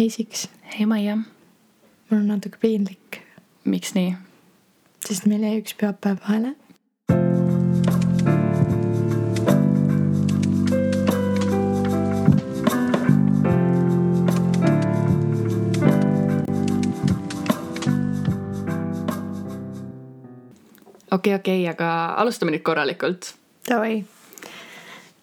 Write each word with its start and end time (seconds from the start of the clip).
hei 0.00 0.10
Siks, 0.10 0.48
hei 0.78 0.86
Maia, 0.86 1.16
mul 2.10 2.20
on 2.22 2.28
natuke 2.30 2.56
piinlik, 2.60 3.18
miks 3.68 3.90
nii? 3.92 4.14
sest 5.04 5.26
meil 5.28 5.44
jäi 5.44 5.58
üks 5.60 5.74
pühapäev 5.76 6.22
vahele. 6.24 6.54
okei, 21.10 21.34
okei, 21.34 21.60
aga 21.68 21.92
alustame 22.24 22.56
nüüd 22.56 22.64
korralikult. 22.64 23.34
Davai, 23.68 23.98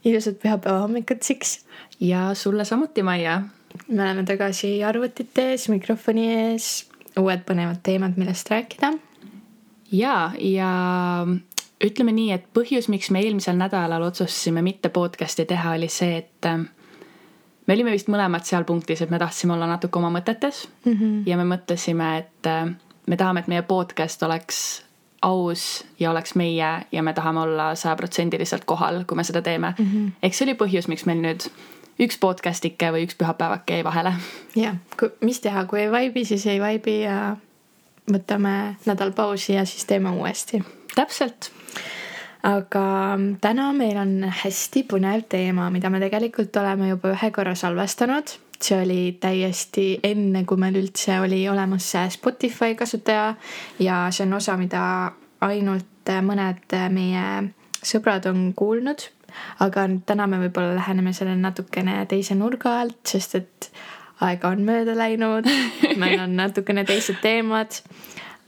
ilusat 0.06 0.38
pühapäeva 0.46 0.86
hommikut 0.86 1.26
Siks. 1.26 1.64
ja 1.98 2.30
sulle 2.38 2.66
samuti, 2.66 3.02
Maia. 3.02 3.42
Me 3.88 4.04
oleme 4.04 4.24
tagasi 4.28 4.84
arvutite 4.84 5.52
ees, 5.52 5.68
mikrofoni 5.72 6.28
ees, 6.34 6.88
uued 7.20 7.44
põnevad 7.48 7.82
teemad, 7.84 8.18
millest 8.20 8.50
rääkida. 8.52 8.94
ja, 9.92 10.32
ja 10.40 10.72
ütleme 11.84 12.14
nii, 12.16 12.32
et 12.34 12.48
põhjus, 12.56 12.90
miks 12.90 13.12
me 13.14 13.22
eelmisel 13.24 13.58
nädalal 13.58 14.08
otsustasime 14.10 14.64
mitte 14.66 14.90
podcast'i 14.90 15.46
teha, 15.46 15.76
oli 15.78 15.90
see, 15.92 16.24
et 16.24 16.50
äh, 16.50 16.66
me 17.68 17.78
olime 17.78 17.94
vist 17.94 18.10
mõlemad 18.12 18.48
seal 18.48 18.66
punktis, 18.68 19.04
et 19.04 19.14
me 19.14 19.20
tahtsime 19.22 19.56
olla 19.56 19.70
natuke 19.70 20.00
oma 20.00 20.12
mõtetes 20.14 20.66
mm. 20.86 20.92
-hmm. 20.92 21.24
ja 21.30 21.38
me 21.38 21.48
mõtlesime, 21.56 22.12
et 22.24 22.50
äh, 22.50 22.68
me 23.08 23.18
tahame, 23.18 23.40
et 23.40 23.48
meie 23.48 23.62
podcast 23.62 24.24
oleks 24.24 24.84
aus 25.22 25.86
ja 26.00 26.12
oleks 26.12 26.36
meie 26.36 26.70
ja 26.92 27.04
me 27.04 27.14
tahame 27.14 27.40
olla 27.42 27.76
sajaprotsendiliselt 27.76 28.66
kohal, 28.66 29.04
kui 29.08 29.18
me 29.18 29.24
seda 29.24 29.42
teeme 29.42 29.74
mm. 29.78 29.86
-hmm. 29.86 30.12
eks 30.24 30.38
see 30.38 30.46
oli 30.46 30.58
põhjus, 30.58 30.88
miks 30.88 31.06
meil 31.06 31.22
nüüd 31.22 31.50
üks 32.00 32.18
podcast'ike 32.22 32.92
või 32.94 33.08
üks 33.08 33.18
pühapäevake 33.20 33.80
jäi 33.80 33.84
vahele. 33.88 34.14
jah, 34.56 34.78
mis 35.22 35.42
teha, 35.44 35.66
kui 35.66 35.82
ei 35.86 35.92
vaibi, 35.92 36.26
siis 36.26 36.46
ei 36.46 36.62
vaibi 36.62 37.02
ja 37.02 37.36
võtame 38.12 38.78
nädal 38.86 39.12
pausi 39.12 39.54
ja 39.58 39.66
siis 39.66 39.86
teeme 39.86 40.10
uuesti. 40.10 40.64
täpselt. 40.96 41.52
aga 42.44 42.88
täna 43.42 43.72
meil 43.74 43.98
on 43.98 44.18
hästi 44.44 44.86
põnev 44.90 45.26
teema, 45.30 45.70
mida 45.70 45.90
me 45.90 46.00
tegelikult 46.04 46.56
oleme 46.56 46.90
juba 46.96 47.16
ühe 47.16 47.32
korra 47.32 47.56
salvestanud 47.56 48.38
see 48.62 48.82
oli 48.82 49.18
täiesti 49.22 50.00
enne, 50.04 50.44
kui 50.46 50.58
meil 50.58 50.78
üldse 50.80 51.20
oli 51.22 51.44
olemas 51.50 51.92
see 51.92 52.10
Spotify 52.10 52.76
kasutaja 52.76 53.36
ja 53.80 54.08
see 54.12 54.26
on 54.26 54.34
osa, 54.40 54.58
mida 54.58 54.82
ainult 55.46 56.12
mõned 56.26 56.74
meie 56.94 57.26
sõbrad 57.86 58.26
on 58.32 58.52
kuulnud. 58.58 59.10
Aga 59.64 59.88
täna 60.06 60.28
me 60.28 60.42
võib-olla 60.46 60.76
läheneme 60.78 61.14
sellele 61.14 61.40
natukene 61.42 62.00
teise 62.10 62.36
nurga 62.36 62.80
alt, 62.82 63.00
sest 63.08 63.36
et 63.36 63.72
aega 64.26 64.50
on 64.50 64.64
mööda 64.66 64.96
läinud, 64.98 65.50
meil 65.98 66.20
on 66.24 66.36
natukene 66.42 66.86
teised 66.88 67.22
teemad, 67.22 67.82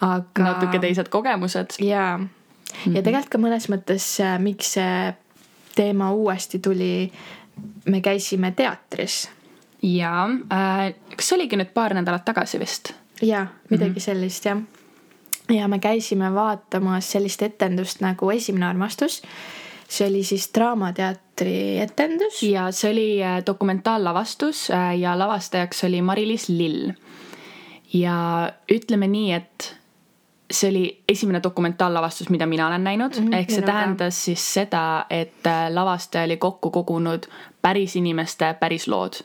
aga. 0.01 0.43
natuke 0.43 0.79
teised 0.79 1.09
kogemused. 1.09 1.79
jaa, 1.79 2.13
ja 2.19 2.19
mhm. 2.19 3.01
tegelikult 3.01 3.33
ka 3.35 3.41
mõnes 3.41 3.69
mõttes, 3.71 4.11
miks 4.39 4.75
see 4.77 5.11
teema 5.75 6.11
uuesti 6.11 6.59
tuli, 6.59 7.11
me 7.89 8.01
käisime 8.01 8.51
teatris 8.55 9.27
jaa 9.81 10.29
äh,, 10.51 10.93
kas 11.15 11.33
oligi 11.33 11.57
nüüd 11.59 11.71
paar 11.73 11.95
nädalat 11.95 12.25
tagasi 12.27 12.59
vist? 12.59 12.93
jaa, 13.21 13.47
midagi 13.69 13.89
mm 13.89 13.95
-hmm. 13.95 13.99
sellist 13.99 14.45
jah. 14.45 14.57
ja 15.49 15.67
me 15.67 15.79
käisime 15.79 16.33
vaatamas 16.33 17.11
sellist 17.11 17.41
etendust 17.41 18.01
nagu 18.01 18.31
Esimene 18.31 18.65
armastus. 18.65 19.21
See 19.89 20.07
oli 20.07 20.23
siis 20.23 20.49
Draamateatri 20.53 21.79
etendus. 21.79 22.43
ja 22.43 22.71
see 22.71 22.91
oli 22.91 23.23
äh, 23.23 23.41
dokumentaallavastus 23.45 24.69
äh, 24.71 24.99
ja 24.99 25.19
lavastajaks 25.19 25.83
oli 25.83 26.01
Mari-Liis 26.01 26.49
Lill. 26.49 26.91
ja 27.93 28.51
ütleme 28.71 29.07
nii, 29.07 29.33
et 29.33 29.75
see 30.51 30.69
oli 30.69 31.03
esimene 31.09 31.41
dokumentaallavastus, 31.43 32.29
mida 32.29 32.45
mina 32.45 32.67
olen 32.67 32.83
näinud 32.83 33.19
mm, 33.19 33.27
-hmm, 33.27 33.35
ehk 33.35 33.49
see 33.49 33.61
tähendas 33.61 34.25
siis 34.25 34.53
seda, 34.53 35.05
et 35.09 35.47
äh, 35.47 35.69
lavastaja 35.73 36.23
oli 36.23 36.37
kokku 36.37 36.71
kogunud 36.71 37.25
päris 37.61 37.95
inimeste 37.95 38.55
päris 38.59 38.87
lood 38.87 39.23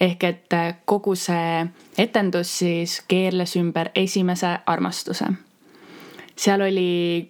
ehk 0.00 0.24
et 0.24 0.54
kogu 0.84 1.14
see 1.14 1.66
etendus 1.98 2.58
siis 2.58 3.02
keerles 3.08 3.56
ümber 3.56 3.90
esimese 3.94 4.58
armastuse. 4.66 5.24
seal 6.36 6.60
oli 6.60 7.28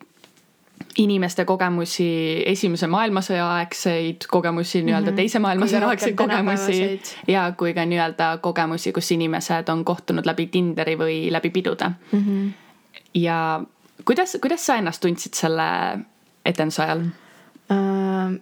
inimeste 0.99 1.45
kogemusi 1.45 2.07
esimese 2.47 2.87
maailmasõja 2.87 3.47
aegseid 3.59 4.27
kogemusi 4.31 4.79
mm, 4.79 4.81
-hmm. 4.81 4.87
nii-öelda 4.87 5.13
teise 5.17 5.39
maailmasõja 5.39 5.89
aegseid 5.89 6.17
kogemusi 6.19 7.01
ja 7.29 7.53
kui 7.59 7.75
ka 7.75 7.85
nii-öelda 7.85 8.39
kogemusi, 8.41 8.93
kus 8.93 9.11
inimesed 9.11 9.69
on 9.69 9.85
kohtunud 9.85 10.27
läbi 10.27 10.47
Tinderi 10.47 10.97
või 10.99 11.19
läbi 11.33 11.51
pidude 11.51 11.91
mm. 12.13 12.21
-hmm. 12.21 12.51
ja 13.15 13.61
kuidas, 14.05 14.37
kuidas 14.43 14.67
sa 14.67 14.77
ennast 14.77 15.03
tundsid 15.03 15.35
selle 15.35 15.69
etenduse 16.45 16.83
ajal 16.83 17.07
uh,? 17.71 18.41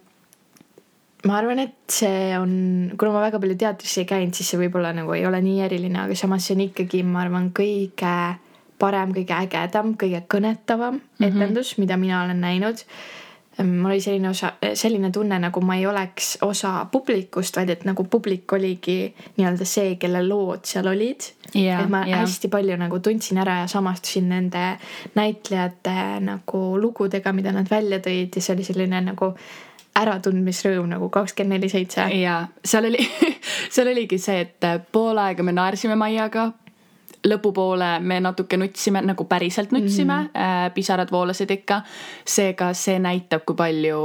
ma 1.23 1.37
arvan, 1.39 1.59
et 1.59 1.75
see 1.87 2.37
on, 2.37 2.53
kuna 2.99 3.13
ma 3.13 3.21
väga 3.23 3.39
palju 3.39 3.55
teatrisse 3.55 4.01
ei 4.03 4.07
käinud, 4.09 4.35
siis 4.35 4.49
see 4.51 4.59
võib-olla 4.59 4.91
nagu 4.95 5.13
ei 5.15 5.25
ole 5.25 5.39
nii 5.41 5.61
eriline, 5.63 6.01
aga 6.01 6.17
samas 6.19 6.47
see 6.47 6.57
on 6.57 6.65
ikkagi, 6.65 7.03
ma 7.07 7.21
arvan, 7.23 7.51
kõige 7.55 8.15
parem, 8.79 9.11
kõige 9.15 9.35
ägedam, 9.37 9.97
kõige 9.99 10.23
kõnetavam 10.27 10.95
mm 10.95 11.01
-hmm. 11.19 11.27
etendus, 11.27 11.77
mida 11.77 11.97
mina 11.97 12.23
olen 12.23 12.41
näinud. 12.41 12.85
mul 13.63 13.91
oli 13.91 14.01
selline 14.01 14.29
osa, 14.29 14.53
selline 14.73 15.11
tunne, 15.11 15.37
nagu 15.39 15.61
ma 15.61 15.75
ei 15.75 15.85
oleks 15.87 16.37
osa 16.41 16.85
publikust, 16.91 17.55
vaid 17.55 17.69
et 17.69 17.83
nagu 17.85 18.03
publik 18.03 18.53
oligi 18.53 19.13
nii-öelda 19.37 19.65
see, 19.65 19.95
kelle 19.95 20.27
lood 20.27 20.65
seal 20.65 20.87
olid 20.87 21.21
yeah,. 21.55 21.83
et 21.83 21.89
ma 21.89 22.01
yeah. 22.07 22.19
hästi 22.19 22.47
palju 22.47 22.77
nagu 22.77 22.99
tundsin 22.99 23.37
ära 23.37 23.59
ja 23.59 23.67
samastusin 23.67 24.29
nende 24.29 24.77
näitlejate 25.15 26.19
nagu 26.19 26.81
lugudega, 26.81 27.33
mida 27.33 27.51
nad 27.51 27.69
välja 27.69 27.99
tõid 27.99 28.35
ja 28.35 28.41
see 28.41 28.55
oli 28.55 28.63
selline 28.63 29.01
nagu 29.01 29.33
äratundmisrõõm 29.99 30.89
nagu 30.89 31.09
kakskümmend 31.13 31.59
neli 31.59 31.69
seitse. 31.69 32.07
ja 32.17 32.47
seal 32.65 32.89
oli 32.89 33.05
seal 33.73 33.91
oligi 33.91 34.17
see, 34.21 34.41
et 34.47 34.89
pool 34.91 35.17
aega 35.21 35.45
me 35.45 35.53
naersime 35.55 35.97
Maiaga, 35.99 36.49
lõpupoole 37.27 37.99
me 37.99 38.19
natuke 38.19 38.57
nutsime, 38.57 39.01
nagu 39.01 39.25
päriselt 39.25 39.71
nutsime 39.71 40.13
mm, 40.13 40.27
-hmm. 40.27 40.71
pisarad 40.73 41.11
voolasid 41.11 41.51
ikka. 41.51 41.81
seega 42.25 42.73
see 42.73 42.99
näitab, 42.99 43.45
kui 43.45 43.55
palju 43.55 43.99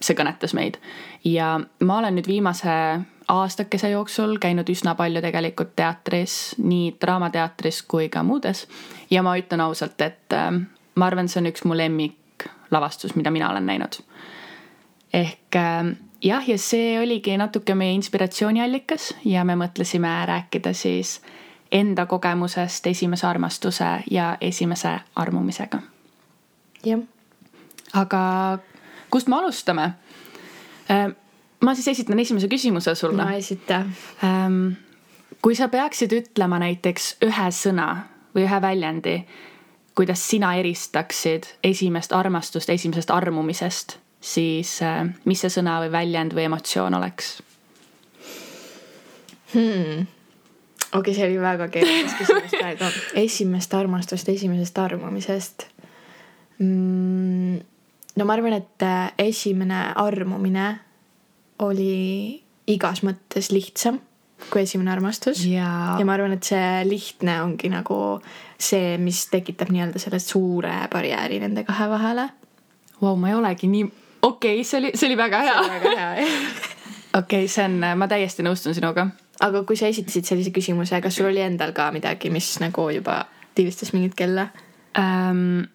see 0.00 0.16
kõnetas 0.16 0.54
meid. 0.54 0.78
ja 1.24 1.60
ma 1.80 1.98
olen 1.98 2.14
nüüd 2.16 2.26
viimase 2.26 3.00
aastakese 3.28 3.90
jooksul 3.90 4.38
käinud 4.38 4.68
üsna 4.68 4.94
palju 4.94 5.20
tegelikult 5.20 5.76
teatris, 5.76 6.54
nii 6.58 6.96
Draamateatris 7.00 7.82
kui 7.82 8.08
ka 8.08 8.22
muudes. 8.22 8.68
ja 9.10 9.22
ma 9.22 9.36
ütlen 9.36 9.60
ausalt, 9.60 10.00
et 10.00 10.32
äh, 10.32 10.52
ma 10.94 11.06
arvan, 11.06 11.28
see 11.28 11.40
on 11.40 11.46
üks 11.46 11.64
mu 11.64 11.76
lemmiklavastus, 11.76 13.14
mida 13.14 13.30
mina 13.30 13.50
olen 13.50 13.66
näinud 13.66 14.02
ehk 15.12 15.56
äh, 15.56 15.96
jah, 16.22 16.48
ja 16.48 16.58
see 16.58 16.98
oligi 17.00 17.36
natuke 17.40 17.74
meie 17.74 17.94
inspiratsiooniallikas 17.98 19.14
ja 19.24 19.44
me 19.44 19.56
mõtlesime 19.58 20.12
rääkida 20.28 20.72
siis 20.76 21.18
enda 21.72 22.06
kogemusest 22.06 22.86
esimese 22.86 23.26
armastuse 23.26 23.88
ja 24.10 24.36
esimese 24.40 24.98
armumisega. 25.16 25.78
jah. 26.84 27.00
aga 27.92 28.58
kust 29.10 29.28
me 29.28 29.36
alustame? 29.36 29.92
Äh, 30.90 31.12
ma 31.60 31.74
siis 31.74 31.88
esitan 31.88 32.18
esimese 32.18 32.48
küsimuse 32.48 32.94
sulle. 32.94 33.24
no 33.24 33.30
esita. 33.36 33.84
Ähm, 34.24 34.72
kui 35.42 35.54
sa 35.54 35.68
peaksid 35.68 36.12
ütlema 36.12 36.58
näiteks 36.58 37.16
ühe 37.22 37.48
sõna 37.50 37.96
või 38.34 38.44
ühe 38.46 38.60
väljendi, 38.62 39.16
kuidas 39.94 40.28
sina 40.28 40.54
eristaksid 40.54 41.46
esimest 41.64 42.12
armastust 42.12 42.70
esimesest 42.70 43.10
armumisest 43.10 43.98
siis 44.20 44.82
äh, 44.82 45.04
mis 45.24 45.40
see 45.40 45.52
sõna 45.52 45.78
või 45.84 45.92
väljend 45.92 46.34
või 46.36 46.46
emotsioon 46.50 46.94
oleks 47.00 47.32
hmm.? 49.54 50.08
Okei 50.92 51.00
okay,, 51.00 51.14
see 51.14 51.26
oli 51.28 51.40
väga 51.40 51.68
keerukas 51.72 52.16
küsimus 52.20 52.56
praegu. 52.56 52.90
esimest 53.22 53.74
armastust 53.74 54.28
esimesest 54.28 54.78
armumisest 54.78 55.66
mm,. 56.58 57.58
no 58.16 58.28
ma 58.28 58.36
arvan, 58.36 58.58
et 58.58 58.86
äh, 58.86 59.12
esimene 59.18 59.90
armumine 59.94 60.68
oli 61.60 62.40
igas 62.70 63.04
mõttes 63.06 63.50
lihtsam 63.54 64.00
kui 64.50 64.62
esimene 64.64 64.92
armastus 64.92 65.42
ja, 65.44 65.96
ja 65.98 66.04
ma 66.08 66.14
arvan, 66.16 66.32
et 66.36 66.46
see 66.46 66.84
lihtne 66.88 67.40
ongi 67.44 67.68
nagu 67.72 68.20
see, 68.60 68.96
mis 69.02 69.26
tekitab 69.32 69.72
nii-öelda 69.72 70.00
selle 70.00 70.20
suure 70.22 70.72
barjääri 70.92 71.40
nende 71.42 71.64
kahe 71.68 71.88
vahele. 71.90 72.28
Vau, 73.00 73.16
ma 73.20 73.30
ei 73.30 73.36
olegi 73.36 73.68
nii 73.68 73.84
okei 74.22 74.60
okay,, 74.60 74.64
see 74.64 74.78
oli, 74.80 74.92
see 74.94 75.08
oli 75.08 75.16
väga 75.16 75.42
hea. 75.44 76.14
okei, 77.20 77.48
see 77.48 77.64
on, 77.64 77.78
ma 77.96 78.08
täiesti 78.10 78.44
nõustun 78.46 78.76
sinuga. 78.76 79.08
Aga 79.40 79.64
kui 79.64 79.76
sa 79.76 79.88
esitasid 79.90 80.28
sellise 80.28 80.52
küsimuse, 80.54 81.00
kas 81.02 81.16
sul 81.16 81.30
oli 81.30 81.42
endal 81.44 81.72
ka 81.76 81.90
midagi, 81.94 82.30
mis 82.30 82.52
nagu 82.62 82.88
juba 82.94 83.24
tivistas 83.54 83.94
mingit 83.96 84.16
kella 84.18 84.48
ähm,? 84.98 85.68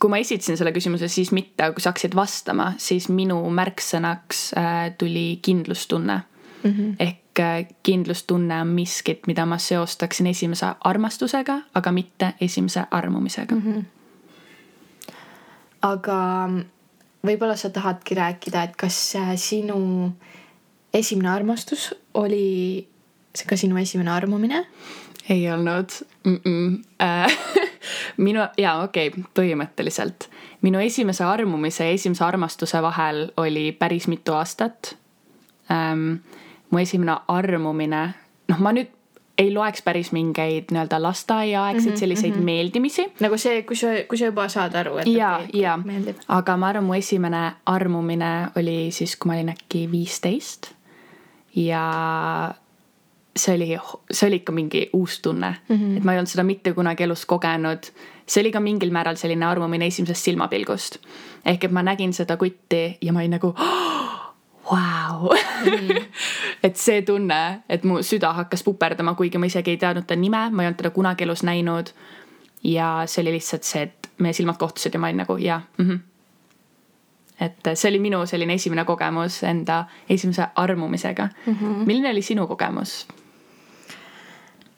kui 0.00 0.08
ma 0.08 0.18
esitasin 0.22 0.56
selle 0.56 0.72
küsimuse, 0.72 1.08
siis 1.12 1.30
mitte, 1.36 1.60
aga 1.62 1.76
kui 1.76 1.84
sa 1.84 1.90
hakkasid 1.92 2.14
vastama, 2.16 2.70
siis 2.80 3.10
minu 3.12 3.36
märksõnaks 3.52 4.44
äh, 4.56 4.84
tuli 4.98 5.38
kindlustunne 5.44 6.16
mm. 6.62 6.70
-hmm. 6.70 6.94
ehk 6.98 7.40
äh, 7.40 7.66
kindlustunne 7.82 8.60
on 8.60 8.72
miskit, 8.72 9.26
mida 9.26 9.46
ma 9.46 9.58
seostaksin 9.58 10.26
esimese 10.26 10.72
armastusega, 10.80 11.58
aga 11.74 11.92
mitte 11.92 12.32
esimese 12.40 12.84
armumisega 12.90 13.54
mm. 13.54 13.62
-hmm. 13.62 13.84
aga 15.82 16.48
võib-olla 17.26 17.56
sa 17.56 17.70
tahadki 17.70 18.14
rääkida, 18.14 18.62
et 18.62 18.76
kas 18.76 19.14
sinu 19.36 20.12
esimene 20.94 21.30
armastus 21.30 21.94
oli 22.14 22.86
see 23.34 23.48
ka 23.48 23.56
sinu 23.56 23.78
esimene 23.80 24.10
armumine? 24.10 24.66
ei 25.30 25.50
olnud 25.50 25.90
mm. 26.24 26.40
-mm. 26.44 26.84
Äh, 27.02 27.38
minu, 28.16 28.40
jaa, 28.58 28.82
okei 28.82 29.08
okay,, 29.08 29.24
põhimõtteliselt. 29.38 30.28
minu 30.62 30.78
esimese 30.78 31.24
armumise 31.24 31.84
ja 31.84 31.90
esimese 31.90 32.24
armastuse 32.24 32.82
vahel 32.82 33.32
oli 33.36 33.72
päris 33.72 34.08
mitu 34.08 34.32
aastat 34.32 34.96
ähm,. 35.70 36.14
mu 36.70 36.78
esimene 36.78 37.16
armumine, 37.28 38.14
noh, 38.48 38.58
ma 38.58 38.72
nüüd 38.72 38.88
ei 39.38 39.54
loeks 39.54 39.82
päris 39.82 40.12
mingeid 40.12 40.70
nii-öelda 40.72 41.02
lasteaiaaegseid 41.02 41.90
mm 41.90 41.94
-hmm, 41.94 42.00
selliseid 42.00 42.32
mm 42.32 42.40
-hmm. 42.40 42.44
meeldimisi. 42.44 43.12
nagu 43.20 43.36
see, 43.38 43.62
kui 43.62 43.76
sa, 43.76 43.86
kui 44.08 44.18
sa 44.18 44.24
juba 44.24 44.48
saad 44.48 44.74
aru, 44.74 44.98
et 44.98 45.06
ja 45.06 45.40
ja, 45.52 45.78
aga 46.28 46.56
ma 46.56 46.68
arvan, 46.68 46.84
mu 46.84 46.94
esimene 46.94 47.52
armumine 47.66 48.48
oli 48.56 48.90
siis, 48.90 49.16
kui 49.16 49.28
ma 49.28 49.34
olin 49.34 49.48
äkki 49.48 49.90
viisteist 49.90 50.72
ja 51.56 52.54
see 53.36 53.54
oli, 53.54 53.78
see 54.10 54.26
oli 54.28 54.40
ikka 54.42 54.52
mingi 54.52 54.90
uus 54.92 55.20
tunne 55.20 55.56
mm, 55.68 55.76
-hmm. 55.76 55.96
et 55.96 56.04
ma 56.04 56.12
ei 56.12 56.18
olnud 56.18 56.30
seda 56.30 56.44
mitte 56.44 56.72
kunagi 56.72 57.02
elus 57.02 57.26
kogenud. 57.26 57.92
see 58.26 58.40
oli 58.40 58.52
ka 58.52 58.60
mingil 58.60 58.90
määral 58.90 59.16
selline 59.16 59.46
armumine 59.46 59.86
esimesest 59.86 60.24
silmapilgust. 60.24 60.98
ehk 61.44 61.64
et 61.64 61.70
ma 61.70 61.82
nägin 61.82 62.12
seda 62.12 62.36
kutti 62.36 62.98
ja 63.00 63.12
ma 63.12 63.18
olin 63.18 63.30
nagu 63.30 63.46
oh, 63.46 64.34
vau 64.72 65.30
mm. 65.64 65.96
et 66.62 66.76
see 66.76 67.02
tunne, 67.02 67.62
et 67.68 67.84
mu 67.84 68.02
süda 68.02 68.32
hakkas 68.32 68.62
puperdama, 68.62 69.14
kuigi 69.14 69.38
ma 69.38 69.46
isegi 69.46 69.70
ei 69.70 69.76
teadnud 69.76 70.06
ta 70.06 70.16
nime, 70.16 70.50
ma 70.50 70.62
ei 70.62 70.66
olnud 70.66 70.76
teda 70.76 70.90
kunagi 70.90 71.24
elus 71.24 71.42
näinud. 71.42 71.86
ja 72.64 73.02
see 73.06 73.22
oli 73.22 73.32
lihtsalt 73.32 73.62
see, 73.62 73.82
et 73.82 74.08
meie 74.18 74.32
silmad 74.32 74.56
kohtusid 74.56 74.94
ja 74.94 75.00
ma 75.00 75.06
olin 75.06 75.16
nagu 75.24 75.36
jah 75.36 75.62
mm 75.78 75.88
-hmm 75.88 76.11
et 77.40 77.72
see 77.74 77.88
oli 77.90 77.98
minu 78.02 78.22
selline 78.28 78.56
esimene 78.58 78.84
kogemus 78.88 79.42
enda 79.48 79.84
esimese 80.10 80.46
armumisega 80.56 81.28
mm. 81.46 81.54
-hmm. 81.54 81.86
milline 81.86 82.10
oli 82.10 82.22
sinu 82.22 82.46
kogemus 82.46 83.06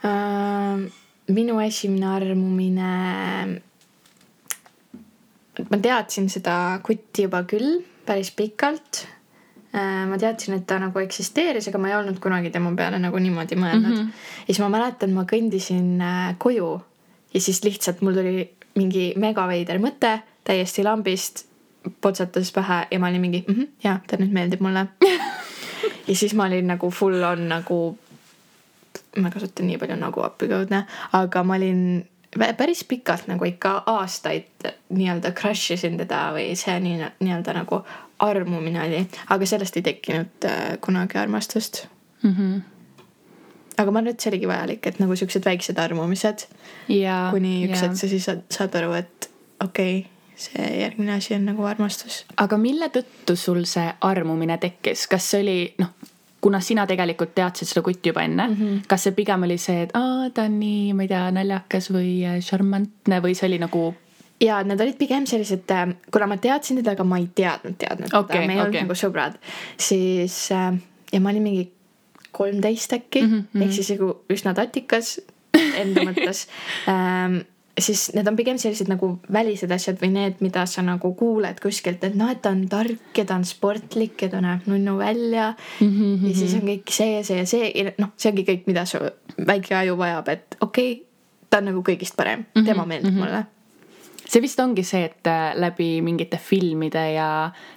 uh,? 0.04 0.84
minu 1.28 1.60
esimene 1.60 2.06
armumine. 2.06 2.92
ma 5.70 5.78
teadsin 5.82 6.28
seda 6.28 6.80
kutti 6.82 7.22
juba 7.22 7.42
küll 7.42 7.82
päris 8.06 8.30
pikalt 8.30 9.06
uh,. 9.74 10.06
ma 10.08 10.18
teadsin, 10.18 10.54
et 10.54 10.66
ta 10.66 10.78
nagu 10.78 10.98
eksisteeris, 10.98 11.68
aga 11.68 11.78
ma 11.78 11.88
ei 11.88 11.96
olnud 12.00 12.20
kunagi 12.20 12.50
tema 12.50 12.74
peale 12.76 12.98
nagu 12.98 13.18
niimoodi 13.18 13.56
mõelnud 13.56 13.94
mm. 13.94 14.02
-hmm. 14.02 14.12
ja 14.46 14.52
siis 14.52 14.60
ma 14.60 14.68
mäletan, 14.68 15.10
ma 15.12 15.24
kõndisin 15.24 15.96
uh, 16.00 16.36
koju 16.38 16.80
ja 17.34 17.40
siis 17.40 17.64
lihtsalt 17.64 18.00
mul 18.00 18.14
tuli 18.14 18.50
mingi 18.74 19.12
megaveider 19.16 19.78
mõte 19.78 20.18
täiesti 20.44 20.82
lambist 20.82 21.46
potsatas 22.00 22.52
pähe 22.52 22.86
ja 22.90 23.00
ma 23.00 23.08
olin 23.08 23.20
mingi 23.20 23.44
mm, 23.48 23.54
-hmm, 23.54 23.68
jaa, 23.84 24.00
ta 24.06 24.16
nüüd 24.20 24.32
meeldib 24.32 24.64
mulle. 24.64 24.86
Ja 26.08 26.16
siis 26.16 26.34
ma 26.34 26.44
olin 26.44 26.66
nagu 26.68 26.90
full 26.90 27.22
on 27.22 27.48
nagu, 27.48 27.98
ma 29.16 29.30
kasutan 29.30 29.66
nii 29.66 29.78
palju 29.80 29.96
nagu 29.96 30.20
appikõudne, 30.20 30.82
aga 31.16 31.42
ma 31.42 31.56
olin 31.56 32.04
päris 32.58 32.84
pikalt 32.84 33.28
nagu 33.30 33.44
ikka 33.44 33.82
aastaid 33.86 34.68
nii-öelda 34.88 35.32
crush 35.32 35.72
isin 35.72 35.96
teda 35.96 36.26
või 36.36 36.52
see 36.60 36.76
nii, 36.80 37.08
nii-öelda 37.24 37.56
nagu 37.56 37.80
armumine 38.18 38.82
oli, 38.84 39.00
aga 39.32 39.46
sellest 39.46 39.76
ei 39.80 39.86
tekkinud 39.86 40.48
äh, 40.48 40.62
kunagi 40.80 41.18
armastust. 41.18 41.86
Mm. 42.22 42.36
-hmm 42.36 42.62
aga 43.74 43.90
ma 43.90 43.98
arvan, 43.98 44.12
et 44.14 44.22
see 44.22 44.30
oligi 44.30 44.46
vajalik, 44.46 44.86
et 44.86 44.98
nagu 45.02 45.16
siuksed 45.18 45.44
väiksed 45.44 45.78
armumised. 45.82 46.46
kuni 46.86 47.54
üks 47.66 47.82
hetk 47.82 47.96
sa 47.98 48.08
siis 48.08 48.24
saad, 48.28 48.44
saad 48.50 48.76
aru, 48.78 48.92
et 48.92 49.30
okei 49.64 49.98
okay,, 49.98 50.13
see 50.36 50.66
järgmine 50.80 51.14
asi 51.14 51.34
on 51.34 51.44
nagu 51.46 51.64
armastus. 51.64 52.24
aga 52.36 52.58
mille 52.58 52.90
tõttu 52.94 53.36
sul 53.36 53.64
see 53.68 53.86
armumine 54.00 54.58
tekkis, 54.58 55.06
kas 55.10 55.30
see 55.30 55.42
oli 55.44 55.58
noh, 55.78 55.92
kuna 56.44 56.60
sina 56.60 56.86
tegelikult 56.86 57.34
teadsid 57.34 57.70
seda 57.70 57.82
kutti 57.86 58.10
juba 58.12 58.22
enne 58.22 58.48
mm, 58.48 58.54
-hmm. 58.54 58.80
kas 58.88 59.06
see 59.06 59.16
pigem 59.16 59.42
oli 59.42 59.58
see, 59.58 59.82
et 59.82 59.94
aa, 59.96 60.30
ta 60.34 60.48
on 60.48 60.58
nii, 60.60 60.92
ma 60.92 61.06
ei 61.06 61.12
tea, 61.12 61.28
naljakas 61.30 61.90
või 61.94 62.16
äh, 62.28 62.40
šarmantne 62.44 63.20
või 63.24 63.36
see 63.38 63.48
oli 63.48 63.60
nagu 63.62 63.84
ja 64.44 64.62
need 64.66 64.80
olid 64.80 64.98
pigem 64.98 65.26
sellised, 65.26 65.70
äh, 65.70 65.94
kuna 66.12 66.26
ma 66.26 66.36
teadsin 66.36 66.82
teda, 66.82 66.96
aga 66.98 67.04
ma 67.04 67.20
ei 67.22 67.30
teadnud, 67.34 67.78
teadnud 67.78 68.10
okay, 68.12 68.36
teda, 68.36 68.46
me 68.46 68.52
ei 68.52 68.60
okay. 68.60 68.66
olnud 68.66 68.80
nagu 68.88 68.98
sõbrad, 68.98 69.38
siis 69.78 70.36
äh, 70.52 70.74
ja 71.12 71.20
ma 71.20 71.32
olin 71.32 71.48
mingi 71.48 71.64
kolmteist 72.34 72.92
äkki 72.92 73.22
mm, 73.22 73.32
-hmm. 73.54 73.62
ehk 73.62 73.72
siis 73.72 73.90
nagu 73.94 74.10
üsna 74.32 74.54
tatikas 74.54 75.20
enda 75.54 76.04
mõttes 76.08 76.46
ähm, 76.90 77.44
siis 77.78 78.12
need 78.14 78.28
on 78.30 78.36
pigem 78.38 78.58
sellised 78.60 78.88
nagu 78.90 79.08
välised 79.32 79.72
asjad 79.74 79.98
või 80.02 80.12
need, 80.14 80.42
mida 80.44 80.64
sa 80.70 80.82
nagu 80.86 81.10
kuuled 81.18 81.58
kuskilt, 81.62 82.04
et 82.06 82.18
noh, 82.18 82.30
et 82.30 82.42
ta 82.42 82.52
on 82.54 82.66
tark 82.70 83.18
ja 83.18 83.24
ta 83.28 83.38
on 83.38 83.46
sportlik 83.48 84.26
ja 84.26 84.30
ta 84.32 84.42
näeb 84.44 84.68
nunnu 84.70 84.98
välja 84.98 85.54
mm. 85.80 85.88
-hmm. 85.88 86.28
ja 86.28 86.34
siis 86.34 86.54
on 86.54 86.68
kõik 86.68 86.90
see, 86.90 87.24
see 87.24 87.40
ja 87.40 87.46
see 87.46 87.72
ja 87.74 87.90
noh, 87.98 88.14
see 88.16 88.30
ongi 88.30 88.46
kõik, 88.50 88.68
mida 88.70 88.86
su 88.86 89.02
väike 89.46 89.74
aju 89.80 89.98
vajab, 89.98 90.28
et 90.28 90.56
okei 90.60 90.92
okay,, 90.92 91.02
ta 91.50 91.58
on 91.58 91.70
nagu 91.72 91.82
kõigist 91.82 92.16
parem 92.16 92.44
mm, 92.44 92.46
-hmm. 92.54 92.66
tema 92.66 92.86
meeldib 92.86 93.12
mm 93.12 93.18
-hmm. 93.18 93.24
mulle 93.24 93.44
see 94.28 94.40
vist 94.40 94.60
ongi 94.60 94.82
see, 94.82 95.04
et 95.04 95.26
äh, 95.26 95.52
läbi 95.60 96.00
mingite 96.02 96.38
filmide 96.40 97.02
ja 97.12 97.28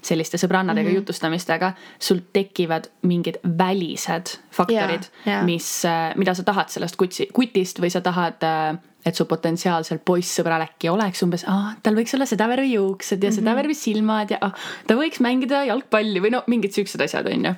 selliste 0.02 0.38
sõbrannadega 0.38 0.88
mm 0.88 0.94
-hmm. 0.94 1.00
jutustamistega 1.02 1.74
sul 2.00 2.20
tekivad 2.34 2.88
mingid 3.02 3.40
välised 3.58 4.38
faktorid 4.52 5.10
mis, 5.44 5.86
äh, 5.86 6.16
mida 6.16 6.34
sa 6.34 6.44
tahad 6.44 6.70
sellest 6.70 6.96
kutsi, 6.96 7.28
kutist 7.34 7.80
või 7.80 7.90
sa 7.90 8.02
tahad 8.02 8.44
äh, 8.44 8.78
et 9.08 9.16
su 9.16 9.26
potentsiaalsel 9.30 10.02
poissõbral 10.06 10.66
äkki 10.66 10.92
oleks 10.92 11.24
umbes, 11.24 11.46
tal 11.84 11.98
võiks 11.98 12.16
olla 12.18 12.28
seda 12.30 12.48
värvi 12.52 12.74
juuksed 12.74 13.22
ja 13.22 13.30
mm 13.30 13.32
-hmm. 13.32 13.40
seda 13.40 13.56
värvi 13.56 13.76
silmad 13.78 14.32
ja 14.34 14.40
ah, 14.42 14.56
ta 14.88 14.98
võiks 15.00 15.22
mängida 15.24 15.64
jalgpalli 15.70 16.24
või 16.24 16.34
no 16.36 16.44
mingid 16.48 16.76
siuksed 16.76 17.02
asjad, 17.02 17.30
on 17.32 17.46
ju. 17.46 17.54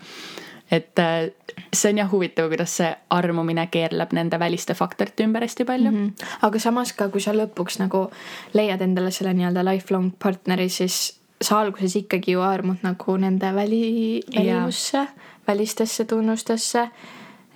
et 0.72 1.00
äh, 1.00 1.32
see 1.74 1.92
on 1.92 1.98
jah 1.98 2.12
huvitav, 2.12 2.50
kuidas 2.50 2.78
see 2.78 2.90
armumine 3.10 3.68
keerleb 3.68 4.14
nende 4.14 4.40
väliste 4.40 4.74
faktorite 4.74 5.24
ümber 5.24 5.42
hästi 5.42 5.66
palju 5.66 5.92
mm. 5.92 6.06
-hmm. 6.06 6.26
aga 6.42 6.60
samas 6.60 6.94
ka, 6.94 7.10
kui 7.10 7.22
sa 7.22 7.34
lõpuks 7.34 7.80
nagu 7.80 8.12
leiad 8.54 8.82
endale 8.82 9.12
selle 9.12 9.34
nii-öelda 9.34 9.66
lifelong 9.66 10.12
partneri, 10.20 10.70
siis 10.70 11.20
sa 11.42 11.60
alguses 11.60 11.96
ikkagi 11.96 12.32
ju 12.32 12.42
armud 12.42 12.78
nagu 12.84 13.18
nende 13.18 13.56
väli, 13.56 14.22
välimusse, 14.36 15.08
välistesse 15.48 16.06
tunnustesse. 16.06 16.90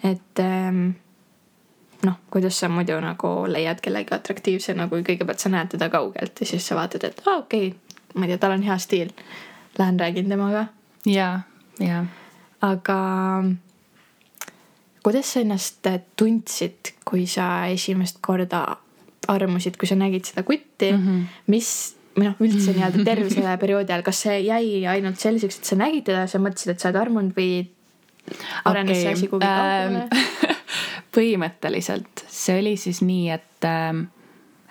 et 0.04 0.40
ähm, 0.40 0.90
noh, 2.04 2.20
kuidas 2.32 2.60
sa 2.60 2.70
muidu 2.70 3.00
nagu 3.02 3.34
leiad 3.48 3.82
kellegi 3.84 4.16
atraktiivsena, 4.16 4.88
kui 4.92 5.04
kõigepealt 5.08 5.44
sa 5.44 5.52
näed 5.54 5.74
teda 5.76 5.90
kaugelt 5.94 6.40
ja 6.40 6.48
siis 6.48 6.68
sa 6.68 6.78
vaatad, 6.80 7.08
et 7.10 7.24
aa 7.26 7.38
ah, 7.38 7.44
okei 7.46 7.72
okay,, 7.72 8.00
ma 8.16 8.28
ei 8.28 8.34
tea, 8.34 8.42
tal 8.42 8.58
on 8.58 8.66
hea 8.66 8.78
stiil. 8.78 9.14
Lähen 9.80 10.00
räägin 10.00 10.30
temaga. 10.30 10.68
ja, 11.06 11.40
ja. 11.80 12.06
aga 12.62 13.00
kuidas 15.04 15.34
sa 15.34 15.42
ennast 15.44 15.88
tundsid, 16.20 16.94
kui 17.06 17.26
sa 17.28 17.66
esimest 17.72 18.22
korda 18.22 18.78
armusid, 19.28 19.78
kui 19.80 19.88
sa 19.88 19.96
nägid 19.96 20.26
seda 20.28 20.44
kutti 20.44 20.92
mm, 20.92 21.04
-hmm. 21.04 21.28
mis 21.48 21.70
või 22.18 22.28
noh, 22.30 22.42
üldse 22.44 22.74
nii-öelda 22.76 23.06
terve 23.10 23.30
selle 23.30 23.56
perioodi 23.58 23.94
ajal, 23.94 24.04
kas 24.06 24.22
see 24.26 24.40
jäi 24.46 24.84
ainult 24.88 25.20
selliseks, 25.20 25.60
et 25.60 25.72
sa 25.72 25.80
nägid 25.80 26.06
teda, 26.10 26.28
sa 26.28 26.40
mõtlesid, 26.40 26.76
et 26.76 26.84
sa 26.84 26.92
oled 26.92 27.02
armunud 27.02 27.34
või 27.38 27.66
arenes 28.70 28.98
okay. 28.98 29.02
see 29.02 29.14
asi 29.18 29.28
kuhugi 29.32 29.48
kaugele 29.48 30.04
ähm, 30.04 30.60
põhimõtteliselt 31.14 32.26
see 32.28 32.60
oli 32.60 32.76
siis 32.78 33.02
nii, 33.06 33.30
et 33.36 33.68
äh, 33.70 34.04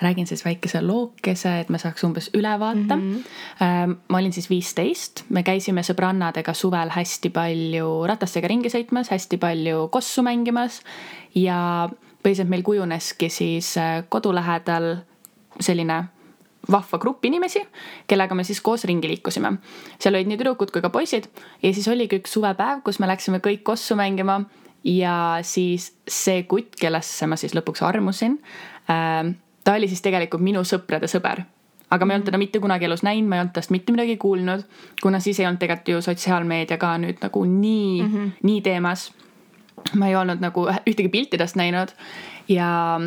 räägin 0.02 0.26
siis 0.26 0.44
väikese 0.44 0.82
lookese, 0.82 1.60
et 1.60 1.68
me 1.68 1.78
saaks 1.78 2.04
umbes 2.04 2.30
ülevaate 2.34 2.96
mm. 2.96 3.24
-hmm. 3.60 3.96
ma 4.08 4.18
olin 4.18 4.32
siis 4.32 4.50
viisteist, 4.50 5.24
me 5.28 5.42
käisime 5.42 5.82
sõbrannadega 5.82 6.54
suvel 6.54 6.90
hästi 6.90 7.30
palju 7.30 8.06
ratastega 8.06 8.48
ringi 8.48 8.68
sõitmas, 8.68 9.10
hästi 9.10 9.36
palju 9.36 9.88
kossu 9.88 10.22
mängimas 10.22 10.82
ja 11.34 11.88
põhiliselt 12.22 12.48
meil 12.48 12.62
kujuneski 12.62 13.28
siis 13.28 13.76
äh, 13.76 14.04
kodu 14.08 14.34
lähedal 14.34 14.96
selline 15.60 16.04
vahva 16.70 16.98
grupp 16.98 17.24
inimesi, 17.24 17.60
kellega 18.06 18.34
me 18.34 18.44
siis 18.44 18.60
koos 18.60 18.84
ringi 18.84 19.08
liikusime. 19.08 19.52
seal 19.98 20.14
olid 20.14 20.28
nii 20.30 20.38
tüdrukud 20.38 20.70
kui 20.70 20.82
ka 20.82 20.90
poisid 20.90 21.26
ja 21.62 21.74
siis 21.74 21.88
oligi 21.88 22.20
üks 22.20 22.32
suvepäev, 22.32 22.82
kus 22.84 22.98
me 22.98 23.06
läksime 23.10 23.38
kõik 23.38 23.62
kossu 23.62 23.96
mängima 23.98 24.44
ja 24.84 25.38
siis 25.42 25.92
see 26.08 26.42
kutt, 26.50 26.76
kellesse 26.80 27.26
ma 27.26 27.38
siis 27.40 27.54
lõpuks 27.54 27.84
armusin 27.86 28.38
äh,, 28.90 29.34
ta 29.64 29.74
oli 29.78 29.88
siis 29.88 30.02
tegelikult 30.02 30.42
minu 30.42 30.64
sõprade 30.66 31.10
sõber. 31.10 31.44
aga 31.92 32.06
ma 32.06 32.12
ei 32.12 32.16
olnud 32.16 32.30
teda 32.30 32.40
mitte 32.40 32.60
kunagi 32.60 32.88
elus 32.88 33.02
näinud, 33.04 33.28
ma 33.28 33.36
ei 33.36 33.44
olnud 33.44 33.54
tast 33.54 33.70
mitte 33.70 33.92
midagi 33.92 34.16
kuulnud, 34.16 34.64
kuna 35.02 35.20
siis 35.20 35.40
ei 35.40 35.46
olnud 35.46 35.60
tegelikult 35.60 35.88
ju 35.88 36.02
sotsiaalmeedia 36.02 36.78
ka 36.80 36.96
nüüd 36.98 37.22
nagu 37.22 37.44
nii 37.44 38.02
mm, 38.02 38.12
-hmm. 38.12 38.30
nii 38.42 38.60
teemas. 38.60 39.12
ma 39.94 40.08
ei 40.08 40.16
olnud 40.16 40.40
nagu 40.40 40.68
ühtegi 40.68 41.08
pilti 41.08 41.38
tast 41.38 41.56
näinud 41.56 41.94
ja 42.48 43.00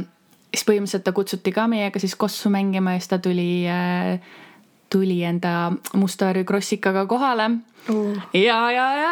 siis 0.53 0.65
põhimõtteliselt 0.67 1.03
ta 1.03 1.11
kutsuti 1.11 1.51
ka 1.51 1.67
meiega 1.67 1.99
siis 1.99 2.15
kossu 2.15 2.49
mängima 2.49 2.93
ja 2.93 2.99
siis 2.99 3.09
ta 3.09 3.17
tuli 3.19 3.67
äh, 3.67 4.19
tuli 4.89 5.23
enda 5.23 5.71
musta 5.93 6.25
värvi 6.25 6.43
krossikaga 6.43 7.05
kohale 7.05 7.49
Uh. 7.89 8.17
ja, 8.33 8.71
ja, 8.71 8.85
ja 8.97 9.11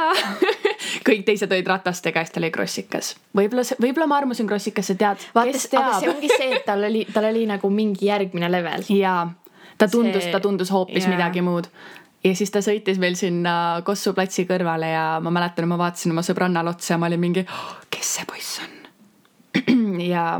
kõik 1.07 1.21
teised 1.27 1.51
olid 1.51 1.67
ratastega 1.69 2.23
ja 2.23 2.25
siis 2.25 2.33
ta 2.33 2.41
oli 2.41 2.49
krossikas. 2.53 3.11
võib-olla 3.37 3.65
see, 3.67 3.77
võib-olla 3.81 4.07
ma 4.09 4.17
armusin 4.17 4.49
krossikasse, 4.49 4.95
tead, 4.97 5.25
vaata, 5.35 5.59
aga 5.77 5.99
see 5.99 6.09
ongi 6.09 6.31
see, 6.31 6.47
et 6.57 6.65
tal 6.65 6.81
oli, 6.89 7.03
tal 7.13 7.27
oli 7.29 7.45
nagu 7.49 7.69
mingi 7.69 8.09
järgmine 8.09 8.49
level. 8.49 8.85
jaa, 8.89 9.27
ta 9.77 9.87
tundus 9.91 10.25
See-, 10.25 10.33
ta 10.33 10.41
tundus 10.41 10.73
hoopis 10.73 11.05
jaa. 11.05 11.13
midagi 11.13 11.45
muud. 11.45 11.69
ja 12.25 12.33
siis 12.39 12.49
ta 12.53 12.63
sõitis 12.65 12.97
meil 13.01 13.17
sinna 13.19 13.55
Kossu 13.85 14.15
platsi 14.17 14.47
kõrvale 14.49 14.89
ja 14.89 15.05
ma 15.21 15.33
mäletan, 15.33 15.69
ma 15.69 15.77
vaatasin 15.77 16.15
oma 16.15 16.25
sõbrannale 16.25 16.73
otsa 16.73 16.95
ja 16.95 17.01
ma 17.01 17.11
olin 17.11 17.21
mingi 17.21 17.45
oh,, 17.45 17.77
kes 17.93 18.17
see 18.17 18.29
poiss 18.29 18.61
on? 18.65 18.77
ja 20.13 20.39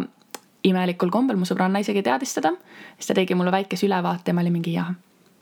imelikul 0.65 1.11
kombel 1.13 1.37
mu 1.37 1.45
sõbranna 1.45 1.81
isegi 1.83 2.01
teadis 2.01 2.33
teda. 2.33 2.55
siis 2.97 3.11
ta 3.11 3.17
tegi 3.17 3.37
mulle 3.37 3.53
väikese 3.53 3.85
ülevaate 3.85 4.33
ja 4.33 4.37
ma 4.37 4.41
olin 4.41 4.57
mingi 4.57 4.73
jaa, 4.73 4.89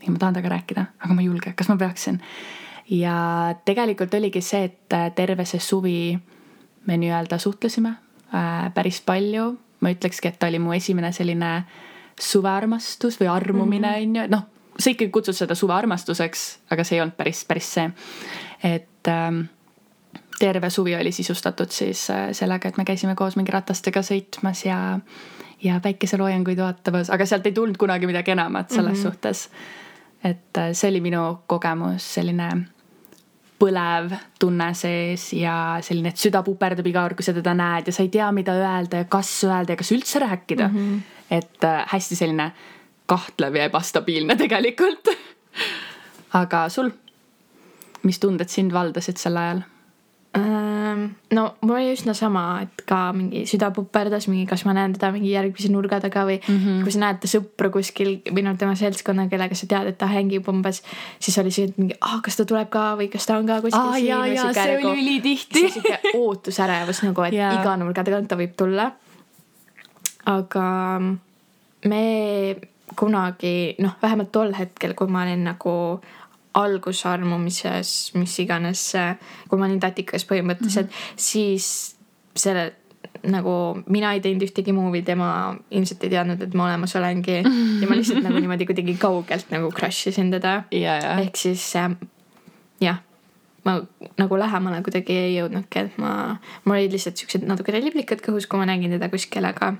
ma 0.07 0.17
tahan 0.17 0.35
temaga 0.35 0.57
rääkida, 0.57 0.91
aga 0.99 1.15
ma 1.15 1.23
ei 1.23 1.31
julge, 1.31 1.53
kas 1.55 1.71
ma 1.71 1.79
peaksin? 1.79 2.19
Ja 2.91 3.55
tegelikult 3.65 4.13
oligi 4.13 4.41
see, 4.43 4.65
et 4.67 4.93
äh, 4.93 5.09
terve 5.15 5.45
see 5.47 5.59
suvi 5.63 6.19
me 6.87 6.97
nii-öelda 6.97 7.37
suhtlesime 7.39 7.93
äh, 8.35 8.73
päris 8.73 9.01
palju. 9.05 9.57
ma 9.81 9.89
ütlekski, 9.89 10.29
et 10.29 10.35
ta 10.37 10.45
oli 10.45 10.59
mu 10.61 10.75
esimene 10.75 11.09
selline 11.09 11.63
suvearmastus 12.21 13.15
või 13.17 13.31
armumine 13.33 13.95
on 13.97 14.11
ju, 14.15 14.25
noh, 14.29 14.43
sa 14.77 14.91
ikkagi 14.91 15.09
kutsud 15.09 15.33
seda 15.33 15.55
suvearmastuseks, 15.57 16.43
aga 16.69 16.83
see 16.85 16.99
ei 16.99 17.01
olnud 17.01 17.15
päris, 17.17 17.39
päris 17.49 17.71
see. 17.73 17.87
et 18.63 19.09
ähm, 19.09 19.39
terve 20.39 20.69
suvi 20.69 20.93
oli 20.95 21.11
sisustatud 21.11 21.73
siis 21.73 22.09
äh, 22.13 22.29
sellega, 22.37 22.69
et 22.69 22.77
me 22.77 22.85
käisime 22.85 23.15
koos 23.15 23.39
mingi 23.39 23.55
ratastega 23.55 24.03
sõitmas 24.05 24.65
ja, 24.67 24.99
ja 25.63 25.79
päikeseloojanguid 25.81 26.61
vaatamas, 26.61 27.09
aga 27.09 27.25
sealt 27.25 27.49
ei 27.49 27.57
tulnud 27.57 27.79
kunagi 27.81 28.09
midagi 28.09 28.35
enamat 28.35 28.69
selles 28.69 28.91
mm 28.91 28.99
-hmm. 28.99 29.01
suhtes. 29.01 29.49
et 30.23 30.59
see 30.73 30.89
oli 30.89 31.01
minu 31.01 31.39
kogemus, 31.47 32.13
selline 32.13 32.51
põlev 33.61 34.13
tunne 34.41 34.71
sees 34.77 35.27
ja 35.37 35.55
selline, 35.85 36.11
et 36.11 36.21
süda 36.21 36.41
puperdab 36.45 36.87
iga 36.89 37.05
kord, 37.05 37.19
kui 37.19 37.27
sa 37.27 37.35
teda 37.35 37.53
näed 37.57 37.89
ja 37.89 37.95
sa 37.95 38.05
ei 38.05 38.11
tea, 38.13 38.29
mida 38.35 38.55
öelda 38.57 39.03
ja 39.03 39.09
kas 39.11 39.29
öelda 39.47 39.75
ja 39.75 39.81
kas 39.81 39.91
üldse 39.95 40.21
rääkida 40.23 40.67
mm. 40.67 40.77
-hmm. 40.77 41.01
et 41.37 41.67
äh, 41.67 41.83
hästi 41.93 42.17
selline 42.17 42.51
kahtlev 43.05 43.55
ja 43.55 43.67
ebastabiilne 43.69 44.35
tegelikult. 44.35 45.11
aga 46.41 46.69
sul, 46.69 46.91
mis 48.03 48.19
tunded 48.19 48.49
sind 48.49 48.73
valdasid 48.73 49.17
sel 49.17 49.37
ajal? 49.37 49.61
No 50.31 51.43
mul 51.61 51.75
oli 51.75 51.91
üsna 51.91 52.13
sama, 52.15 52.61
et 52.63 52.83
ka 52.87 53.11
mingi 53.15 53.41
süda 53.49 53.67
puperdas 53.75 54.29
mingi, 54.31 54.45
kas 54.47 54.63
ma 54.67 54.73
näen 54.75 54.93
teda 54.95 55.09
mingi 55.11 55.31
järgmise 55.31 55.71
nurga 55.71 55.99
taga 56.03 56.23
või 56.27 56.37
mm 56.39 56.57
-hmm. 56.57 56.81
kui 56.83 56.91
sa 56.91 56.99
näed 57.03 57.19
ta 57.23 57.27
sõpru 57.31 57.71
kuskil 57.71 58.11
või 58.31 58.43
noh, 58.43 58.55
tema 58.57 58.75
seltskonna, 58.75 59.27
kellega 59.31 59.55
sa 59.55 59.67
tead, 59.67 59.87
et 59.91 59.97
ta 59.97 60.07
hängib 60.07 60.47
umbes, 60.47 60.81
siis 61.19 61.37
oli 61.37 61.51
see, 61.51 61.67
et 61.67 61.77
mingi, 61.77 61.95
ah, 62.01 62.21
kas 62.23 62.35
ta 62.35 62.45
tuleb 62.45 62.69
ka 62.69 62.95
või 62.99 63.09
kas 63.11 63.25
ta 63.25 63.37
on 63.37 63.47
ka 63.47 63.61
kuskil 63.61 64.07
jaa, 64.07 64.23
sihuke 64.27 64.53
see 64.53 64.77
nagu- 64.77 64.91
oli 64.91 65.01
ülitihti. 65.01 65.69
sihuke 65.71 65.99
ootusärevus 66.13 67.03
nagu, 67.03 67.21
et 67.21 67.33
Jaa. 67.33 67.53
iga 67.61 67.77
nurga 67.77 68.03
tagant 68.03 68.27
ta 68.27 68.35
võib 68.35 68.55
tulla. 68.55 68.91
aga 70.25 71.01
me 71.85 72.55
kunagi 72.95 73.75
noh, 73.79 73.95
vähemalt 74.01 74.31
tol 74.31 74.53
hetkel, 74.53 74.93
kui 74.93 75.07
ma 75.07 75.23
olin 75.23 75.43
nagu 75.43 76.01
algusarmumises, 76.57 78.11
mis 78.19 78.35
iganes, 78.43 78.83
kui 79.47 79.59
ma 79.59 79.67
olin 79.69 79.79
tatikas 79.79 80.25
põhimõtteliselt 80.27 80.89
mm, 80.89 80.97
-hmm. 80.97 81.19
siis 81.21 81.95
selle 82.35 82.71
nagu 83.27 83.53
mina 83.91 84.13
ei 84.15 84.21
teinud 84.23 84.43
ühtegi 84.45 84.73
movie, 84.73 85.03
tema 85.05 85.55
ilmselt 85.71 86.03
ei 86.05 86.13
teadnud, 86.13 86.41
et 86.41 86.53
ma 86.57 86.67
olemas 86.69 86.95
olengi 86.97 87.37
ja 87.41 87.89
ma 87.89 87.97
lihtsalt 87.97 88.23
nagu 88.25 88.39
niimoodi 88.43 88.67
kuidagi 88.69 88.95
kaugelt 89.01 89.51
nagu 89.53 89.71
crush 89.71 90.09
isin 90.11 90.31
teda. 90.31 90.63
ja, 90.71 90.97
ja, 91.01 91.15
ehk 91.21 91.37
siis 91.37 91.65
jah, 92.81 93.01
ma 93.63 93.75
nagu 94.17 94.37
lähemale 94.39 94.81
kuidagi 94.81 95.13
ei 95.13 95.33
jõudnudki, 95.35 95.83
et 95.85 95.97
ma, 96.01 96.11
mul 96.65 96.79
olid 96.79 96.95
lihtsalt 96.95 97.19
siuksed 97.21 97.45
natukene 97.45 97.81
liblikad 97.83 98.23
kõhus, 98.25 98.47
kui 98.49 98.57
ma 98.57 98.65
nägin 98.65 98.95
teda 98.95 99.09
kuskil, 99.11 99.45
aga 99.45 99.75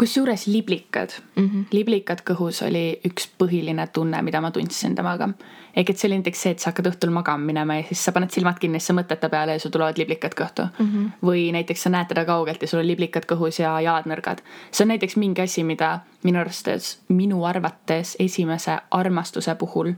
kusjuures 0.00 0.46
liblikad 0.48 1.12
mm. 1.36 1.44
-hmm. 1.44 1.66
liblikad 1.76 2.24
kõhus 2.24 2.62
oli 2.64 3.00
üks 3.04 3.28
põhiline 3.40 3.88
tunne, 3.92 4.22
mida 4.22 4.40
ma 4.40 4.50
tundsin 4.50 4.94
temaga. 4.94 5.28
ehk 5.76 5.90
et 5.90 5.98
see 5.98 6.08
oli 6.08 6.18
näiteks 6.18 6.42
see, 6.42 6.50
et 6.50 6.58
sa 6.58 6.70
hakkad 6.70 6.88
õhtul 6.90 7.10
magama 7.12 7.44
minema 7.44 7.76
ja 7.76 7.82
siis 7.82 8.04
sa 8.04 8.12
paned 8.12 8.30
silmad 8.30 8.58
kinni, 8.58 8.80
siis 8.80 8.86
sa 8.86 8.94
mõtled 8.94 9.20
ta 9.20 9.28
peale 9.28 9.52
ja 9.52 9.60
sul 9.60 9.70
tulevad 9.70 9.98
liblikad 9.98 10.34
kõhtu 10.34 10.68
mm. 10.78 10.86
-hmm. 10.86 11.10
või 11.22 11.52
näiteks 11.52 11.82
sa 11.82 11.90
näed 11.90 12.08
teda 12.08 12.24
kaugelt 12.24 12.62
ja 12.62 12.68
sul 12.68 12.80
on 12.80 12.86
liblikad 12.86 13.28
kõhus 13.28 13.60
ja 13.60 13.80
jalad 13.80 14.06
nõrgad. 14.06 14.40
see 14.70 14.84
on 14.84 14.88
näiteks 14.88 15.16
mingi 15.16 15.42
asi, 15.42 15.64
mida 15.64 16.00
minu 16.22 16.40
arvates, 16.40 16.98
minu 17.08 17.44
arvates 17.44 18.16
esimese 18.18 18.78
armastuse 18.90 19.54
puhul 19.54 19.92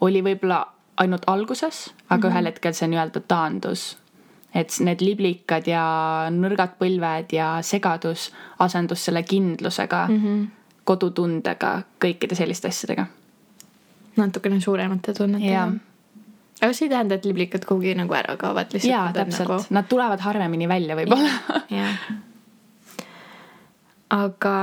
oli 0.00 0.22
võib-olla 0.22 0.66
ainult 1.00 1.24
alguses, 1.26 1.90
aga 2.08 2.16
mm 2.16 2.22
-hmm. 2.22 2.30
ühel 2.30 2.50
hetkel 2.52 2.76
see 2.76 2.88
nii-öelda 2.92 3.20
taandus 3.28 3.96
et 4.54 4.74
need 4.82 5.02
liblikad 5.04 5.66
ja 5.70 5.82
nõrgad 6.34 6.74
põlved 6.80 7.34
ja 7.34 7.50
segadus 7.62 8.30
asendus 8.58 9.04
selle 9.06 9.22
kindlusega 9.22 10.06
mm, 10.08 10.16
-hmm. 10.22 10.48
kodutundega, 10.84 11.82
kõikide 12.04 12.34
selliste 12.34 12.68
asjadega. 12.68 13.06
natukene 14.16 14.60
suuremate 14.60 15.14
tunnetega 15.14 15.68
aga 16.60 16.72
see 16.72 16.86
ei 16.86 16.90
tähenda, 16.92 17.14
et 17.14 17.24
liblikad 17.24 17.64
kuhugi 17.64 17.94
nagu 17.94 18.14
ära 18.14 18.36
kaovad 18.36 18.72
lihtsalt. 18.72 18.92
jaa, 18.92 19.12
täpselt 19.12 19.48
nagu..., 19.48 19.64
nad 19.70 19.88
tulevad 19.88 20.20
harvemini 20.20 20.68
välja 20.68 20.96
võib-olla. 20.96 21.30
aga 24.10 24.56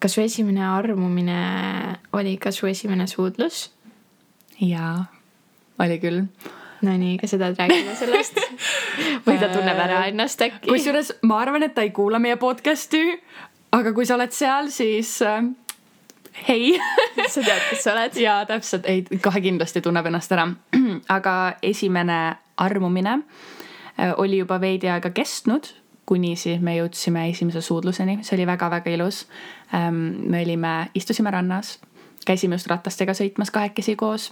kas 0.00 0.14
su 0.14 0.20
esimene 0.20 0.64
armumine 0.66 1.40
oli 2.12 2.36
ka 2.36 2.52
su 2.52 2.66
esimene 2.66 3.06
suudlus? 3.06 3.70
jaa, 4.60 5.04
oli 5.78 5.98
küll. 6.02 6.24
Nonii, 6.82 7.18
kas 7.20 7.34
sa 7.34 7.38
tahad 7.38 7.58
rääkida 7.60 7.94
sellest? 7.96 8.38
või 9.26 9.36
ta 9.40 9.50
tunneb 9.52 9.78
ära 9.78 10.04
ennast 10.08 10.40
äkki? 10.44 10.70
kusjuures 10.70 11.12
ma 11.28 11.42
arvan, 11.42 11.66
et 11.66 11.74
ta 11.76 11.84
ei 11.84 11.92
kuula 11.96 12.20
meie 12.22 12.38
podcast'i, 12.40 13.02
aga 13.76 13.92
kui 13.96 14.08
sa 14.08 14.16
oled 14.16 14.32
seal, 14.32 14.70
siis 14.72 15.18
äh, 15.26 15.42
hei 16.48 16.72
sa 17.32 17.42
tead, 17.44 17.66
kes 17.68 17.84
sa 17.84 17.94
oled? 17.96 18.16
jaa, 18.20 18.38
täpselt, 18.48 18.88
ei 18.88 19.04
kohe 19.22 19.42
kindlasti 19.44 19.84
tunneb 19.84 20.08
ennast 20.08 20.32
ära. 20.36 20.48
aga 21.16 21.36
esimene 21.62 22.20
armumine 22.56 23.18
äh, 23.20 24.14
oli 24.16 24.40
juba 24.40 24.60
veidi 24.62 24.88
aega 24.88 25.12
kestnud, 25.12 25.68
kuni 26.08 26.32
siis 26.40 26.64
me 26.64 26.78
jõudsime 26.78 27.28
esimese 27.30 27.60
suudluseni, 27.62 28.22
see 28.26 28.34
oli 28.38 28.48
väga-väga 28.48 28.90
ilus. 28.96 29.26
me 29.70 30.40
olime, 30.42 30.90
istusime 30.98 31.30
rannas, 31.30 31.76
käisime 32.26 32.58
just 32.58 32.70
ratastega 32.70 33.14
sõitmas 33.16 33.50
kahekesi 33.50 33.96
koos 33.96 34.30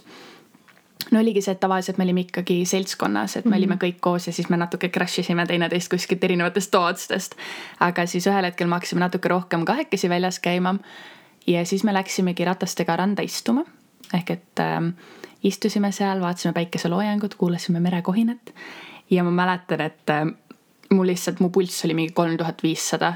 no 1.11 1.19
oligi 1.19 1.41
see, 1.41 1.55
et 1.55 1.59
tavaliselt 1.59 1.97
me 1.97 2.05
olime 2.05 2.25
ikkagi 2.27 2.61
seltskonnas, 2.69 3.37
et 3.39 3.45
me 3.49 3.57
olime 3.57 3.79
kõik 3.81 4.01
koos 4.03 4.27
ja 4.27 4.33
siis 4.35 4.49
me 4.51 4.59
natuke 4.59 4.91
crash 4.93 5.23
isime 5.23 5.45
teineteist 5.47 5.91
kuskilt 5.91 6.23
erinevatest 6.23 6.71
toadstest. 6.71 7.35
aga 7.79 8.05
siis 8.05 8.27
ühel 8.27 8.45
hetkel 8.45 8.67
me 8.67 8.77
hakkasime 8.77 9.03
natuke 9.05 9.31
rohkem 9.31 9.65
kahekesi 9.65 10.09
väljas 10.09 10.39
käima 10.43 10.75
ja 11.47 11.65
siis 11.65 11.83
me 11.83 11.93
läksimegi 11.93 12.45
ratastega 12.45 12.95
randa 12.95 13.25
istuma. 13.25 13.63
ehk 14.13 14.29
et 14.31 14.59
ähm, 14.59 14.93
istusime 15.43 15.91
seal, 15.91 16.21
vaatasime 16.21 16.53
päikeseloojangut, 16.53 17.35
kuulasime 17.35 17.79
merekohinat 17.79 18.53
ja 19.09 19.23
ma 19.23 19.31
mäletan, 19.31 19.81
et 19.81 20.09
äh, 20.09 20.25
mul 20.91 21.07
lihtsalt, 21.07 21.39
mu 21.39 21.49
pulss 21.49 21.85
oli 21.85 21.93
mingi 21.93 22.13
kolm 22.13 22.37
tuhat 22.37 22.63
viissada. 22.63 23.13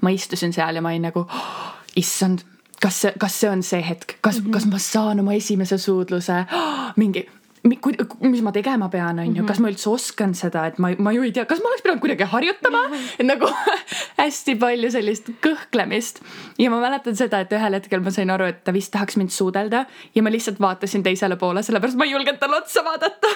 ma 0.00 0.10
istusin 0.10 0.52
seal 0.52 0.76
ja 0.76 0.82
ma 0.82 0.88
olin 0.92 1.08
nagu 1.08 1.20
oh,, 1.20 1.74
issand, 1.96 2.44
kas 2.84 3.00
see, 3.04 3.14
kas 3.20 3.40
see 3.40 3.50
on 3.50 3.64
see 3.64 3.80
hetk, 3.84 4.18
kas 4.20 4.40
mm, 4.40 4.46
-hmm. 4.46 4.58
kas 4.58 4.66
ma 4.72 4.78
saan 4.78 5.24
oma 5.24 5.32
esimese 5.38 5.78
suudluse? 5.78 6.44
Oh, 6.52 6.92
mingi 7.02 7.26
mis 7.64 8.42
ma 8.44 8.52
tegema 8.52 8.90
pean, 8.92 9.18
on 9.22 9.36
ju, 9.36 9.44
kas 9.48 9.58
ma 9.62 9.70
üldse 9.72 9.88
oskan 9.88 10.34
seda, 10.36 10.66
et 10.68 10.76
ma, 10.82 10.90
ma 11.00 11.14
ju 11.16 11.22
ei 11.24 11.32
tea, 11.32 11.46
kas 11.48 11.62
ma 11.64 11.70
oleks 11.70 11.84
pidanud 11.84 12.02
kuidagi 12.02 12.26
harjutama, 12.28 12.82
et 13.18 13.24
nagu 13.24 13.48
hästi 14.20 14.56
palju 14.60 14.90
sellist 14.92 15.30
kõhklemist. 15.44 16.20
ja 16.60 16.72
ma 16.72 16.82
mäletan 16.82 17.16
seda, 17.16 17.40
et 17.40 17.54
ühel 17.56 17.78
hetkel 17.78 18.04
ma 18.04 18.12
sain 18.12 18.32
aru, 18.34 18.50
et 18.52 18.60
ta 18.66 18.74
vist 18.76 18.92
tahaks 18.92 19.16
mind 19.20 19.32
suudelda. 19.32 19.86
Ja 20.14 20.22
ma 20.22 20.32
lihtsalt 20.32 20.60
vaatasin 20.60 21.06
teisele 21.06 21.38
poole, 21.40 21.62
sellepärast 21.64 21.96
ma 21.96 22.04
ei 22.04 22.12
julgenud 22.12 22.42
talle 22.42 22.60
otsa 22.60 22.84
vaadata. 22.84 23.32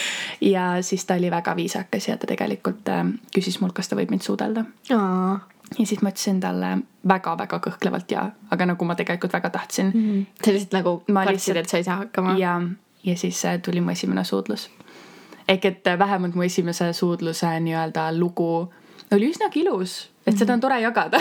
ja 0.54 0.70
siis 0.80 1.04
ta 1.04 1.20
oli 1.20 1.30
väga 1.30 1.52
viisakas 1.58 2.08
ja 2.08 2.16
ta 2.16 2.30
tegelikult 2.32 2.88
äh, 2.88 3.04
küsis 3.36 3.60
mult, 3.60 3.76
kas 3.76 3.92
ta 3.92 4.00
võib 4.00 4.14
mind 4.14 4.24
suudelda. 4.24 4.64
Aa, 4.96 5.36
ja 5.78 5.86
siis 5.86 6.02
ma 6.02 6.12
ütlesin 6.12 6.40
talle 6.40 6.72
väga-väga 7.08 7.58
kõhklevalt 7.64 8.12
ja, 8.14 8.24
aga 8.50 8.68
nagu 8.72 8.88
ma 8.88 8.96
tegelikult 8.98 9.34
väga 9.36 9.50
tahtsin 9.50 9.92
mm.. 9.92 10.26
sa 10.42 10.54
lihtsalt 10.54 10.76
nagu 10.78 10.96
Ma 11.12 11.24
kartsid, 11.26 11.60
et 11.60 11.70
sa 11.70 11.80
ei 11.80 11.86
saa 11.86 12.00
hakkama. 12.04 12.36
ja, 12.40 12.56
ja 13.04 13.16
siis 13.18 13.44
äh, 13.44 13.60
tuli 13.62 13.80
mu 13.80 13.90
esimene 13.94 14.24
suudlus. 14.24 14.68
ehk 15.48 15.64
et 15.64 15.86
äh, 15.86 15.98
vähemalt 15.98 16.34
mu 16.34 16.46
esimese 16.46 16.92
suudluse 16.92 17.52
nii-öelda 17.60 18.10
lugu 18.18 18.50
oli 19.12 19.30
üsnagi 19.30 19.62
ilus, 19.62 19.98
et 20.02 20.26
mm 20.26 20.32
-hmm. 20.32 20.38
seda 20.38 20.52
on 20.52 20.60
tore 20.60 20.80
jagada. 20.80 21.20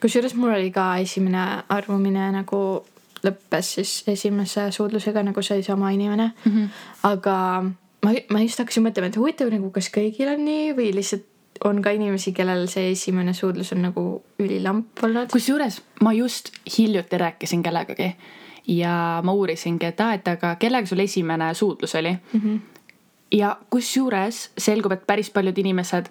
kusjuures 0.00 0.34
mul 0.34 0.54
oli 0.54 0.70
ka 0.70 0.96
esimene 0.96 1.62
arvumine 1.68 2.30
nagu 2.32 2.84
lõppes 3.24 3.74
siis 3.74 4.04
esimese 4.06 4.70
suudlusega, 4.70 5.22
nagu 5.22 5.42
sai 5.42 5.62
sama 5.62 5.90
inimene 5.90 6.32
mm. 6.44 6.52
-hmm. 6.52 6.68
aga 7.02 7.64
ma, 8.04 8.12
ma 8.30 8.40
just 8.40 8.58
hakkasin 8.58 8.86
mõtlema, 8.86 9.10
et 9.10 9.16
huvitav 9.16 9.50
nagu, 9.52 9.70
kas 9.74 9.90
kõigil 9.94 10.30
on 10.34 10.44
nii 10.44 10.72
või 10.78 10.92
lihtsalt 10.94 11.27
on 11.64 11.82
ka 11.82 11.90
inimesi, 11.90 12.32
kellel 12.32 12.66
see 12.70 12.92
esimene 12.92 13.32
suudlus 13.34 13.72
on 13.72 13.82
nagu 13.88 14.04
ülilamp 14.38 15.02
olnud. 15.02 15.30
kusjuures 15.32 15.80
ma 16.02 16.12
just 16.12 16.52
hiljuti 16.78 17.18
rääkisin 17.18 17.62
kellegagi 17.62 18.12
ja 18.68 19.20
ma 19.24 19.32
uurisingi, 19.32 19.86
et 19.86 20.00
aa, 20.00 20.14
et 20.18 20.28
aga 20.28 20.54
kellega 20.60 20.86
sul 20.86 21.04
esimene 21.04 21.54
suudlus 21.54 21.94
oli 21.94 22.12
mm. 22.12 22.40
-hmm. 22.40 22.60
ja 23.32 23.56
kusjuures 23.70 24.50
selgub, 24.58 24.92
et 24.92 25.06
päris 25.06 25.30
paljud 25.30 25.58
inimesed 25.58 26.06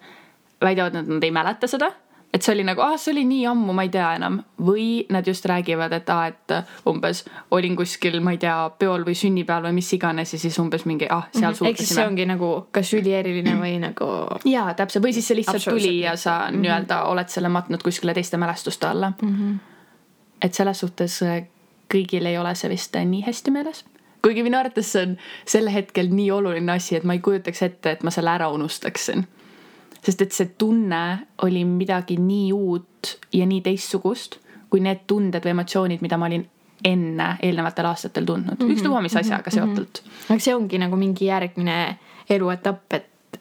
väidavad, 0.61 0.95
et 0.95 1.07
nad 1.07 1.23
ei 1.23 1.31
mäleta 1.31 1.67
seda 1.67 1.91
et 2.34 2.43
see 2.43 2.53
oli 2.53 2.63
nagu, 2.67 2.81
ah, 2.84 2.96
see 3.00 3.13
oli 3.13 3.24
nii 3.27 3.46
ammu, 3.50 3.74
ma 3.74 3.86
ei 3.88 3.91
tea 3.91 4.07
enam. 4.17 4.41
või 4.62 5.05
nad 5.13 5.27
just 5.27 5.46
räägivad, 5.46 5.93
et 5.96 6.10
aa 6.10 6.22
ah,, 6.22 6.27
et 6.27 6.88
umbes 6.89 7.24
olin 7.51 7.75
kuskil, 7.75 8.19
ma 8.22 8.34
ei 8.36 8.39
tea, 8.41 8.55
peol 8.79 9.05
või 9.07 9.15
sünnipäeval 9.15 9.69
või 9.69 9.77
mis 9.79 9.91
iganes 9.96 10.34
ja 10.34 10.39
siis 10.39 10.60
umbes 10.60 10.86
mingi, 10.86 11.07
ah, 11.10 11.27
seal 11.31 11.53
suhtlesime. 11.53 11.72
ehk 11.72 11.84
siis 11.84 11.93
see 11.96 12.05
ongi 12.05 12.25
nagu 12.27 12.51
kas 12.75 12.93
ülieriline 12.98 13.55
või 13.62 13.77
nagu. 13.84 14.10
jaa, 14.46 14.74
täpselt, 14.77 15.05
või 15.05 15.15
siis 15.15 15.27
see 15.27 15.39
lihtsalt 15.39 15.69
tuli 15.69 16.00
ja 16.01 16.15
sa 16.15 16.38
mm 16.38 16.53
-hmm. 16.53 16.62
nii-öelda 16.65 17.03
oled 17.12 17.29
selle 17.29 17.50
matnud 17.50 17.84
kuskile 17.84 18.13
teiste 18.13 18.38
mälestuste 18.38 18.88
alla 18.88 19.13
mm. 19.22 19.36
-hmm. 19.36 19.60
et 20.41 20.53
selles 20.53 20.79
suhtes 20.79 21.22
äh, 21.24 21.48
kõigil 21.93 22.25
ei 22.25 22.38
ole 22.38 22.55
see 22.55 22.69
vist 22.69 22.96
äh, 22.96 23.05
nii 23.05 23.24
hästi 23.27 23.51
meeles 23.51 23.86
kuigi 24.22 24.43
minu 24.43 24.57
arvates 24.57 24.91
see 24.91 25.03
on 25.03 25.17
sel 25.46 25.69
hetkel 25.69 26.10
nii 26.12 26.31
oluline 26.31 26.72
asi, 26.72 26.96
et 26.96 27.03
ma 27.03 27.13
ei 27.13 27.19
kujutaks 27.19 27.62
ette, 27.62 27.91
et 27.91 28.03
ma 28.03 28.12
selle 28.12 28.29
ära 28.29 28.50
unustaksin 28.50 29.27
sest 30.07 30.21
et 30.23 30.35
see 30.35 30.53
tunne 30.57 31.03
oli 31.43 31.65
midagi 31.67 32.15
nii 32.21 32.51
uut 32.55 33.17
ja 33.35 33.45
nii 33.45 33.61
teistsugust 33.65 34.39
kui 34.71 34.79
need 34.83 35.03
tunded 35.07 35.43
või 35.43 35.55
emotsioonid, 35.55 36.03
mida 36.03 36.19
ma 36.19 36.29
olin 36.29 36.45
enne 36.85 37.27
eelnevatel 37.43 37.87
aastatel 37.89 38.25
tundnud 38.27 38.55
mm 38.55 38.63
-hmm., 38.63 38.73
ükstapuha 38.75 39.01
mis 39.01 39.15
asjaga 39.15 39.51
mm 39.51 39.57
-hmm. 39.57 39.75
seotult. 39.75 40.01
aga 40.29 40.39
see 40.39 40.55
ongi 40.55 40.77
nagu 40.77 40.95
mingi 40.95 41.25
järgmine 41.25 41.97
eluetapp, 42.29 42.93
et 42.93 43.39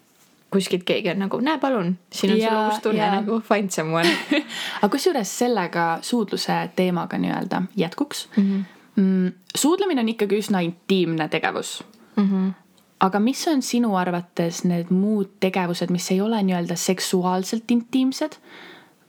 kuskilt 0.51 0.85
keegi 0.85 1.11
on 1.11 1.19
nagu, 1.19 1.41
näe 1.41 1.59
palun, 1.59 1.99
siin 2.13 2.33
on 2.33 2.41
sul 2.41 2.59
uus 2.67 2.83
tunne 2.83 3.03
ja. 3.03 3.11
nagu 3.21 3.41
find 3.41 3.71
someone 3.71 4.09
aga 4.83 4.89
kusjuures 4.89 5.39
sellega 5.39 5.99
suudluse 6.03 6.71
teemaga 6.77 7.19
nii-öelda 7.19 7.63
jätkuks 7.77 8.29
mm. 8.37 8.43
-hmm. 8.43 8.65
Mm, 8.97 9.33
suudlemine 9.55 10.01
on 10.01 10.09
ikkagi 10.09 10.39
üsna 10.39 10.61
intiimne 10.61 11.29
tegevus 11.29 11.85
mm. 12.17 12.31
-hmm 12.31 12.66
aga 13.01 13.21
mis 13.21 13.43
on 13.49 13.63
sinu 13.63 13.93
arvates 13.99 14.63
need 14.65 14.91
muud 14.95 15.37
tegevused, 15.41 15.93
mis 15.93 16.09
ei 16.15 16.21
ole 16.25 16.41
nii-öelda 16.43 16.77
seksuaalselt 16.81 17.71
intiimsed, 17.71 18.39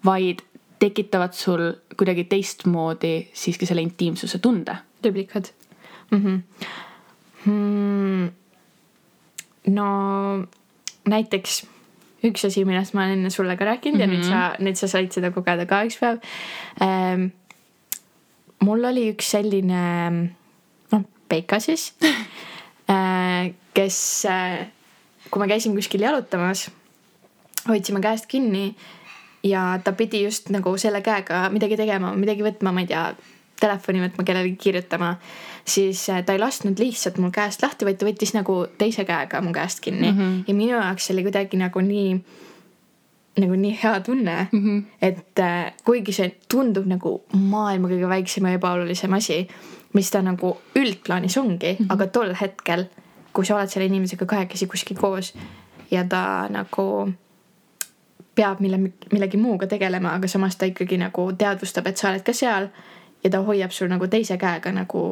vaid 0.06 0.44
tekitavad 0.80 1.34
sul 1.34 1.72
kuidagi 1.98 2.28
teistmoodi 2.30 3.30
siiski 3.34 3.66
selle 3.66 3.82
intiimsuse 3.86 4.40
tunde? 4.40 4.76
liblikad 5.04 5.46
mm. 6.12 6.24
-hmm. 6.24 6.42
Hmm. 7.46 8.30
no 9.68 9.88
näiteks 11.08 11.66
üks 12.28 12.46
asi, 12.46 12.66
millest 12.66 12.94
ma 12.94 13.06
olen 13.06 13.20
enne 13.20 13.30
sulle 13.30 13.58
ka 13.58 13.66
rääkinud 13.66 13.98
mm 13.98 14.04
-hmm. 14.04 14.14
ja 14.14 14.18
nüüd 14.18 14.26
mhm. 14.26 14.30
sa, 14.30 14.64
nüüd 14.64 14.76
sa 14.76 14.88
said 14.88 15.12
seda 15.12 15.32
kogeda 15.32 15.66
ka 15.66 15.84
üks 15.86 16.00
päev 16.00 16.18
ähm,. 16.82 17.30
mul 18.60 18.84
oli 18.84 19.12
üks 19.14 19.32
selline, 19.32 20.12
noh, 20.92 21.04
peika 21.30 21.60
siis 21.60 21.94
kes, 23.78 24.26
äh, 24.26 24.68
kui 25.32 25.42
ma 25.42 25.48
käisin 25.50 25.76
kuskil 25.76 26.02
jalutamas, 26.02 26.68
hoidsime 27.68 28.02
käest 28.02 28.26
kinni 28.32 28.76
ja 29.44 29.80
ta 29.84 29.92
pidi 29.92 30.24
just 30.24 30.50
nagu 30.54 30.78
selle 30.78 31.02
käega 31.06 31.48
midagi 31.54 31.78
tegema, 31.78 32.14
midagi 32.16 32.46
võtma, 32.46 32.74
ma 32.74 32.84
ei 32.84 32.90
tea, 32.90 33.04
telefoni 33.58 34.04
võtma, 34.04 34.26
kellelegi 34.26 34.58
kirjutama, 34.62 35.16
siis 35.66 36.04
äh, 36.14 36.24
ta 36.26 36.36
ei 36.36 36.42
lasknud 36.42 36.80
lihtsalt 36.80 37.18
mul 37.22 37.34
käest 37.34 37.64
lahti, 37.66 37.88
vaid 37.88 38.00
ta 38.00 38.08
võttis 38.08 38.36
nagu 38.36 38.60
teise 38.78 39.06
käega 39.08 39.42
mu 39.42 39.54
käest 39.56 39.82
kinni 39.84 40.12
mm. 40.12 40.18
-hmm. 40.18 40.44
ja 40.48 40.58
minu 40.58 40.76
jaoks 40.76 41.12
oli 41.14 41.26
kuidagi 41.26 41.58
nagu 41.58 41.82
nii, 41.82 42.12
nagu 43.42 43.58
nii 43.64 43.80
hea 43.84 44.00
tunne 44.06 44.38
mm, 44.52 44.62
-hmm. 44.64 44.84
et 45.02 45.40
äh, 45.40 45.74
kuigi 45.84 46.14
see 46.14 46.36
tundub 46.50 46.86
nagu 46.86 47.22
maailma 47.34 47.90
kõige 47.90 48.10
väiksem 48.10 48.46
ja 48.46 48.60
ebaolulisem 48.60 49.14
asi, 49.14 49.48
mis 49.98 50.14
ta 50.14 50.22
nagu 50.22 50.54
üldplaanis 50.78 51.38
ongi 51.42 51.74
mm, 51.74 51.86
-hmm. 51.86 51.94
aga 51.94 52.08
tol 52.08 52.34
hetkel 52.42 52.88
kui 53.34 53.46
sa 53.46 53.56
oled 53.56 53.70
selle 53.70 53.86
inimesega 53.86 54.26
kahekesi 54.26 54.68
kuskil 54.68 54.98
koos 54.98 55.34
ja 55.92 56.04
ta 56.10 56.48
nagu 56.50 56.86
peab 58.38 58.60
mille, 58.62 58.80
millegi 59.14 59.38
muuga 59.38 59.68
tegelema, 59.68 60.14
aga 60.18 60.30
samas 60.30 60.58
ta 60.58 60.70
ikkagi 60.70 60.98
nagu 61.02 61.32
teadvustab, 61.38 61.88
et 61.90 61.98
sa 61.98 62.12
oled 62.12 62.26
ka 62.26 62.34
seal 62.34 62.70
ja 63.24 63.32
ta 63.34 63.42
hoiab 63.46 63.74
sul 63.74 63.90
nagu 63.94 64.08
teise 64.08 64.38
käega 64.42 64.74
nagu 64.74 65.04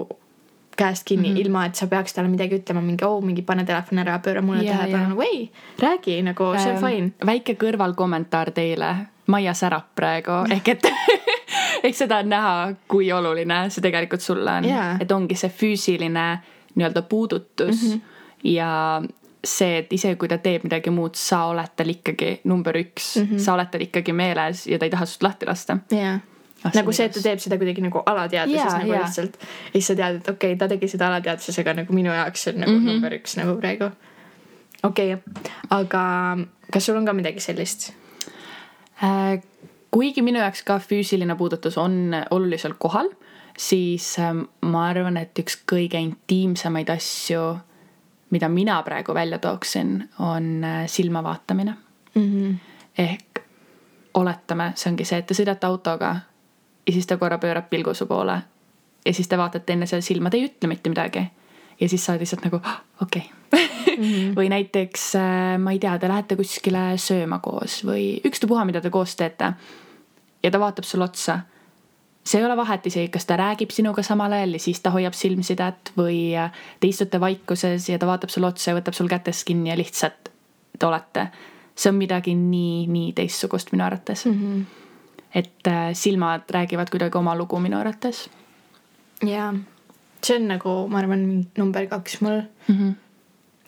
käest 0.77 1.05
kinni 1.07 1.29
mm, 1.29 1.35
-hmm. 1.35 1.41
ilma 1.41 1.65
et 1.65 1.75
sa 1.75 1.87
peaks 1.87 2.13
talle 2.13 2.29
midagi 2.29 2.59
ütlema, 2.59 2.81
mingi 2.81 3.05
oo 3.05 3.17
oh,, 3.17 3.23
mingi 3.23 3.41
pane 3.41 3.65
telefon 3.65 3.99
ära, 4.03 4.19
pööra 4.19 4.41
mulle 4.41 4.63
yeah, 4.63 4.77
tähelepanu 4.77 5.01
yeah. 5.01 5.09
nagu 5.09 5.21
ei, 5.21 5.51
räägi 5.79 6.21
nagu 6.21 6.51
see 6.57 6.71
on 6.71 6.77
ähm, 6.77 6.85
fine. 6.85 7.11
väike 7.25 7.55
kõrvalkommentaar 7.63 8.51
teile, 8.51 8.95
Maia 9.27 9.53
särab 9.53 9.93
praegu 9.95 10.43
ehk 10.55 10.67
et 10.67 10.87
ehk 11.85 11.95
seda 11.95 12.17
on 12.23 12.29
näha, 12.29 12.73
kui 12.87 13.11
oluline 13.11 13.69
see 13.69 13.81
tegelikult 13.81 14.21
sulle 14.21 14.59
on 14.59 14.65
yeah., 14.65 14.97
et 15.01 15.11
ongi 15.11 15.35
see 15.35 15.49
füüsiline 15.49 16.27
nii-öelda 16.75 17.01
puudutus 17.01 17.81
mm. 17.83 17.93
-hmm 17.93 18.11
ja 18.45 19.01
see, 19.45 19.77
et 19.77 19.93
isegi 19.93 20.17
kui 20.19 20.29
ta 20.29 20.37
teeb 20.41 20.65
midagi 20.65 20.93
muud, 20.93 21.17
sa 21.19 21.45
oled 21.49 21.75
tal 21.77 21.89
ikkagi 21.91 22.39
number 22.49 22.77
üks 22.79 23.15
mm, 23.19 23.27
-hmm. 23.27 23.41
sa 23.41 23.53
oled 23.53 23.69
tal 23.71 23.81
ikkagi 23.81 24.13
meeles 24.13 24.65
ja 24.67 24.79
ta 24.79 24.85
ei 24.85 24.93
taha 24.93 25.05
sust 25.05 25.23
lahti 25.23 25.45
lasta. 25.45 25.77
jah 25.91 26.19
ah, 26.63 26.71
nagu 26.73 26.91
see, 26.91 27.05
et 27.05 27.13
ta 27.13 27.21
teeb 27.21 27.39
seda 27.39 27.57
kuidagi 27.61 27.81
nagu 27.81 28.01
alateadvuses 28.05 28.65
yeah, 28.65 28.79
nagu 28.79 28.91
yeah. 28.91 29.05
lihtsalt. 29.05 29.37
ja 29.39 29.71
siis 29.73 29.87
sa 29.87 29.95
tead, 29.95 30.15
et 30.15 30.29
okei 30.29 30.53
okay,, 30.53 30.57
ta 30.57 30.67
tegi 30.67 30.87
seda 30.87 31.07
alateadvuses, 31.07 31.59
aga 31.59 31.73
nagu 31.81 31.93
minu 31.93 32.13
jaoks 32.13 32.47
on 32.47 32.59
nagu 32.63 32.71
mm 32.71 32.79
-hmm. 32.79 32.91
number 32.91 33.17
üks 33.19 33.37
nagu 33.37 33.57
praegu. 33.59 33.89
okei 34.83 35.13
okay., 35.13 35.51
aga 35.69 36.03
kas 36.71 36.85
sul 36.85 36.97
on 36.97 37.05
ka 37.05 37.13
midagi 37.13 37.39
sellist 37.39 37.93
äh,? 39.03 39.41
Kuigi 39.95 40.21
minu 40.21 40.41
jaoks 40.43 40.65
ka 40.67 40.75
füüsiline 40.83 41.37
puudutus 41.39 41.77
on 41.79 42.11
oluliselt 42.35 42.75
kohal, 42.79 43.07
siis 43.57 44.17
äh, 44.19 44.33
ma 44.61 44.87
arvan, 44.89 45.17
et 45.17 45.39
üks 45.39 45.61
kõige 45.71 46.01
intiimsemaid 46.03 46.91
asju 46.91 47.45
mida 48.29 48.49
mina 48.49 48.83
praegu 48.83 49.13
välja 49.13 49.39
tooksin, 49.39 50.09
on 50.19 50.63
äh, 50.63 50.87
silma 50.87 51.23
vaatamine 51.23 51.73
mm. 52.15 52.21
-hmm. 52.21 52.55
ehk 52.97 53.39
oletame, 54.13 54.71
see 54.75 54.91
ongi 54.91 55.05
see, 55.05 55.19
et 55.19 55.27
te 55.27 55.33
sõidate 55.33 55.67
autoga 55.67 56.15
ja 56.87 56.93
siis 56.93 57.07
ta 57.07 57.17
korra 57.17 57.37
pöörab 57.37 57.69
pilgu 57.69 57.93
su 57.93 58.05
poole 58.05 58.41
ja 59.05 59.13
siis 59.13 59.27
te 59.27 59.37
vaatate 59.37 59.73
enne 59.73 59.85
selle 59.85 60.01
silma, 60.01 60.29
te 60.29 60.37
ei 60.37 60.45
ütle 60.49 60.67
mitte 60.67 60.89
midagi. 60.89 61.27
ja 61.79 61.89
siis 61.89 62.05
sa 62.05 62.11
oled 62.11 62.21
lihtsalt 62.21 62.43
nagu 62.45 62.59
ah, 62.63 62.81
okei 63.01 63.31
okay. 63.47 63.67
mm 63.97 64.03
-hmm. 64.03 64.35
või 64.35 64.49
näiteks 64.49 65.15
äh, 65.15 65.59
ma 65.59 65.71
ei 65.71 65.79
tea, 65.79 65.99
te 65.99 66.07
lähete 66.07 66.35
kuskile 66.35 66.97
sööma 66.97 67.39
koos 67.39 67.85
või 67.85 68.21
ükstapuha, 68.25 68.65
mida 68.65 68.81
te 68.81 68.89
koos 68.89 69.15
teete. 69.15 69.53
Ja 70.45 70.53
ta 70.53 70.61
vaatab 70.61 70.85
sulle 70.85 71.09
otsa 71.09 71.39
see 72.25 72.39
ei 72.41 72.45
ole 72.45 72.57
vahet 72.57 72.87
isegi, 72.89 73.09
kas 73.13 73.27
ta 73.29 73.37
räägib 73.37 73.73
sinuga 73.73 74.03
samal 74.03 74.33
ajal 74.33 74.57
ja 74.57 74.61
siis 74.61 74.79
ta 74.81 74.91
hoiab 74.93 75.13
silmsidet 75.13 75.91
või 75.97 76.33
te 76.79 76.89
istute 76.89 77.19
vaikuses 77.21 77.89
ja 77.89 77.99
ta 78.01 78.09
vaatab 78.09 78.33
sulle 78.33 78.49
otsa 78.49 78.71
ja 78.71 78.79
võtab 78.79 78.97
sul 78.97 79.09
kätest 79.11 79.45
kinni 79.45 79.69
ja 79.69 79.77
lihtsalt 79.77 80.31
te 80.79 80.87
olete. 80.87 81.27
see 81.75 81.89
on 81.91 81.99
midagi 81.99 82.33
nii, 82.35 82.87
nii 82.87 83.13
teistsugust 83.13 83.71
minu 83.71 83.83
arvates 83.83 84.25
mm. 84.25 84.33
-hmm. 84.33 84.65
et 85.35 85.67
äh, 85.67 85.93
silmad 85.93 86.49
räägivad 86.49 86.89
kuidagi 86.89 87.17
oma 87.17 87.35
lugu 87.35 87.59
minu 87.59 87.77
arvates. 87.77 88.29
jaa, 89.21 89.53
see 90.23 90.37
on 90.37 90.47
nagu, 90.47 90.87
ma 90.87 90.97
arvan, 90.97 91.45
number 91.57 91.87
kaks 91.87 92.21
mul 92.21 92.41
mm. 92.67 92.75
-hmm 92.75 93.04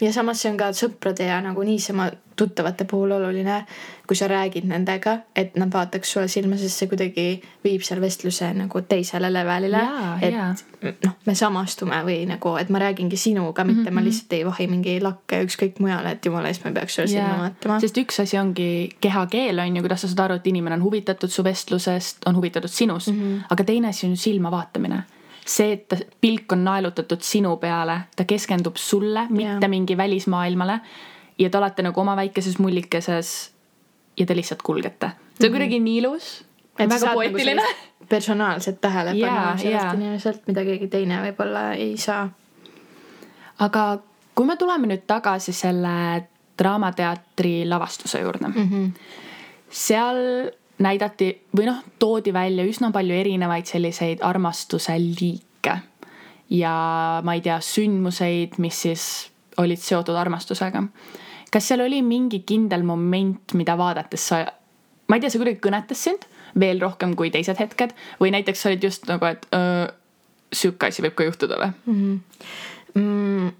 ja 0.01 0.13
samas 0.13 0.41
see 0.41 0.51
on 0.51 0.57
ka 0.57 0.71
sõprade 0.77 1.27
ja 1.27 1.41
nagu 1.41 1.63
niisama 1.65 2.09
tuttavate 2.37 2.85
puhul 2.85 3.11
oluline, 3.11 3.63
kui 4.07 4.15
sa 4.15 4.27
räägid 4.29 4.67
nendega, 4.69 5.15
et 5.35 5.55
nad 5.57 5.71
vaataks 5.73 6.11
sulle 6.13 6.27
silma, 6.29 6.57
sest 6.61 6.77
see 6.77 6.89
kuidagi 6.91 7.23
viib 7.65 7.81
seal 7.81 8.01
vestluse 8.01 8.51
nagu 8.53 8.81
teisele 8.85 9.31
levelile. 9.33 9.81
et 10.21 11.01
noh, 11.05 11.15
me 11.25 11.35
samastume 11.35 12.03
või 12.05 12.19
nagu, 12.29 12.53
et 12.61 12.69
ma 12.69 12.83
räägingi 12.83 13.17
sinuga, 13.17 13.63
mitte 13.63 13.81
mm 13.81 13.87
-hmm. 13.87 13.93
ma 13.93 13.99
mhm. 13.99 14.05
lihtsalt 14.05 14.33
ei 14.33 14.45
vahi 14.45 14.67
mingi 14.67 14.99
lakke 15.01 15.41
ükskõik 15.47 15.79
mujale, 15.79 16.11
et 16.11 16.25
jumala 16.25 16.47
eest 16.47 16.65
ma 16.65 16.71
peaks 16.71 16.95
sulle 16.95 17.07
silma 17.07 17.37
vaatama. 17.39 17.79
sest 17.79 17.97
üks 17.97 18.21
asi 18.21 18.37
ongi 18.37 18.89
kehakeel 19.01 19.59
on 19.59 19.75
ju, 19.75 19.81
kuidas 19.81 20.01
sa 20.01 20.07
saad 20.07 20.19
aru, 20.19 20.35
et 20.35 20.47
inimene 20.47 20.75
on 20.75 20.83
huvitatud 20.83 21.29
su 21.29 21.43
vestlusest, 21.43 22.17
on 22.25 22.35
huvitatud 22.35 22.69
sinust 22.69 23.07
mm, 23.07 23.21
-hmm. 23.21 23.45
aga 23.49 23.63
teine 23.63 23.87
asi 23.87 24.05
on 24.05 24.11
ju 24.11 24.17
silma 24.17 24.51
vaatamine 24.51 25.03
see, 25.47 25.73
et 25.73 25.87
ta, 25.87 25.97
pilk 26.21 26.51
on 26.51 26.63
naelutatud 26.67 27.23
sinu 27.23 27.55
peale, 27.61 27.99
ta 28.15 28.25
keskendub 28.27 28.75
sulle, 28.81 29.27
mitte 29.29 29.53
yeah. 29.63 29.69
mingi 29.69 29.97
välismaailmale. 29.97 30.79
ja 31.39 31.49
te 31.49 31.57
olete 31.57 31.83
nagu 31.85 32.01
oma 32.01 32.15
väikeses 32.15 32.57
mullikeses 32.59 33.51
ja 34.17 34.25
te 34.25 34.35
lihtsalt 34.35 34.61
kulgete. 34.61 35.07
see 35.07 35.13
on 35.13 35.17
mm 35.17 35.45
-hmm. 35.45 35.51
kuidagi 35.51 35.79
nii 35.79 35.97
ilus. 35.97 36.45
väga 36.79 36.95
nagu 36.95 37.13
poeetiline 37.13 37.61
nagu. 37.61 38.07
personaalset 38.09 38.81
tähelepanu 38.81 39.33
yeah, 39.33 39.57
sellest 39.57 39.83
yeah. 39.83 39.95
inimeselt, 39.95 40.41
mida 40.47 40.63
keegi 40.63 40.87
teine 40.87 41.21
võib-olla 41.21 41.73
ei 41.73 41.97
saa. 41.97 42.29
aga 43.59 43.97
kui 44.35 44.45
me 44.45 44.55
tuleme 44.55 44.87
nüüd 44.87 45.05
tagasi 45.07 45.53
selle 45.53 46.27
Draamateatri 46.57 47.69
lavastuse 47.69 48.19
juurde 48.19 48.47
mm. 48.47 48.53
-hmm. 48.53 48.91
seal 49.69 50.51
näidati 50.83 51.31
või 51.57 51.67
noh, 51.69 51.81
toodi 51.99 52.33
välja 52.33 52.65
üsna 52.67 52.91
palju 52.93 53.15
erinevaid 53.15 53.65
selliseid 53.69 54.23
armastuse 54.25 54.97
liike. 54.99 55.77
ja 56.49 56.73
ma 57.23 57.33
ei 57.33 57.41
tea, 57.43 57.57
sündmuseid, 57.59 58.55
mis 58.63 58.81
siis 58.81 59.03
olid 59.57 59.81
seotud 59.81 60.15
armastusega. 60.15 60.83
kas 61.51 61.67
seal 61.67 61.81
oli 61.81 62.01
mingi 62.01 62.43
kindel 62.45 62.83
moment, 62.83 63.53
mida 63.53 63.77
vaadates 63.77 64.27
sa, 64.27 64.45
ma 65.07 65.15
ei 65.15 65.21
tea, 65.21 65.29
see 65.29 65.41
kuidagi 65.41 65.63
kõnetas 65.63 66.03
sind 66.09 66.27
veel 66.59 66.81
rohkem 66.81 67.15
kui 67.15 67.29
teised 67.33 67.59
hetked 67.59 67.93
või 68.21 68.31
näiteks 68.33 68.61
sa 68.61 68.69
olid 68.71 68.83
just 68.83 69.07
nagu, 69.09 69.25
et 69.25 69.45
öö, 69.53 69.87
sihuke 70.53 70.89
asi 70.89 71.03
võib 71.05 71.15
ka 71.17 71.27
juhtuda 71.27 71.59
või 71.59 71.71
mm? 71.85 72.01
-hmm. 72.01 72.19
Mm, 72.97 73.51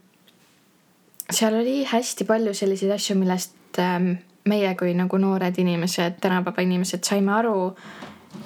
seal 1.30 1.54
oli 1.60 1.84
hästi 1.86 2.26
palju 2.26 2.54
selliseid 2.58 2.92
asju, 2.96 3.18
millest 3.20 3.80
ähm, 3.80 4.14
meie 4.48 4.74
kui 4.80 4.94
nagu 4.98 5.18
noored 5.22 5.58
inimesed, 5.60 6.20
tänapäeva 6.24 6.66
inimesed 6.66 7.04
saime 7.08 7.34
aru 7.36 7.76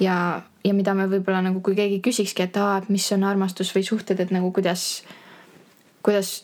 ja, 0.00 0.16
ja 0.64 0.74
mida 0.74 0.94
me 0.94 1.08
võib-olla 1.10 1.42
nagu, 1.48 1.62
kui 1.64 1.76
keegi 1.78 2.00
küsikski, 2.04 2.46
et 2.46 2.56
aa, 2.60 2.78
et 2.82 2.90
mis 2.92 3.06
on 3.16 3.26
armastus 3.28 3.72
või 3.74 3.84
suhted, 3.86 4.20
et 4.20 4.32
nagu 4.34 4.52
kuidas, 4.54 5.02
kuidas, 6.06 6.34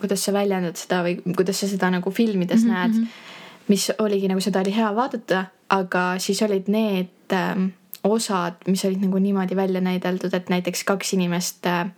kuidas 0.00 0.24
sa 0.24 0.34
väljendad 0.36 0.78
seda 0.80 1.02
või 1.06 1.18
kuidas 1.24 1.62
sa 1.62 1.70
seda 1.70 1.90
nagu 1.92 2.10
filmides 2.10 2.64
mm 2.64 2.70
-hmm. 2.70 3.00
näed. 3.00 3.28
mis 3.68 3.90
oligi 3.98 4.28
nagu 4.28 4.40
seda 4.40 4.60
oli 4.60 4.74
hea 4.74 4.94
vaadata, 4.94 5.44
aga 5.68 6.18
siis 6.18 6.42
olid 6.42 6.68
need 6.68 7.32
ähm, 7.32 7.68
osad, 8.04 8.54
mis 8.66 8.84
olid 8.84 9.00
nagu 9.04 9.18
niimoodi 9.18 9.56
välja 9.56 9.80
näideldud, 9.80 10.34
et 10.34 10.48
näiteks 10.48 10.84
kaks 10.84 11.12
inimest 11.12 11.66
äh, 11.66 11.90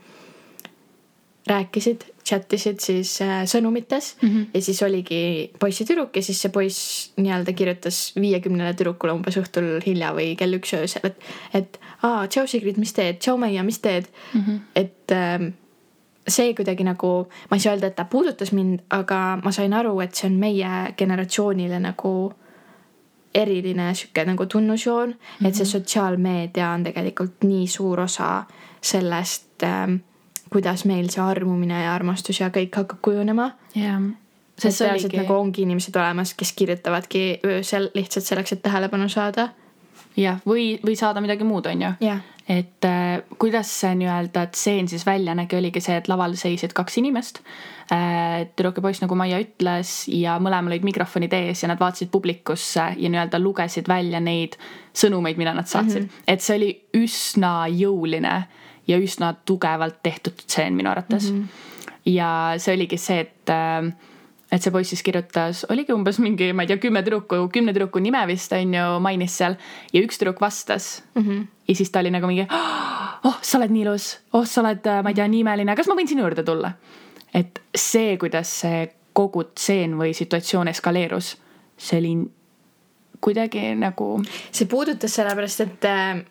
rääkisid, 1.47 2.05
chat 2.33 2.57
isid 2.57 2.81
siis 2.81 3.15
äh, 3.25 3.43
sõnumites 3.49 4.15
mm 4.21 4.29
-hmm. 4.29 4.51
ja 4.55 4.63
siis 4.63 4.83
oligi 4.83 5.23
poiss 5.61 5.81
ja 5.81 5.87
tüdruk 5.87 6.17
ja 6.17 6.23
siis 6.23 6.43
see 6.43 6.53
poiss 6.53 7.13
nii-öelda 7.17 7.53
kirjutas 7.53 8.03
viiekümnele 8.17 8.75
tüdrukule 8.75 9.13
umbes 9.13 9.39
õhtul 9.41 9.81
hilja 9.87 10.13
või 10.17 10.35
kell 10.37 10.59
üks 10.59 10.75
öösel, 10.79 11.09
et, 11.11 11.17
et 11.55 11.81
aa, 12.03 12.27
tšau 12.27 12.47
Sigrid, 12.47 12.79
mis 12.81 12.93
teed, 12.93 13.21
tšau 13.21 13.37
Maia, 13.39 13.63
mis 13.63 13.79
teed 13.79 14.09
mm. 14.35 14.41
-hmm. 14.41 14.61
et 14.75 15.13
äh, 15.13 15.53
see 16.29 16.55
kuidagi 16.55 16.85
nagu, 16.85 17.29
ma 17.51 17.57
ei 17.57 17.61
saa 17.61 17.75
öelda, 17.75 17.91
et 17.91 17.97
ta 17.97 18.05
puudutas 18.05 18.53
mind, 18.53 18.85
aga 18.91 19.41
ma 19.45 19.53
sain 19.53 19.73
aru, 19.73 20.01
et 20.01 20.15
see 20.15 20.31
on 20.31 20.39
meie 20.39 20.95
generatsioonile 20.99 21.81
nagu 21.83 22.33
eriline 23.35 23.95
sihuke 23.95 24.25
nagu 24.25 24.47
tunnusjoon 24.47 25.09
mm, 25.09 25.15
-hmm. 25.15 25.49
et 25.49 25.55
see 25.55 25.65
mhm. 25.65 25.71
sotsiaalmeedia 25.71 26.71
on 26.71 26.85
tegelikult 26.85 27.45
nii 27.45 27.67
suur 27.67 28.01
osa 28.01 28.45
sellest 28.81 29.63
ähm, 29.63 29.95
kuidas 30.53 30.85
meil 30.89 31.09
see 31.13 31.23
armumine 31.25 31.85
ja 31.85 31.95
armastus 31.95 32.43
ja 32.43 32.51
kõik 32.55 32.77
hakkab 32.83 33.01
kujunema. 33.05 33.53
jah. 33.75 34.03
sest 34.59 34.85
reaalselt 34.85 35.17
nagu 35.17 35.35
ongi 35.35 35.65
inimesed 35.67 35.97
olemas, 35.97 36.35
kes 36.39 36.53
kirjutavadki 36.59 37.25
öösel 37.49 37.91
lihtsalt 37.97 38.29
selleks, 38.29 38.53
et 38.53 38.63
tähelepanu 38.63 39.09
saada. 39.09 39.49
jah, 40.17 40.41
või, 40.47 40.77
või 40.85 40.97
saada 40.99 41.25
midagi 41.25 41.49
muud, 41.49 41.67
on 41.67 41.89
ju. 41.89 41.93
et 42.49 42.85
äh, 42.85 43.23
kuidas 43.39 43.71
see 43.81 43.95
nii-öelda 44.03 44.47
tseen 44.53 44.89
siis 44.89 45.07
välja 45.07 45.35
nägi, 45.39 45.57
oligi 45.57 45.81
see, 45.81 45.97
et 45.97 46.09
laval 46.11 46.35
seisid 46.37 46.75
kaks 46.77 46.99
inimest 47.01 47.41
äh,. 47.93 48.49
tüdruk 48.57 48.81
ja 48.81 48.83
poiss, 48.89 49.03
nagu 49.05 49.17
Maia 49.17 49.39
ütles 49.41 50.03
ja 50.13 50.39
mõlemal 50.43 50.75
olid 50.75 50.85
mikrofonid 50.85 51.33
ees 51.39 51.63
ja 51.63 51.71
nad 51.71 51.81
vaatasid 51.81 52.11
publikusse 52.13 52.89
ja 52.97 53.13
nii-öelda 53.15 53.41
lugesid 53.41 53.89
välja 53.89 54.21
neid 54.21 54.59
sõnumeid, 54.93 55.39
mida 55.41 55.55
nad 55.55 55.71
saatsid 55.71 56.03
mm. 56.03 56.09
-hmm. 56.09 56.27
et 56.35 56.45
see 56.45 56.59
oli 56.59 56.73
üsna 57.05 57.55
jõuline 57.71 58.43
ja 58.89 58.99
üsna 58.99 59.35
tugevalt 59.47 60.01
tehtud 60.03 60.43
tseen 60.47 60.75
minu 60.79 60.91
arvates 60.91 61.31
mm. 61.31 61.43
-hmm. 61.43 62.09
ja 62.13 62.55
see 62.59 62.75
oligi 62.75 62.99
see, 62.99 63.21
et, 63.21 63.51
äh, 63.51 63.93
et 64.53 64.63
see 64.63 64.73
poiss 64.73 64.91
siis 64.91 65.03
kirjutas, 65.03 65.67
oligi 65.71 65.93
umbes 65.93 66.19
mingi, 66.19 66.53
ma 66.53 66.63
ei 66.63 66.73
tea, 66.73 66.81
kümme 66.83 67.03
tüdruku, 67.03 67.49
kümne 67.53 67.73
tüdruku 67.73 68.03
nime 68.03 68.27
vist 68.27 68.53
on 68.53 68.75
ju 68.75 68.87
mainis 69.01 69.39
seal 69.39 69.57
ja 69.93 70.03
üks 70.03 70.19
tüdruk 70.19 70.41
vastas 70.41 71.03
mm. 71.15 71.23
-hmm. 71.23 71.47
ja 71.69 71.75
siis 71.75 71.91
ta 71.91 72.01
oli 72.01 72.11
nagu 72.11 72.27
mingi, 72.27 72.47
oh, 73.25 73.39
sa 73.43 73.59
oled 73.59 73.71
nii 73.71 73.83
ilus, 73.83 74.19
oh, 74.33 74.47
sa 74.47 74.61
oled, 74.61 74.87
äh, 74.87 75.03
ma 75.03 75.11
ei 75.11 75.15
tea, 75.15 75.29
nii 75.29 75.41
imeline, 75.41 75.77
kas 75.77 75.89
ma 75.89 75.95
võin 75.95 76.09
sinu 76.09 76.27
juurde 76.27 76.43
tulla? 76.43 76.73
et 77.35 77.63
see, 77.75 78.17
kuidas 78.17 78.61
see 78.61 78.87
kogu 79.13 79.45
tseen 79.55 79.97
või 79.99 80.15
situatsioon 80.17 80.69
eskaleerus, 80.69 81.37
see 81.77 81.99
oli 81.99 82.15
kuidagi 83.23 83.75
nagu. 83.79 84.23
see 84.51 84.67
puudutas 84.67 85.15
sellepärast, 85.15 85.61
et 85.61 85.85
äh, 85.85 86.23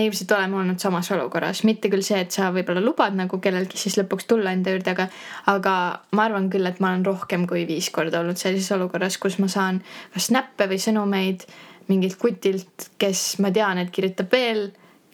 ilmselt 0.00 0.32
oleme 0.32 0.56
olnud 0.56 0.78
samas 0.82 1.10
olukorras, 1.14 1.62
mitte 1.64 1.90
küll 1.92 2.02
see, 2.02 2.18
et 2.24 2.34
sa 2.34 2.48
võib-olla 2.54 2.82
lubad 2.82 3.14
nagu 3.18 3.38
kellelgi 3.42 3.78
siis 3.78 3.98
lõpuks 4.00 4.26
tulla 4.30 4.54
enda 4.54 4.74
juurde, 4.74 4.94
aga, 4.94 5.06
aga 5.52 5.74
ma 6.16 6.24
arvan 6.28 6.48
küll, 6.50 6.66
et 6.66 6.80
ma 6.82 6.90
olen 6.92 7.04
rohkem 7.06 7.46
kui 7.50 7.62
viis 7.68 7.90
korda 7.94 8.22
olnud 8.22 8.40
sellises 8.40 8.72
olukorras, 8.74 9.18
kus 9.22 9.38
ma 9.42 9.48
saan 9.52 9.82
kas 10.14 10.30
näppe 10.34 10.66
või 10.70 10.80
sõnumeid 10.82 11.46
mingilt 11.88 12.18
kutilt, 12.18 12.90
kes 12.98 13.38
ma 13.44 13.52
tean, 13.54 13.78
et 13.78 13.92
kirjutab 13.94 14.32
veel 14.32 14.66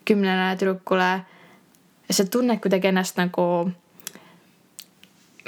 kümnele 0.09 0.55
tüdrukule. 0.57 1.11
ja 2.09 2.15
sa 2.15 2.25
tunned 2.25 2.61
kuidagi 2.61 2.89
ennast 2.89 3.19
nagu 3.21 3.71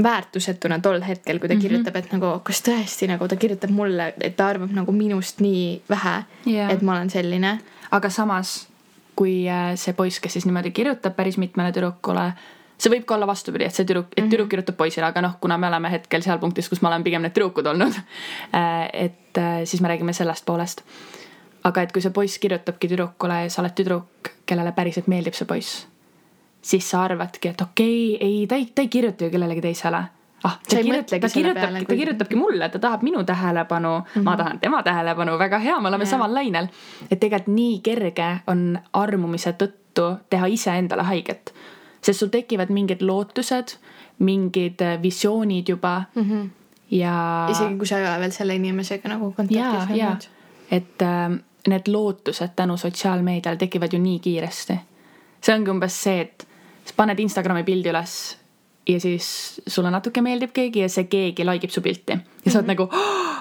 väärtusetuna 0.02 0.78
tol 0.78 1.00
hetkel, 1.02 1.38
kui 1.38 1.48
ta 1.48 1.54
mm 1.54 1.58
-hmm. 1.58 1.62
kirjutab, 1.62 1.96
et 1.96 2.12
nagu 2.12 2.40
kas 2.44 2.62
tõesti 2.62 3.08
nagu 3.08 3.28
ta 3.28 3.36
kirjutab 3.36 3.70
mulle, 3.70 4.14
et 4.20 4.36
ta 4.36 4.46
arvab 4.46 4.70
nagu 4.70 4.92
minust 4.92 5.40
nii 5.40 5.82
vähe 5.90 6.24
yeah., 6.46 6.72
et 6.72 6.82
ma 6.82 6.92
olen 6.92 7.10
selline. 7.10 7.58
aga 7.90 8.10
samas 8.10 8.71
kui 9.16 9.48
äh, 9.50 9.72
see 9.80 9.94
poiss, 9.96 10.20
kes 10.22 10.38
siis 10.38 10.46
niimoodi 10.48 10.72
kirjutab 10.74 11.16
päris 11.16 11.38
mitmele 11.40 11.72
tüdrukule, 11.74 12.30
see 12.80 12.92
võib 12.92 13.06
ka 13.06 13.16
olla 13.16 13.28
vastupidi, 13.28 13.66
et 13.68 13.76
see 13.76 13.86
tüdruk, 13.88 14.12
et 14.16 14.24
tüdruk 14.26 14.46
mhm. 14.46 14.52
kirjutab 14.54 14.78
poisile, 14.78 15.06
aga 15.08 15.24
noh, 15.24 15.36
kuna 15.42 15.58
me 15.60 15.68
oleme 15.70 15.92
hetkel 15.92 16.24
seal 16.24 16.40
punktis, 16.42 16.70
kus 16.72 16.82
ma 16.82 16.90
olen 16.92 17.04
pigem 17.06 17.24
need 17.24 17.36
tüdrukud 17.36 17.68
olnud, 17.74 17.98
äh, 18.58 18.88
et 19.06 19.40
äh, 19.40 19.62
siis 19.68 19.84
me 19.84 19.92
räägime 19.92 20.16
sellest 20.16 20.46
poolest. 20.48 20.84
aga 21.62 21.82
et 21.82 21.92
kui 21.94 22.02
see 22.02 22.10
poiss 22.10 22.40
kirjutabki 22.42 22.88
tüdrukule 22.90 23.44
ja 23.44 23.50
sa 23.50 23.62
oled 23.62 23.76
tüdruk, 23.78 24.32
kellele 24.46 24.72
päriselt 24.74 25.06
meeldib 25.06 25.36
see 25.38 25.46
poiss, 25.46 25.84
siis 26.62 26.88
sa 26.90 27.04
arvadki, 27.04 27.52
et 27.52 27.60
okei 27.60 28.16
okay,, 28.16 28.26
ei, 28.26 28.46
ta 28.50 28.58
ei, 28.58 28.66
ta 28.74 28.82
ei 28.82 28.90
kirjuta 28.90 29.28
ju 29.28 29.30
kellelegi 29.30 29.62
teisele 29.68 30.02
ah, 30.44 30.58
ta, 30.68 30.76
kirjutab, 30.76 31.20
ta 31.20 31.28
kirjutab, 31.28 31.76
ta 31.86 31.94
kirjutabki 31.94 32.36
mulle, 32.36 32.68
ta 32.68 32.78
tahab 32.78 33.02
minu 33.02 33.24
tähelepanu 33.24 33.98
mm, 33.98 34.04
-hmm. 34.14 34.22
ma 34.22 34.36
tahan 34.36 34.58
tema 34.58 34.82
tähelepanu, 34.82 35.38
väga 35.38 35.58
hea, 35.58 35.80
me 35.80 35.88
oleme 35.88 36.04
yeah. 36.04 36.10
samal 36.10 36.34
lainel. 36.34 36.68
et 37.10 37.20
tegelikult 37.20 37.54
nii 37.54 37.80
kerge 37.80 38.30
on 38.46 38.78
armumise 38.92 39.52
tõttu 39.52 40.08
teha 40.30 40.46
iseendale 40.46 41.02
haiget, 41.02 41.54
sest 42.00 42.18
sul 42.18 42.28
tekivad 42.28 42.70
mingid 42.70 43.02
lootused, 43.02 43.76
mingid 44.18 44.82
visioonid 45.02 45.68
juba 45.68 46.02
mm. 46.14 46.22
-hmm. 46.22 46.50
ja. 46.90 47.46
isegi 47.50 47.76
kui 47.76 47.86
sa 47.86 47.98
ei 47.98 48.06
ole 48.06 48.20
veel 48.20 48.30
selle 48.30 48.54
inimesega 48.54 49.08
nagu 49.08 49.32
kontaktis 49.32 49.90
olnud. 49.90 50.28
et 50.70 51.02
äh, 51.02 51.38
need 51.68 51.86
lootused 51.86 52.50
tänu 52.56 52.76
sotsiaalmeediale 52.76 53.56
tekivad 53.56 53.92
ju 53.92 53.98
nii 53.98 54.18
kiiresti. 54.18 54.80
see 55.40 55.54
ongi 55.54 55.70
umbes 55.70 56.02
see, 56.02 56.20
et 56.20 56.48
sa 56.84 56.92
paned 56.96 57.18
Instagrami 57.18 57.64
pildi 57.64 57.90
üles 57.90 58.41
ja 58.88 59.00
siis 59.00 59.60
sulle 59.66 59.90
natuke 59.90 60.22
meeldib 60.22 60.52
keegi 60.54 60.84
ja 60.84 60.88
see 60.88 61.04
keegi 61.04 61.46
like 61.46 61.66
ib 61.66 61.70
su 61.70 61.80
pilti. 61.80 62.12
Ja 62.12 62.16
mm 62.16 62.22
-hmm. 62.22 62.50
sa 62.50 62.58
oled 62.58 62.66
mhm. 62.66 62.72
nagu 62.74 62.82
oh, 62.82 63.38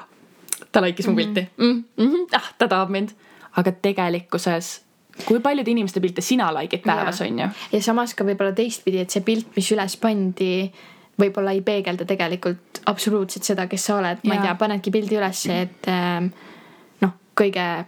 ta 0.71 0.81
like'is 0.81 1.07
mu 1.07 1.15
pilti. 1.15 1.47
Mm 1.57 1.83
-hmm. 1.97 2.27
ah 2.35 2.53
ta 2.57 2.67
tahab 2.67 2.89
mind. 2.89 3.09
Aga 3.51 3.71
tegelikkuses 3.71 4.81
kui 5.25 5.39
paljude 5.39 5.71
inimeste 5.71 5.99
pilte 5.99 6.21
sina 6.21 6.53
like'id 6.53 6.83
päevas 6.85 7.21
on 7.21 7.39
ju 7.39 7.47
ja 7.71 7.81
samas 7.81 8.13
ka 8.13 8.23
võib-olla 8.23 8.55
teistpidi 8.55 8.99
et 8.99 9.09
see 9.09 9.21
pilt 9.21 9.55
mis 9.55 9.71
üles 9.71 9.97
pandi 9.97 10.71
võib-olla 11.19 11.51
ei 11.51 11.61
peegelda 11.61 12.05
tegelikult 12.05 12.81
absoluutselt 12.85 13.43
seda 13.43 13.67
kes 13.67 13.85
sa 13.85 13.97
oled. 13.99 14.23
Ma 14.23 14.35
ei 14.35 14.41
tea 14.41 14.55
panedki 14.55 14.91
pildi 14.91 15.17
ülesse 15.19 15.61
et 15.61 15.89
ähm, 15.91 16.31
noh 17.01 17.13
kõige 17.37 17.85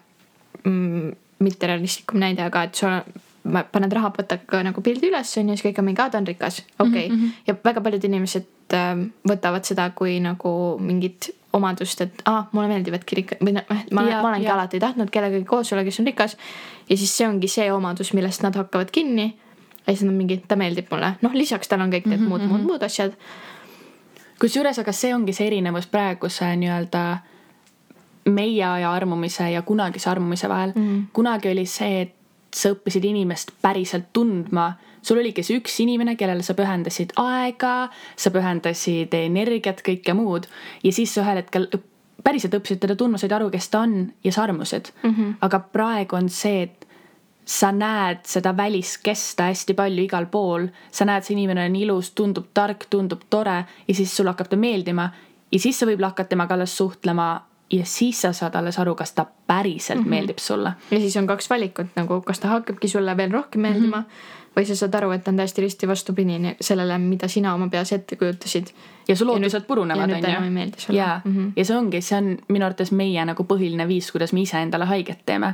mm, 0.64 1.12
mitterealistlikum 1.40 2.20
näide 2.20 2.44
aga 2.46 2.64
et 2.68 2.76
sul 2.76 3.00
paned 3.44 3.92
rahapataga 3.92 4.62
nagu 4.64 4.82
pildi 4.82 5.10
üles 5.12 5.32
on 5.40 5.50
ju, 5.52 5.56
siis 5.58 5.66
kõik 5.66 5.80
on 5.82 5.88
mingi, 5.90 6.02
aa 6.02 6.12
ta 6.12 6.20
on 6.22 6.28
rikas, 6.28 6.62
okei 6.80 6.88
okay. 6.88 7.08
mm. 7.10 7.16
-hmm. 7.16 7.32
ja 7.48 7.56
väga 7.66 7.82
paljud 7.82 8.04
inimesed 8.08 8.76
äh, 8.78 8.92
võtavad 9.30 9.68
seda 9.68 9.90
kui 9.96 10.20
nagu 10.24 10.54
mingit 10.80 11.30
omadust, 11.54 12.02
et 12.02 12.22
aa, 12.26 12.48
mulle 12.52 12.68
meeldivadki 12.72 13.16
rikkad 13.20 13.44
või 13.46 13.56
noh, 13.58 13.66
ma, 13.92 14.02
ma 14.02 14.30
olengi 14.30 14.48
ja. 14.48 14.56
alati 14.56 14.80
tahtnud 14.80 15.12
kellegagi 15.14 15.46
koos 15.46 15.74
olla, 15.74 15.84
kes 15.84 16.00
on 16.00 16.10
rikas. 16.10 16.38
ja 16.90 16.98
siis 16.98 17.18
see 17.18 17.28
ongi 17.28 17.48
see 17.48 17.72
omadus, 17.72 18.14
millest 18.14 18.44
nad 18.44 18.56
hakkavad 18.56 18.92
kinni. 18.92 19.36
ja 19.86 19.94
siis 19.94 20.04
nad 20.08 20.16
mingi, 20.16 20.40
ta 20.48 20.56
meeldib 20.56 20.88
mulle, 20.92 21.14
noh 21.22 21.34
lisaks 21.34 21.68
tal 21.68 21.82
on 21.82 21.92
kõik 21.92 22.08
need 22.08 22.20
mm 22.20 22.26
-hmm. 22.26 22.30
muud, 22.30 22.42
muud, 22.48 22.60
mhm. 22.60 22.68
muud 22.68 22.84
asjad. 22.84 23.14
kusjuures, 24.40 24.80
aga 24.80 24.92
see 24.92 25.16
ongi 25.16 25.34
see 25.34 25.48
erinevus 25.48 25.88
praeguse 25.88 26.56
nii-öelda 26.56 27.18
meie 28.26 28.66
aja 28.66 28.92
armumise 28.92 29.52
ja 29.52 29.62
kunagise 29.62 30.10
armumise 30.10 30.50
vahel 30.50 30.72
mm. 30.76 30.82
-hmm. 30.82 31.06
kunagi 31.14 31.52
oli 31.52 31.66
see, 31.66 32.02
et 32.02 32.16
sa 32.54 32.74
õppisid 32.74 33.06
inimest 33.10 33.54
päriselt 33.62 34.12
tundma. 34.14 34.74
sul 35.04 35.20
oligi 35.20 35.44
see 35.44 35.58
üks 35.60 35.80
inimene, 35.84 36.16
kellele 36.16 36.44
sa 36.44 36.54
pühendasid 36.56 37.12
aega, 37.20 37.90
sa 38.16 38.32
pühendasid 38.32 39.14
energiat, 39.14 39.82
kõike 39.84 40.14
muud 40.16 40.48
ja 40.84 40.92
siis 40.92 41.14
sa 41.14 41.26
ühel 41.26 41.42
hetkel 41.42 41.68
päriselt 42.24 42.56
õppisid 42.56 42.80
teda 42.80 42.96
tundma, 42.96 43.20
said 43.20 43.36
aru, 43.36 43.50
kes 43.52 43.68
ta 43.70 43.84
on 43.84 44.08
ja 44.24 44.32
sa 44.32 44.44
armusid 44.44 44.94
mm. 45.04 45.10
-hmm. 45.10 45.34
aga 45.42 45.60
praegu 45.60 46.16
on 46.16 46.30
see, 46.30 46.64
et 46.64 46.88
sa 47.46 47.72
näed 47.72 48.24
seda 48.24 48.58
väliskesta 48.58 49.50
hästi 49.52 49.74
palju 49.74 50.04
igal 50.04 50.26
pool, 50.32 50.68
sa 50.92 51.06
näed, 51.06 51.24
see 51.24 51.36
inimene 51.36 51.66
on 51.66 51.76
ilus, 51.76 52.12
tundub 52.12 52.48
tark, 52.54 52.86
tundub 52.90 53.28
tore 53.30 53.66
ja 53.88 53.96
siis 53.96 54.16
sulle 54.16 54.32
hakkab 54.32 54.48
ta 54.48 54.56
meeldima 54.56 55.10
ja 55.52 55.60
siis 55.60 55.80
sa 55.80 55.86
võib-olla 55.86 56.14
hakkad 56.14 56.32
temaga 56.32 56.56
alles 56.56 56.78
suhtlema 56.78 57.28
ja 57.74 57.86
siis 57.86 58.22
sa 58.22 58.34
saad 58.34 58.56
alles 58.56 58.78
aru, 58.80 58.96
kas 58.96 59.12
ta 59.12 59.26
päriselt 59.48 60.00
mm 60.00 60.06
-hmm. 60.06 60.10
meeldib 60.10 60.38
sulle. 60.38 60.74
ja 60.92 61.00
siis 61.00 61.18
on 61.18 61.28
kaks 61.28 61.50
valikut 61.50 61.88
nagu, 61.96 62.22
kas 62.22 62.40
ta 62.40 62.48
hakkabki 62.48 62.88
sulle 62.88 63.18
veel 63.18 63.32
rohkem 63.32 63.62
meeldima 63.62 63.98
mm 63.98 64.04
-hmm. 64.04 64.60
või 64.60 64.66
sa 64.66 64.76
saad 64.76 64.94
aru, 64.96 65.12
et 65.12 65.24
ta 65.24 65.32
on 65.32 65.38
täiesti 65.38 65.62
risti 65.62 65.88
vastupidine 65.88 66.56
sellele, 66.62 66.98
mida 66.98 67.28
sina 67.28 67.54
oma 67.54 67.68
peas 67.70 67.94
ette 67.94 68.16
kujutasid. 68.16 68.68
ja 69.08 69.16
su 69.16 69.26
lootused 69.26 69.62
purunevad, 69.62 70.12
on 70.12 70.18
ju. 70.90 70.96
ja 70.96 71.22
mm, 71.26 71.36
-hmm. 71.36 71.52
ja 71.56 71.66
see 71.66 71.78
ongi, 71.78 72.02
see 72.02 72.18
on 72.18 72.38
minu 72.48 72.66
arvates 72.66 72.92
meie 72.92 73.26
nagu 73.26 73.44
põhiline 73.44 73.88
viis, 73.88 74.12
kuidas 74.12 74.34
me 74.34 74.42
iseendale 74.42 74.86
haiget 74.86 75.20
teeme. 75.26 75.54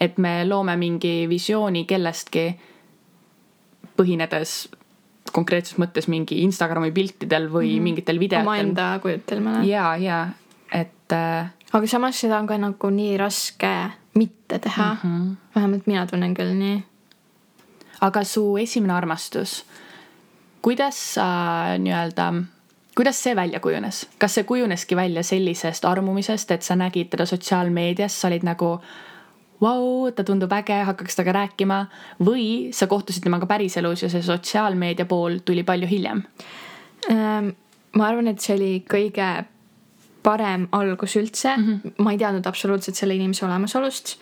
et 0.00 0.18
me 0.18 0.48
loome 0.48 0.76
mingi 0.76 1.28
visiooni 1.28 1.84
kellestki 1.84 2.60
põhinedes 3.96 4.68
konkreetses 5.32 5.78
mõttes 5.78 6.08
mingi 6.08 6.42
Instagrami 6.42 6.92
piltidel 6.92 7.48
või 7.52 7.66
mm 7.66 7.78
-hmm. 7.78 7.82
mingitel 7.82 8.18
videotel. 8.20 8.46
omaenda 8.46 8.98
kujutelmale. 9.02 9.66
ja, 9.66 9.96
ja 9.96 10.28
et 10.72 11.12
äh, 11.12 11.50
aga 11.72 11.86
samas 11.90 12.20
seda 12.20 12.38
on 12.38 12.46
ka 12.46 12.58
nagu 12.58 12.90
nii 12.90 13.16
raske 13.20 13.74
mitte 14.14 14.58
teha 14.58 14.94
mm. 14.94 14.98
-hmm. 15.02 15.36
vähemalt 15.54 15.86
mina 15.86 16.06
tunnen 16.06 16.34
küll 16.34 16.54
nii. 16.58 16.82
aga 18.00 18.24
su 18.24 18.56
esimene 18.56 18.92
armastus, 18.92 19.64
kuidas 20.62 21.14
sa 21.14 21.26
nii-öelda, 21.78 22.32
kuidas 22.96 23.22
see 23.22 23.36
välja 23.36 23.60
kujunes, 23.60 24.06
kas 24.18 24.34
see 24.34 24.44
kujuneski 24.44 24.96
välja 24.96 25.22
sellisest 25.22 25.84
armumisest, 25.84 26.50
et 26.50 26.62
sa 26.62 26.76
nägid 26.76 27.10
teda 27.10 27.26
sotsiaalmeedias, 27.26 28.20
sa 28.20 28.28
olid 28.28 28.42
nagu 28.42 28.80
vau, 29.60 30.10
ta 30.10 30.24
tundub 30.24 30.52
äge, 30.52 30.84
hakkaks 30.84 31.16
temaga 31.16 31.32
rääkima 31.38 31.86
või 32.24 32.72
sa 32.72 32.86
kohtusid 32.86 33.22
temaga 33.22 33.46
päriselus 33.46 34.02
ja 34.02 34.08
see 34.08 34.22
sotsiaalmeedia 34.22 35.06
pool 35.06 35.38
tuli 35.44 35.62
palju 35.62 35.88
hiljem? 35.88 36.22
Ehm, 37.10 37.48
ma 37.96 38.06
arvan, 38.08 38.28
et 38.28 38.40
see 38.40 38.56
oli 38.56 38.72
kõige 38.90 39.44
parem 40.24 40.68
algus 40.72 41.16
üldse 41.20 41.56
mm. 41.56 41.64
-hmm. 41.64 42.02
ma 42.04 42.12
ei 42.12 42.18
teadnud 42.18 42.46
absoluutselt 42.46 42.96
selle 42.96 43.14
inimese 43.14 43.46
olemasolust. 43.46 44.16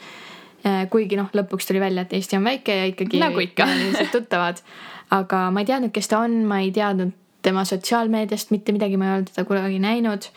Äh, 0.66 0.86
kuigi 0.90 1.18
noh, 1.18 1.30
lõpuks 1.34 1.66
tuli 1.66 1.80
välja, 1.82 2.04
et 2.04 2.12
Eesti 2.12 2.38
on 2.38 2.44
väike 2.46 2.76
ja 2.76 2.86
ikkagi 2.86 3.18
nagu 3.18 3.40
ikka 3.42 3.66
tuttavad. 4.14 4.62
aga 5.10 5.50
ma 5.50 5.60
ei 5.60 5.66
teadnud, 5.66 5.90
kes 5.92 6.08
ta 6.08 6.22
on, 6.22 6.44
ma 6.48 6.60
ei 6.62 6.70
teadnud 6.72 7.12
tema 7.42 7.64
sotsiaalmeediast 7.64 8.50
mitte 8.50 8.72
midagi, 8.72 8.96
ma 8.96 9.08
ei 9.08 9.14
olnud 9.16 9.32
teda 9.32 9.44
kunagi 9.44 9.78
näinud. 9.82 10.28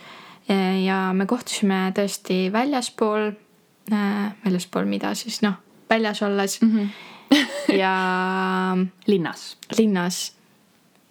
Äh, 0.50 0.84
ja 0.84 1.14
me 1.14 1.26
kohtusime 1.26 1.92
tõesti 1.98 2.52
väljaspool 2.54 3.32
äh,, 3.94 4.34
väljaspool 4.46 4.86
mida 4.86 5.14
siis 5.14 5.42
noh, 5.42 5.60
väljas 5.90 6.22
olles 6.22 6.62
mm. 6.62 6.72
-hmm. 6.72 6.90
ja. 7.82 7.96
linnas. 9.08 9.58
linnas. 9.78 10.36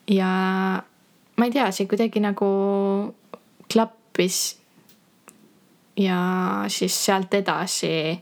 ja 0.09 0.29
ma 1.37 1.45
ei 1.45 1.51
tea, 1.51 1.71
see 1.73 1.87
kuidagi 1.87 2.21
nagu 2.21 2.47
klapp 3.73 4.04
õppis. 4.15 4.57
ja 5.97 6.65
siis 6.69 6.95
sealt 7.05 7.35
edasi 7.35 8.19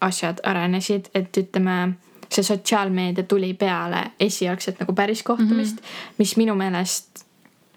asjad 0.00 0.40
arenesid, 0.44 1.08
et 1.14 1.36
ütleme, 1.36 1.94
see 2.28 2.44
sotsiaalmeedia 2.44 3.24
tuli 3.24 3.54
peale 3.54 4.10
esialgset 4.20 4.80
nagu 4.80 4.92
päris 4.92 5.22
kohtumist 5.22 5.76
mm, 5.76 5.82
-hmm. 5.82 6.14
mis 6.18 6.36
minu 6.36 6.54
meelest 6.54 7.24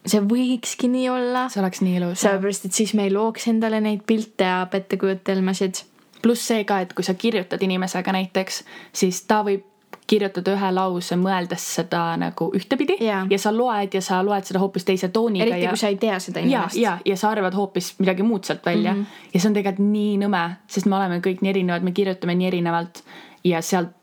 see 0.05 0.21
võikski 0.21 0.89
nii 0.89 1.09
olla. 1.09 1.47
see 1.49 1.61
oleks 1.61 1.81
nii 1.81 1.95
ilus. 1.97 2.19
sellepärast, 2.19 2.65
et 2.65 2.73
siis 2.73 2.93
me 2.93 3.03
ei 3.03 3.13
looks 3.13 3.47
endale 3.47 3.81
neid 3.81 4.03
pilte 4.07 4.43
ja 4.43 4.67
pettekujutelmasid. 4.71 5.83
pluss 6.21 6.47
see 6.47 6.63
ka, 6.63 6.79
et 6.79 6.93
kui 6.93 7.03
sa 7.03 7.13
kirjutad 7.13 7.61
inimesega 7.61 8.11
näiteks, 8.11 8.63
siis 8.93 9.21
ta 9.21 9.41
võib 9.43 9.70
kirjutada 10.11 10.55
ühe 10.57 10.71
lause, 10.75 11.15
mõeldes 11.19 11.63
seda 11.77 12.01
nagu 12.19 12.49
ühtepidi 12.57 12.97
yeah. 12.99 13.23
ja 13.31 13.39
sa 13.39 13.53
loed 13.55 13.95
ja 13.95 14.01
sa 14.03 14.19
loed 14.25 14.47
seda 14.47 14.59
hoopis 14.59 14.85
teise 14.87 15.07
tooniga. 15.13 15.45
eriti 15.45 15.63
ja, 15.63 15.71
kui 15.71 15.79
sa 15.79 15.91
ei 15.91 15.97
tea 16.01 16.19
seda 16.19 16.43
inimest. 16.43 16.75
ja, 16.75 16.97
ja, 16.97 17.13
ja 17.13 17.17
sa 17.19 17.31
arvad 17.31 17.55
hoopis 17.55 17.93
midagi 18.01 18.25
muud 18.27 18.47
sealt 18.47 18.65
välja 18.65 18.93
mm. 18.93 19.05
-hmm. 19.05 19.31
ja 19.33 19.39
see 19.39 19.49
on 19.49 19.55
tegelikult 19.55 19.93
nii 19.93 20.17
nõme, 20.25 20.43
sest 20.67 20.89
me 20.91 20.97
oleme 20.99 21.21
kõik 21.23 21.41
nii 21.41 21.53
erinevad, 21.53 21.87
me 21.87 21.95
kirjutame 21.95 22.35
nii 22.35 22.47
erinevalt 22.51 23.03
ja 23.47 23.61
sealt 23.61 23.95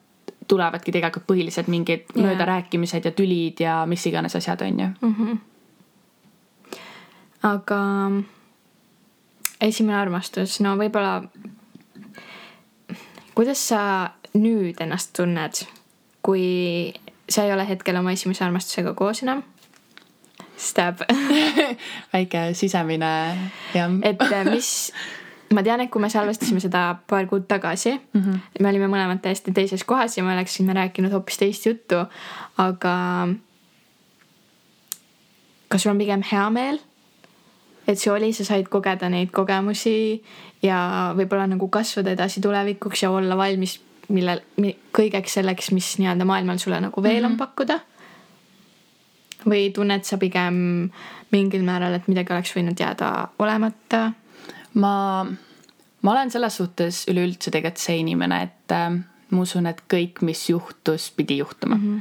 tulevadki 0.49 0.93
tegelikult 0.97 1.27
põhiliselt 1.29 1.69
mingid 1.69 2.09
yeah. 2.09 2.25
möödarääkimised 2.27 3.05
ja 3.05 3.13
tülid 3.13 3.61
ja 3.61 3.83
mis 3.87 4.07
iganes 4.07 4.37
asjad, 4.37 4.65
on 4.65 4.81
ju 4.81 4.89
mm. 5.01 5.15
-hmm. 5.15 5.39
aga 7.43 7.81
esimene 9.61 9.99
armastus, 9.99 10.61
no 10.61 10.77
võib-olla. 10.77 11.23
kuidas 13.35 13.69
sa 13.69 14.11
nüüd 14.35 14.81
ennast 14.81 15.13
tunned 15.17 15.67
kui 16.29 16.93
sa 17.29 17.47
ei 17.47 17.53
ole 17.53 17.65
hetkel 17.69 17.97
oma 17.97 18.13
esimese 18.13 18.45
armastusega 18.45 18.93
koos 18.97 19.23
enam. 19.25 19.41
Stab 20.59 21.01
väike 22.13 22.51
sisemine 22.59 23.09
jah. 23.73 23.95
et 24.03 24.23
äh, 24.27 24.45
mis, 24.53 24.93
ma 25.55 25.63
tean, 25.65 25.81
et 25.81 25.91
kui 25.91 26.03
me 26.03 26.11
salvestasime 26.13 26.61
seda 26.61 26.83
paar 27.09 27.29
kuud 27.31 27.47
tagasi 27.49 27.95
mm, 27.95 28.21
-hmm. 28.21 28.41
me 28.61 28.69
olime 28.69 28.91
mõlemad 28.93 29.23
täiesti 29.25 29.55
teises 29.55 29.85
kohas 29.85 30.19
ja 30.19 30.25
me 30.25 30.35
oleksime 30.35 30.75
rääkinud 30.75 31.13
hoopis 31.13 31.39
teist 31.39 31.67
juttu, 31.67 32.03
aga 32.59 32.95
kas 35.69 35.83
sul 35.83 35.93
on 35.93 35.99
pigem 35.99 36.23
hea 36.33 36.51
meel, 36.51 36.81
et 37.87 37.99
see 37.99 38.13
oli, 38.13 38.33
sa 38.33 38.45
said 38.45 38.69
kogeda 38.69 39.09
neid 39.09 39.31
kogemusi 39.31 40.23
ja 40.63 41.15
võib-olla 41.17 41.47
nagu 41.47 41.69
kasvada 41.69 42.11
edasi 42.11 42.41
tulevikuks 42.41 43.03
ja 43.03 43.11
olla 43.11 43.37
valmis 43.37 43.81
millel, 44.09 44.41
kõigeks 44.97 45.39
selleks, 45.39 45.73
mis 45.77 45.95
nii-öelda 46.01 46.25
maailmal 46.29 46.59
sulle 46.59 46.81
nagu 46.81 47.03
veel 47.03 47.15
mm 47.15 47.21
-hmm. 47.21 47.27
on 47.27 47.33
mhm. 47.33 47.39
pakkuda? 47.39 47.81
või 49.49 49.73
tunned 49.73 50.05
sa 50.05 50.19
pigem 50.19 50.91
mingil 51.31 51.63
määral, 51.63 51.95
et 51.95 52.09
midagi 52.09 52.33
oleks 52.33 52.55
võinud 52.57 52.81
jääda 52.81 53.29
olemata? 53.39 54.13
ma, 54.75 55.27
ma 56.03 56.13
olen 56.13 56.31
selles 56.31 56.57
suhtes 56.57 57.05
üleüldse 57.09 57.51
tegelikult 57.51 57.83
see 57.83 57.99
inimene, 58.03 58.43
et 58.43 58.75
äh, 58.75 58.99
ma 59.31 59.41
usun, 59.41 59.67
et 59.67 59.83
kõik, 59.93 60.23
mis 60.23 60.49
juhtus, 60.51 61.11
pidi 61.17 61.39
juhtuma 61.39 61.75
mm. 61.75 61.95
-hmm. 61.95 62.01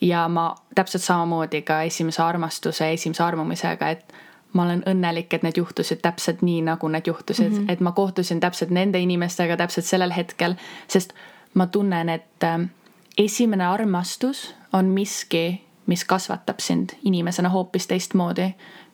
ja 0.00 0.28
ma 0.28 0.54
täpselt 0.74 1.02
samamoodi 1.02 1.62
ka 1.62 1.82
esimese 1.82 2.22
armastuse, 2.22 2.92
esimese 2.92 3.22
armumisega, 3.22 3.88
et 3.88 4.12
ma 4.52 4.64
olen 4.64 4.82
õnnelik, 4.86 5.34
et 5.34 5.42
need 5.42 5.56
juhtusid 5.60 6.00
täpselt 6.02 6.42
nii, 6.42 6.62
nagu 6.62 6.88
need 6.88 7.06
juhtusid 7.06 7.50
mm, 7.50 7.58
-hmm. 7.58 7.72
et 7.72 7.80
ma 7.80 7.92
kohtusin 7.92 8.40
täpselt 8.40 8.70
nende 8.70 8.98
inimestega 8.98 9.56
täpselt 9.56 9.84
sellel 9.84 10.12
hetkel, 10.12 10.54
sest 10.88 11.12
ma 11.58 11.66
tunnen, 11.66 12.08
et 12.08 12.44
ähm, 12.46 12.70
esimene 13.18 13.66
armastus 13.66 14.54
on 14.72 14.92
miski, 14.94 15.60
mis 15.86 16.04
kasvatab 16.04 16.60
sind 16.62 16.94
inimesena 17.08 17.50
hoopis 17.50 17.88
teistmoodi, 17.90 18.52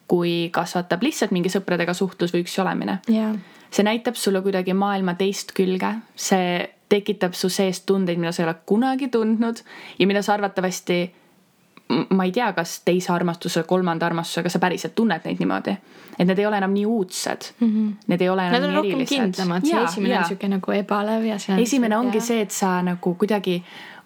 kui 0.09 0.49
kasvatab 0.53 1.03
lihtsalt 1.03 1.33
mingi 1.35 1.53
sõpradega 1.53 1.95
suhtlus 1.97 2.33
või 2.35 2.45
üksi 2.45 2.63
olemine. 2.63 3.01
Yeah.. 3.11 3.37
see 3.75 3.85
näitab 3.85 4.15
sulle 4.15 4.41
kuidagi 4.43 4.75
maailma 4.79 5.17
teist 5.19 5.53
külge, 5.57 5.97
see 6.15 6.63
tekitab 6.89 7.35
su 7.35 7.49
sees 7.51 7.81
tundeid, 7.89 8.21
mida 8.23 8.33
sa 8.33 8.43
ei 8.43 8.49
ole 8.49 8.55
kunagi 8.67 9.09
tundnud 9.11 9.65
ja 9.99 10.07
mida 10.07 10.23
sa 10.23 10.37
arvatavasti 10.37 10.99
ma 11.89 12.25
ei 12.25 12.33
tea, 12.33 12.53
kas 12.57 12.79
teise 12.85 13.13
armastuse, 13.13 13.63
kolmanda 13.69 14.07
armastusega 14.07 14.49
sa 14.49 14.61
päriselt 14.63 14.95
tunned 14.97 15.27
neid 15.27 15.41
niimoodi. 15.43 15.75
et 16.19 16.27
need 16.27 16.39
ei 16.39 16.47
ole 16.47 16.57
enam 16.57 16.73
nii 16.73 16.87
uudsed 16.87 17.51
mm. 17.61 17.69
-hmm. 17.69 17.93
Need 18.07 18.21
ei 18.21 18.29
ole 18.29 18.47
enam 18.49 18.63
Nad 18.63 18.71
nii 18.71 18.93
erilised. 18.93 19.17
kindlamad, 19.17 19.67
see 19.67 19.83
esimene 19.83 20.19
on 20.19 20.25
sihuke 20.25 20.49
nagu 20.49 20.73
ebalev 20.73 21.25
ja 21.25 21.39
see 21.39 21.55
on. 21.55 21.63
esimene 21.63 21.97
ongi 21.97 22.19
ja. 22.19 22.23
see, 22.23 22.41
et 22.41 22.51
sa 22.51 22.83
nagu 22.83 23.15
kuidagi 23.15 23.63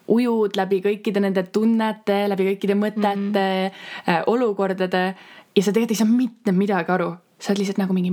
ujud 0.07 0.55
läbi 0.57 0.81
kõikide 0.81 1.21
nende 1.21 1.43
tunnete, 1.43 2.29
läbi 2.29 2.51
kõikide 2.53 2.75
mõtete 2.75 3.15
mm, 3.15 3.33
-hmm. 3.33 4.23
olukordade 4.27 5.15
ja 5.55 5.63
sa 5.63 5.71
tegelikult 5.71 5.91
ei 5.91 5.95
saa 5.95 6.07
mitte 6.07 6.51
midagi 6.51 6.91
aru. 6.91 7.15
sa 7.39 7.51
oled 7.51 7.59
lihtsalt 7.59 7.77
nagu 7.77 7.93
mingi, 7.93 8.11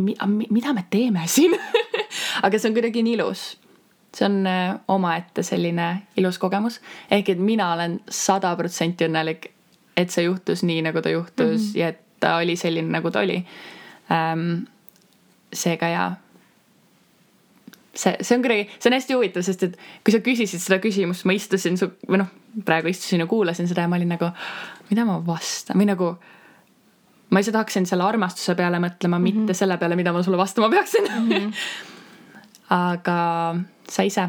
mida 0.51 0.73
me 0.73 0.85
teeme 0.91 1.23
siin 1.27 1.55
aga 2.45 2.59
see 2.59 2.69
on 2.69 2.75
kuidagi 2.75 3.03
nii 3.03 3.15
ilus 3.15 3.57
see 4.17 4.27
on 4.27 4.47
äh, 4.47 4.79
omaette 4.89 5.43
selline 5.43 6.07
ilus 6.17 6.39
kogemus. 6.39 6.81
ehk 7.11 7.29
et 7.29 7.39
mina 7.39 7.73
olen 7.73 8.01
sada 8.09 8.57
protsenti 8.57 9.05
õnnelik, 9.09 9.51
et 9.97 10.13
see 10.13 10.27
juhtus 10.27 10.63
nii, 10.67 10.83
nagu 10.87 11.03
ta 11.03 11.11
juhtus 11.11 11.47
mm 11.47 11.73
-hmm. 11.73 11.79
ja 11.81 11.89
et 11.89 12.01
ta 12.21 12.37
oli 12.37 12.57
selline, 12.57 12.91
nagu 12.91 13.11
ta 13.11 13.21
oli 13.21 13.47
ähm,. 14.13 14.65
seega 15.53 15.89
jaa. 15.89 16.17
see, 17.95 18.17
see 18.21 18.37
on 18.37 18.43
kuidagi, 18.43 18.69
see 18.79 18.91
on 18.91 18.93
hästi 18.93 19.15
huvitav, 19.15 19.43
sest 19.43 19.63
et 19.63 19.77
kui 20.05 20.13
sa 20.13 20.19
küsisid 20.19 20.61
seda 20.61 20.79
küsimust, 20.83 21.25
ma 21.25 21.33
istusin 21.33 21.79
su 21.79 21.87
või 22.09 22.21
noh, 22.21 22.33
praegu 22.65 22.89
istusin 22.89 23.21
ja 23.21 23.27
kuulasin 23.27 23.69
seda 23.69 23.87
ja 23.87 23.89
ma 23.89 23.97
olin 23.97 24.09
nagu, 24.09 24.31
mida 24.91 25.05
ma 25.05 25.17
vastan 25.27 25.81
või 25.81 25.89
nagu 25.89 26.17
ma 27.31 27.39
lihtsalt 27.41 27.57
hakkasin 27.57 27.87
selle 27.87 28.05
armastuse 28.05 28.55
peale 28.55 28.79
mõtlema 28.79 29.19
mm, 29.19 29.25
-hmm. 29.25 29.41
mitte 29.47 29.55
selle 29.55 29.79
peale, 29.79 29.97
mida 29.97 30.13
ma 30.13 30.23
sulle 30.23 30.39
vastama 30.39 30.69
peaksin 30.71 31.09
mm. 31.09 31.31
-hmm. 31.31 31.53
aga 32.91 33.19
sa 33.89 34.03
ise, 34.03 34.29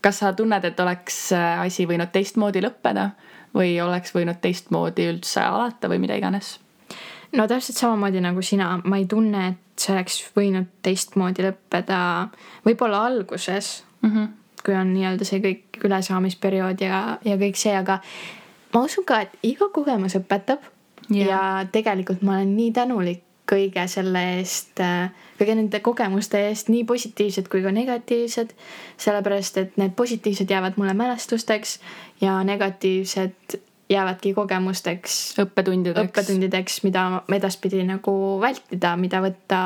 kas 0.00 0.18
sa 0.18 0.32
tunned, 0.32 0.64
et 0.64 0.80
oleks 0.80 1.32
asi 1.60 1.86
võinud 1.86 2.10
teistmoodi 2.12 2.62
lõppeda 2.62 3.10
või 3.58 3.76
oleks 3.82 4.14
võinud 4.14 4.40
teistmoodi 4.42 5.08
üldse 5.12 5.42
alata 5.44 5.90
või 5.90 6.00
mida 6.04 6.16
iganes? 6.18 6.56
no 7.36 7.46
täpselt 7.50 7.76
samamoodi 7.76 8.22
nagu 8.24 8.42
sina, 8.42 8.78
ma 8.84 8.98
ei 9.00 9.06
tunne, 9.06 9.48
et 9.52 9.82
see 9.82 9.92
oleks 9.94 10.18
võinud 10.36 10.70
teistmoodi 10.82 11.44
lõppeda, 11.44 12.00
võib-olla 12.64 13.04
alguses 13.10 13.84
mm, 14.00 14.10
-hmm. 14.10 14.28
kui 14.64 14.74
on 14.74 14.92
nii-öelda 14.94 15.28
see 15.28 15.42
kõik 15.44 15.82
ülesaamisperiood 15.84 16.80
ja, 16.80 17.18
ja 17.24 17.36
kõik 17.40 17.60
see, 17.60 17.76
aga 17.76 18.00
ma 18.74 18.84
usun 18.84 19.04
ka, 19.04 19.20
et 19.26 19.38
iga 19.42 19.68
kogemus 19.74 20.16
õpetab 20.18 20.64
yeah. 21.10 21.28
ja 21.28 21.40
tegelikult 21.72 22.22
ma 22.22 22.38
olen 22.38 22.56
nii 22.56 22.72
tänulik 22.72 23.24
kõige 23.48 23.86
selle 23.88 24.22
eest, 24.38 24.80
kõige 25.38 25.54
nende 25.56 25.80
kogemuste 25.80 26.40
eest, 26.48 26.68
nii 26.68 26.84
positiivsed 26.84 27.48
kui 27.48 27.62
ka 27.64 27.72
negatiivsed. 27.72 28.52
sellepärast, 28.96 29.56
et 29.56 29.76
need 29.76 29.94
positiivsed 29.96 30.50
jäävad 30.50 30.76
mulle 30.76 30.94
mälestusteks 30.94 31.78
ja 32.20 32.42
negatiivsed 32.44 33.58
jäävadki 33.88 34.34
kogemusteks. 34.34 35.34
õppetundideks. 35.38 36.08
õppetundideks, 36.08 36.82
mida 36.84 37.22
edaspidi 37.34 37.82
nagu 37.88 38.14
vältida, 38.40 38.96
mida 38.96 39.22
võtta 39.24 39.60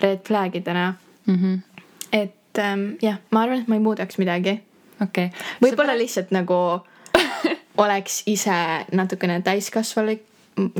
red 0.00 0.24
flag 0.26 0.56
idena 0.56 0.94
mm. 1.26 1.34
-hmm. 1.34 1.84
et 2.12 2.58
ähm, 2.58 2.88
jah, 3.02 3.18
ma 3.30 3.42
arvan, 3.42 3.60
et 3.60 3.68
ma 3.68 3.74
ei 3.74 3.80
muudaks 3.80 4.18
midagi. 4.18 4.60
okei 5.02 5.26
okay.. 5.26 5.40
võib-olla 5.62 5.96
lihtsalt 5.98 6.30
nagu 6.30 6.84
oleks 7.84 8.22
ise 8.26 8.84
natukene 8.92 9.40
täiskasvanulik, 9.42 10.22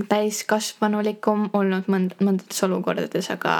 täiskasvanulikum 0.09 1.49
olnud 1.57 1.89
mõnd-, 1.93 2.17
mõndades 2.21 2.65
olukordades, 2.67 3.31
aga 3.33 3.57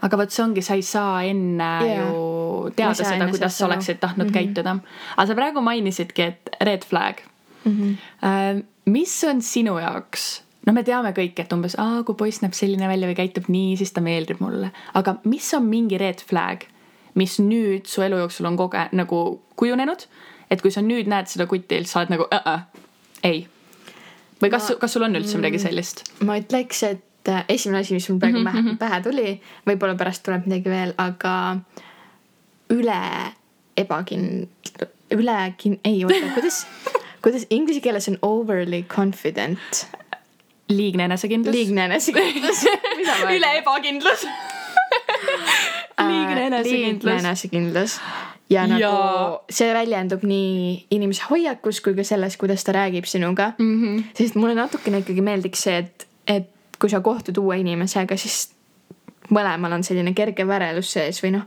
aga 0.00 0.16
vot 0.16 0.32
see 0.32 0.44
ongi, 0.44 0.62
sa 0.64 0.76
ei 0.78 0.84
saa 0.86 1.22
enne 1.28 1.70
yeah. 1.84 2.06
ju 2.08 2.70
teada 2.76 2.96
saa 2.96 3.14
seda, 3.14 3.28
kuidas 3.32 3.58
sa 3.58 3.66
oleksid 3.66 4.00
tahtnud 4.00 4.30
mm. 4.30 4.34
-hmm. 4.34 4.54
käituda. 4.54 4.76
aga 5.16 5.26
sa 5.26 5.36
praegu 5.36 5.60
mainisidki, 5.60 6.22
et 6.22 6.50
red 6.60 6.84
flag 6.84 7.20
mm. 7.64 7.72
-hmm. 7.72 8.62
mis 8.86 9.24
on 9.24 9.42
sinu 9.42 9.78
jaoks, 9.78 10.42
no 10.66 10.72
me 10.72 10.82
teame 10.82 11.12
kõik, 11.12 11.40
et 11.40 11.52
umbes, 11.52 11.76
aa, 11.78 12.02
kui 12.02 12.14
poiss 12.14 12.42
näeb 12.42 12.56
selline 12.56 12.88
välja 12.88 13.08
või 13.08 13.16
käitub 13.16 13.48
nii, 13.48 13.76
siis 13.76 13.92
ta 13.92 14.00
meeldib 14.00 14.40
mulle. 14.40 14.70
aga 14.94 15.16
mis 15.24 15.54
on 15.54 15.68
mingi 15.68 15.98
red 15.98 16.24
flag, 16.26 16.64
mis 17.14 17.38
nüüd 17.38 17.86
su 17.86 18.02
elu 18.02 18.16
jooksul 18.24 18.46
on 18.46 18.56
koge-, 18.56 18.88
nagu 18.92 19.40
kujunenud, 19.56 20.06
et 20.50 20.62
kui 20.62 20.70
sa 20.70 20.82
nüüd 20.84 21.10
näed 21.10 21.30
seda 21.30 21.46
kutti, 21.46 21.84
sa 21.84 22.00
oled 22.00 22.14
nagu 22.16 22.28
äh, 22.34 22.54
äh, 22.54 22.60
ei. 23.22 23.48
Või 24.40 24.52
kas 24.52 24.72
kas 24.80 24.96
sul 24.96 25.06
on 25.06 25.18
üldse 25.18 25.40
midagi 25.40 25.60
sellist? 25.62 26.04
ma 26.26 26.38
ütleks, 26.40 26.82
et 26.88 27.30
äh, 27.30 27.44
esimene 27.48 27.84
asi, 27.84 27.96
mis 27.96 28.08
mul 28.10 28.20
praegu 28.22 28.44
pähe, 28.46 28.62
mhm. 28.62 28.80
pähe 28.80 29.02
tuli, 29.04 29.34
võib-olla 29.68 29.98
pärast 30.00 30.24
tuleb 30.26 30.48
midagi 30.48 30.72
veel, 30.72 30.94
aga 31.00 31.34
üle 32.74 33.02
ebakind-, 33.80 34.84
üle 35.16 35.38
kin-, 35.60 35.80
ei 35.84 36.04
oota, 36.04 36.32
kuidas, 36.36 36.64
kuidas 37.24 37.46
inglise 37.50 37.82
keeles 37.84 38.08
on 38.12 38.18
overly 38.26 38.82
confident, 38.88 39.84
liigne 40.70 41.08
enesekindlus. 41.10 41.54
liigne 41.54 41.88
enesekindlus. 41.90 42.64
üle 43.36 43.54
ebakindlus. 43.60 44.26
liigne 46.10 46.62
liigne 46.64 47.18
enesekindlus. 47.18 48.00
Ja 48.50 48.66
nagu 48.66 48.82
Jaa. 48.82 49.40
see 49.50 49.72
väljendub 49.74 50.24
nii 50.26 50.86
inimese 50.96 51.28
hoiakus 51.30 51.80
kui 51.84 51.94
ka 51.98 52.04
selles, 52.06 52.36
kuidas 52.40 52.64
ta 52.66 52.74
räägib 52.76 53.06
sinuga 53.06 53.52
mm. 53.58 53.74
-hmm. 53.82 54.02
sest 54.18 54.34
mulle 54.34 54.54
natukene 54.54 55.02
ikkagi 55.04 55.22
meeldiks 55.22 55.62
see, 55.68 55.78
et, 55.78 56.06
et 56.26 56.48
kui 56.80 56.90
sa 56.90 57.00
kohtud 57.00 57.38
uue 57.38 57.60
inimesega, 57.60 58.16
siis 58.16 58.50
mõlemal 59.30 59.72
on 59.72 59.84
selline 59.86 60.14
kerge 60.14 60.46
värelus 60.46 60.92
sees 60.92 61.22
või 61.22 61.36
noh, 61.36 61.46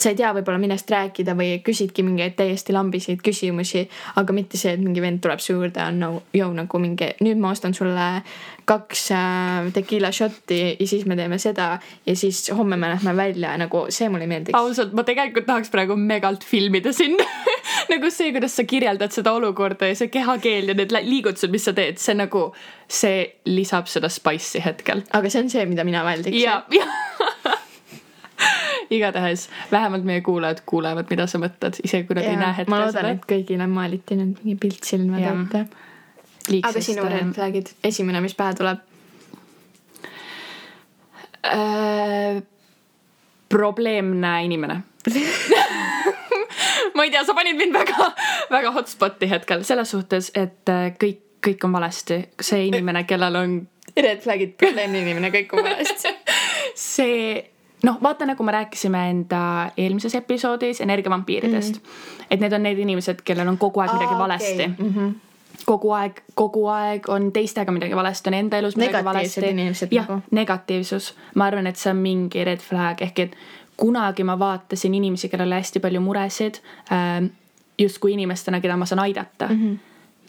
sa 0.00 0.12
ei 0.12 0.16
tea 0.18 0.30
võib-olla 0.36 0.60
millest 0.60 0.90
rääkida 0.90 1.34
või 1.38 1.58
küsidki 1.64 2.04
mingeid 2.06 2.36
täiesti 2.38 2.74
lambiseid 2.74 3.20
küsimusi, 3.24 3.84
aga 4.20 4.34
mitte 4.36 4.60
see, 4.60 4.74
et 4.76 4.82
mingi 4.82 5.02
vend 5.04 5.20
tuleb 5.24 5.42
su 5.44 5.54
juurde, 5.54 5.82
on 5.84 6.00
nagu, 6.04 6.22
jõu 6.36 6.50
nagu 6.56 6.80
mingi, 6.82 7.12
nüüd 7.24 7.40
ma 7.40 7.52
ostan 7.54 7.76
sulle 7.76 8.08
kaks 8.70 9.06
äh, 9.16 9.70
tequila 9.74 10.12
šotti 10.14 10.60
ja 10.78 10.86
siis 10.86 11.06
me 11.08 11.16
teeme 11.18 11.40
seda 11.42 11.72
ja 12.06 12.16
siis 12.16 12.44
homme 12.56 12.78
me 12.80 12.92
lähme 12.92 13.16
välja, 13.16 13.56
nagu 13.60 13.86
see 13.92 14.08
mulle 14.08 14.28
ei 14.28 14.32
meeldiks. 14.34 14.56
ausalt, 14.58 14.94
ma 14.96 15.04
tegelikult 15.06 15.48
tahaks 15.48 15.72
praegu 15.72 15.96
megalt 15.98 16.46
filmida 16.46 16.92
sind 16.96 17.20
nagu 17.92 18.10
see, 18.14 18.30
kuidas 18.34 18.56
sa 18.56 18.64
kirjeldad 18.68 19.14
seda 19.14 19.32
olukorda 19.36 19.90
ja 19.90 19.98
see 19.98 20.12
kehakeel 20.12 20.72
ja 20.72 20.78
need 20.78 20.94
liigutused, 20.94 21.50
mis 21.52 21.66
sa 21.66 21.74
teed, 21.76 21.98
see 22.02 22.16
nagu, 22.18 22.50
see 22.90 23.24
lisab 23.50 23.90
seda 23.90 24.10
spice'i 24.12 24.62
hetkel. 24.64 25.04
aga 25.16 25.32
see 25.32 25.44
on 25.44 25.52
see, 25.52 25.66
mida 25.70 25.84
mina 25.86 26.04
väldiks. 26.06 26.38
ja, 26.40 26.62
ja 26.74 26.86
igatahes 28.90 29.48
vähemalt 29.72 30.04
meie 30.04 30.20
kuulajad 30.26 30.62
kuulevad, 30.66 31.06
mida 31.10 31.26
sa 31.30 31.38
mõtled, 31.42 31.80
isegi 31.84 32.08
kui 32.08 32.18
nad 32.18 32.26
ei 32.26 32.36
näe 32.38 32.56
hetkel 32.58 32.74
ma 32.74 32.82
loodan, 32.82 32.96
seda 32.96 33.14
et 33.14 33.26
kõigile 33.32 33.66
maaliti 33.70 34.18
nüüd 34.18 34.42
mingi 34.42 34.56
pilt 34.60 34.86
silmade 34.88 35.24
Jah. 35.24 35.42
ette. 35.44 35.60
aga 36.68 36.84
sinu 36.84 37.06
äh, 37.06 37.12
red 37.14 37.34
flag'id, 37.36 37.74
esimene, 37.86 38.22
mis 38.24 38.36
pähe 38.38 38.56
tuleb? 38.58 38.86
äh, 41.46 42.42
probleemne 43.48 44.34
inimene 44.44 44.82
ma 46.94 47.04
ei 47.04 47.10
tea, 47.10 47.24
sa 47.24 47.34
panid 47.34 47.56
mind 47.56 47.72
väga, 47.74 48.10
väga 48.50 48.72
hotspot'i 48.76 49.30
hetkel 49.30 49.64
selles 49.64 49.90
suhtes, 49.94 50.32
et 50.34 50.68
äh, 50.68 50.90
kõik, 51.00 51.22
kõik 51.46 51.64
on 51.64 51.78
valesti. 51.78 52.22
see 52.40 52.66
inimene, 52.68 53.06
kellel 53.08 53.38
on 53.40 53.60
Red 53.96 54.20
flag'id, 54.22 54.52
probleemne 54.58 55.00
inimene, 55.02 55.32
kõik 55.34 55.54
on 55.56 55.64
valesti. 55.66 56.12
see, 56.94 57.40
noh, 57.82 57.98
vaata 58.02 58.26
nagu 58.26 58.42
me 58.42 58.52
rääkisime 58.52 59.10
enda 59.10 59.70
eelmises 59.76 60.14
episoodis 60.14 60.80
energiavampiiridest 60.80 61.74
mm. 61.74 61.82
-hmm. 61.82 62.24
et 62.30 62.40
need 62.40 62.52
on 62.52 62.62
need 62.62 62.78
inimesed, 62.78 63.22
kellel 63.24 63.48
on 63.48 63.58
kogu 63.58 63.80
aeg 63.80 63.92
midagi 63.92 64.18
valesti 64.18 64.62
okay.. 64.62 64.88
Mhm. 64.88 65.10
kogu 65.66 65.92
aeg, 65.92 66.20
kogu 66.34 66.66
aeg 66.66 67.08
on 67.08 67.32
teistega 67.32 67.72
midagi 67.72 67.96
valesti, 67.96 68.30
on 68.30 68.34
enda 68.34 68.58
elus 68.58 68.76
midagi 68.76 69.04
valesti. 69.04 69.40
inimesed 69.40 69.88
jah 69.92 70.08
nagu., 70.08 70.22
negatiivsus, 70.30 71.14
ma 71.34 71.46
arvan, 71.46 71.66
et 71.66 71.76
see 71.76 71.90
on 71.90 71.96
mingi 71.96 72.44
red 72.44 72.58
flag 72.58 73.02
ehk 73.02 73.18
et 73.18 73.36
kunagi 73.76 74.24
ma 74.24 74.38
vaatasin 74.38 74.94
inimesi, 74.94 75.28
kellel 75.28 75.46
oli 75.46 75.54
hästi 75.54 75.80
palju 75.80 76.00
muresid 76.00 76.54
äh, 76.92 77.30
justkui 77.78 78.12
inimestena, 78.12 78.60
keda 78.60 78.76
ma 78.76 78.86
saan 78.86 78.98
aidata 78.98 79.48
mm. 79.48 79.56
-hmm. 79.56 79.78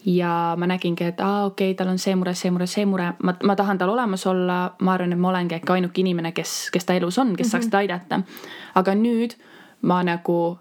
Ja 0.04 0.54
ma 0.58 0.66
nägingi, 0.66 1.04
et 1.04 1.20
aa, 1.20 1.44
okei 1.44 1.70
okay,, 1.70 1.76
tal 1.78 1.92
on 1.92 1.98
see 1.98 2.14
mure, 2.18 2.34
see 2.34 2.50
mure, 2.50 2.66
see 2.66 2.86
mure, 2.86 3.12
ma, 3.22 3.34
ma 3.42 3.56
tahan 3.56 3.78
tal 3.78 3.92
olemas 3.92 4.26
olla, 4.26 4.74
ma 4.80 4.94
arvan, 4.94 5.12
et 5.12 5.18
ma 5.18 5.30
olengi 5.30 5.54
äkki 5.54 5.72
ainuke 5.76 6.02
inimene, 6.02 6.32
kes, 6.32 6.70
kes 6.74 6.88
ta 6.88 6.94
elus 6.98 7.18
on, 7.18 7.36
kes 7.36 7.46
mm 7.46 7.48
-hmm. 7.48 7.50
saaks 7.50 7.66
teda 7.66 7.78
aidata. 7.78 8.20
aga 8.74 8.94
nüüd 8.94 9.36
ma 9.82 10.02
nagu 10.02 10.58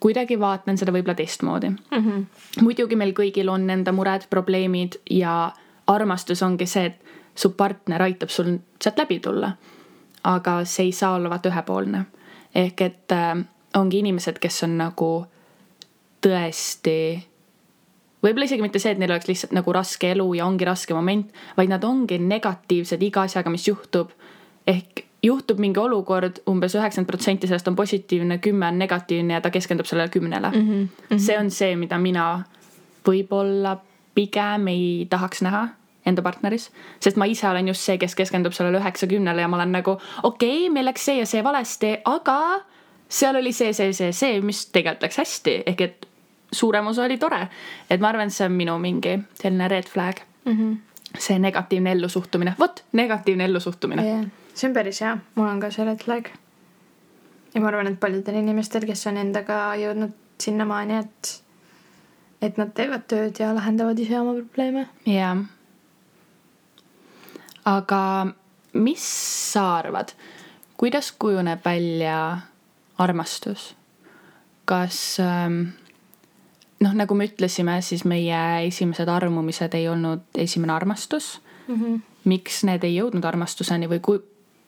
kuidagi 0.00 0.40
vaatan 0.40 0.78
seda 0.78 0.92
võib-olla 0.92 1.14
teistmoodi 1.14 1.68
mm. 1.68 1.78
-hmm. 1.98 2.24
muidugi 2.62 2.96
meil 2.96 3.12
kõigil 3.12 3.48
on 3.48 3.70
enda 3.70 3.92
mured, 3.92 4.26
probleemid 4.30 5.00
ja 5.10 5.52
armastus 5.86 6.42
ongi 6.42 6.66
see, 6.66 6.86
et 6.86 7.04
su 7.34 7.50
partner 7.50 8.02
aitab 8.02 8.28
sul 8.28 8.58
sealt 8.82 8.98
läbi 8.98 9.18
tulla. 9.20 9.52
aga 10.24 10.64
see 10.64 10.84
ei 10.84 10.92
saa 10.92 11.14
olla 11.14 11.30
vaata 11.30 11.48
ühepoolne. 11.48 12.04
ehk 12.54 12.80
et 12.80 13.12
äh, 13.12 13.44
ongi 13.74 13.98
inimesed, 13.98 14.38
kes 14.38 14.62
on 14.62 14.78
nagu 14.78 15.26
tõesti 16.26 17.22
võib-olla 18.24 18.48
isegi 18.48 18.64
mitte 18.64 18.80
see, 18.82 18.94
et 18.94 18.98
neil 18.98 19.12
oleks 19.12 19.28
lihtsalt 19.28 19.52
nagu 19.56 19.72
raske 19.72 20.10
elu 20.14 20.28
ja 20.38 20.46
ongi 20.46 20.68
raske 20.68 20.94
moment, 20.94 21.32
vaid 21.56 21.72
nad 21.72 21.84
ongi 21.84 22.18
negatiivsed 22.18 23.02
iga 23.02 23.26
asjaga, 23.26 23.50
mis 23.50 23.68
juhtub. 23.68 24.10
ehk 24.66 25.06
juhtub 25.22 25.58
mingi 25.62 25.80
olukord 25.80 26.40
umbes, 26.46 26.50
umbes 26.50 26.74
üheksakümmend 26.74 27.10
protsenti 27.10 27.48
sellest 27.48 27.68
on 27.68 27.76
positiivne, 27.76 28.38
kümme 28.38 28.66
on 28.66 28.78
negatiivne 28.78 29.34
ja 29.34 29.40
ta 29.40 29.50
keskendub 29.50 29.86
sellele 29.86 30.08
kümnele 30.08 30.50
mm. 30.50 30.88
-hmm. 31.10 31.18
see 31.18 31.38
on 31.38 31.50
see, 31.50 31.76
mida 31.76 31.98
mina 31.98 32.44
võib-olla 33.06 33.76
pigem 34.14 34.68
ei 34.68 35.06
tahaks 35.10 35.42
näha 35.42 35.68
enda 36.06 36.22
partneris, 36.22 36.70
sest 37.00 37.16
ma 37.16 37.24
ise 37.24 37.48
olen 37.48 37.68
just 37.68 37.82
see, 37.82 37.98
kes 37.98 38.14
keskendub 38.14 38.54
sellele 38.54 38.78
üheksakümnele 38.78 39.40
ja 39.40 39.48
ma 39.48 39.56
olen 39.56 39.72
nagu 39.72 39.96
okei 40.22 40.66
okay,, 40.66 40.72
meil 40.72 40.86
läks 40.86 41.04
see 41.04 41.18
ja 41.18 41.26
see 41.26 41.44
valesti, 41.44 41.96
aga 42.04 42.60
seal 43.08 43.36
oli 43.36 43.52
see, 43.52 43.72
see, 43.72 43.92
see, 43.92 44.12
see, 44.12 44.40
mis 44.40 44.66
tegelikult 44.66 45.02
läks 45.02 45.18
hästi, 45.22 45.62
ehk 45.66 45.80
et 45.80 46.06
suurem 46.52 46.86
osa 46.86 47.04
oli 47.04 47.18
tore. 47.18 47.48
et 47.90 48.00
ma 48.00 48.08
arvan, 48.08 48.26
et 48.26 48.34
see 48.34 48.46
on 48.46 48.52
minu 48.52 48.78
mingi 48.78 49.18
selline 49.40 49.68
red 49.68 49.88
flag 49.88 50.20
mm. 50.44 50.52
-hmm. 50.52 50.76
see 51.18 51.38
negatiivne 51.38 51.92
ellusuhtumine, 51.92 52.54
vot 52.58 52.84
negatiivne 52.92 53.44
ellusuhtumine 53.44 54.04
yeah.. 54.04 54.26
see 54.54 54.68
on 54.68 54.74
päris 54.74 55.00
hea, 55.00 55.16
mul 55.34 55.48
on 55.48 55.60
ka 55.60 55.70
see 55.70 55.84
red 55.84 56.04
flag. 56.04 56.28
ja 57.54 57.60
ma 57.60 57.68
arvan, 57.68 57.86
et 57.86 58.00
paljudel 58.00 58.34
inimestel, 58.34 58.86
kes 58.86 59.06
on 59.06 59.16
endaga 59.16 59.74
jõudnud 59.76 60.14
sinnamaani, 60.40 60.96
et, 60.96 61.42
et 62.42 62.58
nad 62.58 62.72
teevad 62.74 63.06
tööd 63.08 63.38
ja 63.40 63.54
lahendavad 63.54 63.98
ise 63.98 64.20
oma 64.20 64.34
probleeme. 64.34 64.88
jah. 65.06 65.38
aga 67.64 68.26
mis 68.72 69.06
sa 69.52 69.76
arvad, 69.78 70.12
kuidas 70.76 71.12
kujuneb 71.12 71.64
välja 71.64 72.38
armastus? 72.98 73.74
kas 74.66 75.20
ähm, 75.20 75.60
noh, 76.84 76.92
nagu 76.92 77.16
me 77.16 77.28
ütlesime, 77.30 77.80
siis 77.82 78.04
meie 78.08 78.42
esimesed 78.66 79.08
armumised 79.08 79.74
ei 79.78 79.88
olnud 79.88 80.26
esimene 80.34 80.72
armastus 80.72 81.40
mm. 81.66 81.74
-hmm. 81.74 82.00
miks 82.24 82.64
need 82.64 82.84
ei 82.84 82.96
jõudnud 82.98 83.24
armastuseni 83.24 83.88
või 83.88 84.00
kui, 84.00 84.22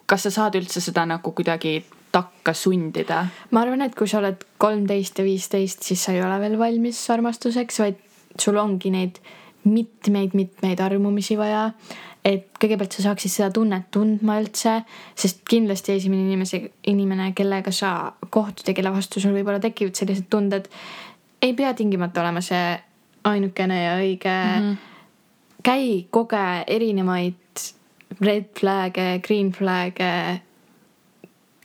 kas 0.06 0.26
sa 0.26 0.30
saad 0.30 0.56
üldse 0.58 0.80
seda 0.80 1.06
nagu 1.06 1.32
kuidagi 1.32 1.84
takka 2.12 2.54
sundida? 2.54 3.26
ma 3.50 3.60
arvan, 3.60 3.82
et 3.82 3.94
kui 3.94 4.08
sa 4.08 4.18
oled 4.18 4.44
kolmteist 4.58 5.18
ja 5.18 5.24
viisteist, 5.24 5.82
siis 5.82 6.04
sa 6.04 6.12
ei 6.12 6.22
ole 6.22 6.40
veel 6.40 6.58
valmis 6.58 7.10
armastuseks, 7.10 7.80
vaid 7.84 8.00
sul 8.38 8.56
ongi 8.56 8.90
neid 8.90 9.20
mitmeid-mitmeid 9.68 10.80
armumisi 10.80 11.36
vaja. 11.38 11.72
et 12.24 12.48
kõigepealt 12.60 12.92
sa 12.92 13.02
saaksid 13.02 13.30
seda 13.32 13.46
tunnet 13.54 13.86
tundma 13.94 14.34
üldse, 14.42 14.82
sest 15.16 15.44
kindlasti 15.48 15.94
esimene 15.94 16.26
inimese, 16.26 16.58
inimene, 16.90 17.30
kellega 17.32 17.72
sa 17.72 18.12
kohtud 18.28 18.68
ja 18.68 18.74
kelle 18.76 18.90
vastu 18.92 19.22
sul 19.22 19.32
võib-olla 19.32 19.60
tekivad 19.62 19.96
sellised 19.96 20.26
tunded, 20.28 20.66
ei 21.42 21.54
pea 21.54 21.74
tingimata 21.74 22.20
olema 22.20 22.40
see 22.40 22.78
ainukene 23.24 23.82
ja 23.82 23.96
õige 23.98 24.34
mm. 24.34 24.64
-hmm. 24.64 24.76
käi, 25.62 26.06
koge 26.10 26.44
erinevaid 26.66 27.64
red 28.20 28.50
flag'e, 28.58 29.20
green 29.22 29.52
flag'e 29.52 30.40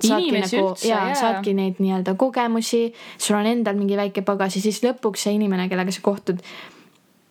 saadki 0.04 0.32
nagu 0.42 0.62
üldse, 0.70 0.88
ja 0.88 1.00
jaa. 1.08 1.16
saadki 1.16 1.54
neid 1.58 1.80
nii-öelda 1.80 2.16
kogemusi, 2.20 2.94
sul 3.18 3.38
on 3.38 3.48
endal 3.50 3.78
mingi 3.80 3.98
väike 3.98 4.24
pagas 4.26 4.58
ja 4.58 4.62
siis 4.62 4.82
lõpuks 4.84 5.28
see 5.28 5.36
inimene, 5.38 5.70
kellega 5.72 5.94
sa 5.94 6.02
kohtud, 6.04 6.42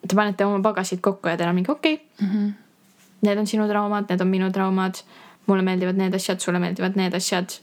te 0.08 0.16
panete 0.16 0.46
oma 0.46 0.62
pagasid 0.64 1.02
kokku 1.04 1.28
ja 1.28 1.36
teil 1.36 1.52
on 1.52 1.58
mingi 1.58 1.70
okei 1.70 1.94
okay, 1.94 2.26
mm. 2.26 2.34
-hmm. 2.34 2.52
Need 3.22 3.38
on 3.38 3.46
sinu 3.46 3.68
traumad, 3.68 4.08
need 4.10 4.20
on 4.20 4.26
minu 4.26 4.48
traumad, 4.50 4.98
mulle 5.46 5.62
meeldivad 5.62 5.94
need 5.94 6.14
asjad, 6.14 6.40
sulle 6.40 6.58
meeldivad 6.58 6.96
need 6.98 7.14
asjad. 7.14 7.54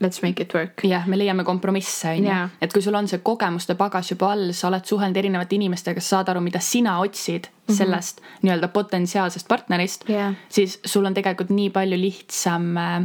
Let's 0.00 0.22
make 0.22 0.42
it 0.42 0.54
work. 0.54 0.84
jah, 0.84 1.06
me 1.06 1.18
leiame 1.18 1.44
kompromisse, 1.44 2.14
on 2.16 2.26
ju. 2.26 2.38
Et 2.60 2.72
kui 2.72 2.82
sul 2.82 2.96
on 2.98 3.08
see 3.08 3.22
kogemuste 3.24 3.76
pagas 3.78 4.10
juba 4.12 4.32
all, 4.34 4.52
sa 4.56 4.68
oled 4.68 4.86
suhelnud 4.86 5.16
erinevate 5.16 5.56
inimestega, 5.58 6.02
sa 6.02 6.16
saad 6.16 6.32
aru, 6.32 6.42
mida 6.44 6.62
sina 6.64 6.98
otsid 7.04 7.50
sellest 7.70 8.22
nii-öelda 8.42 8.68
potentsiaalsest 8.74 9.46
partnerist 9.48 10.08
Jaa. 10.10 10.32
siis 10.50 10.80
sul 10.84 11.06
on 11.06 11.14
tegelikult 11.14 11.52
nii 11.54 11.70
palju 11.74 12.00
lihtsam, 12.00 12.72
äh, 12.76 12.96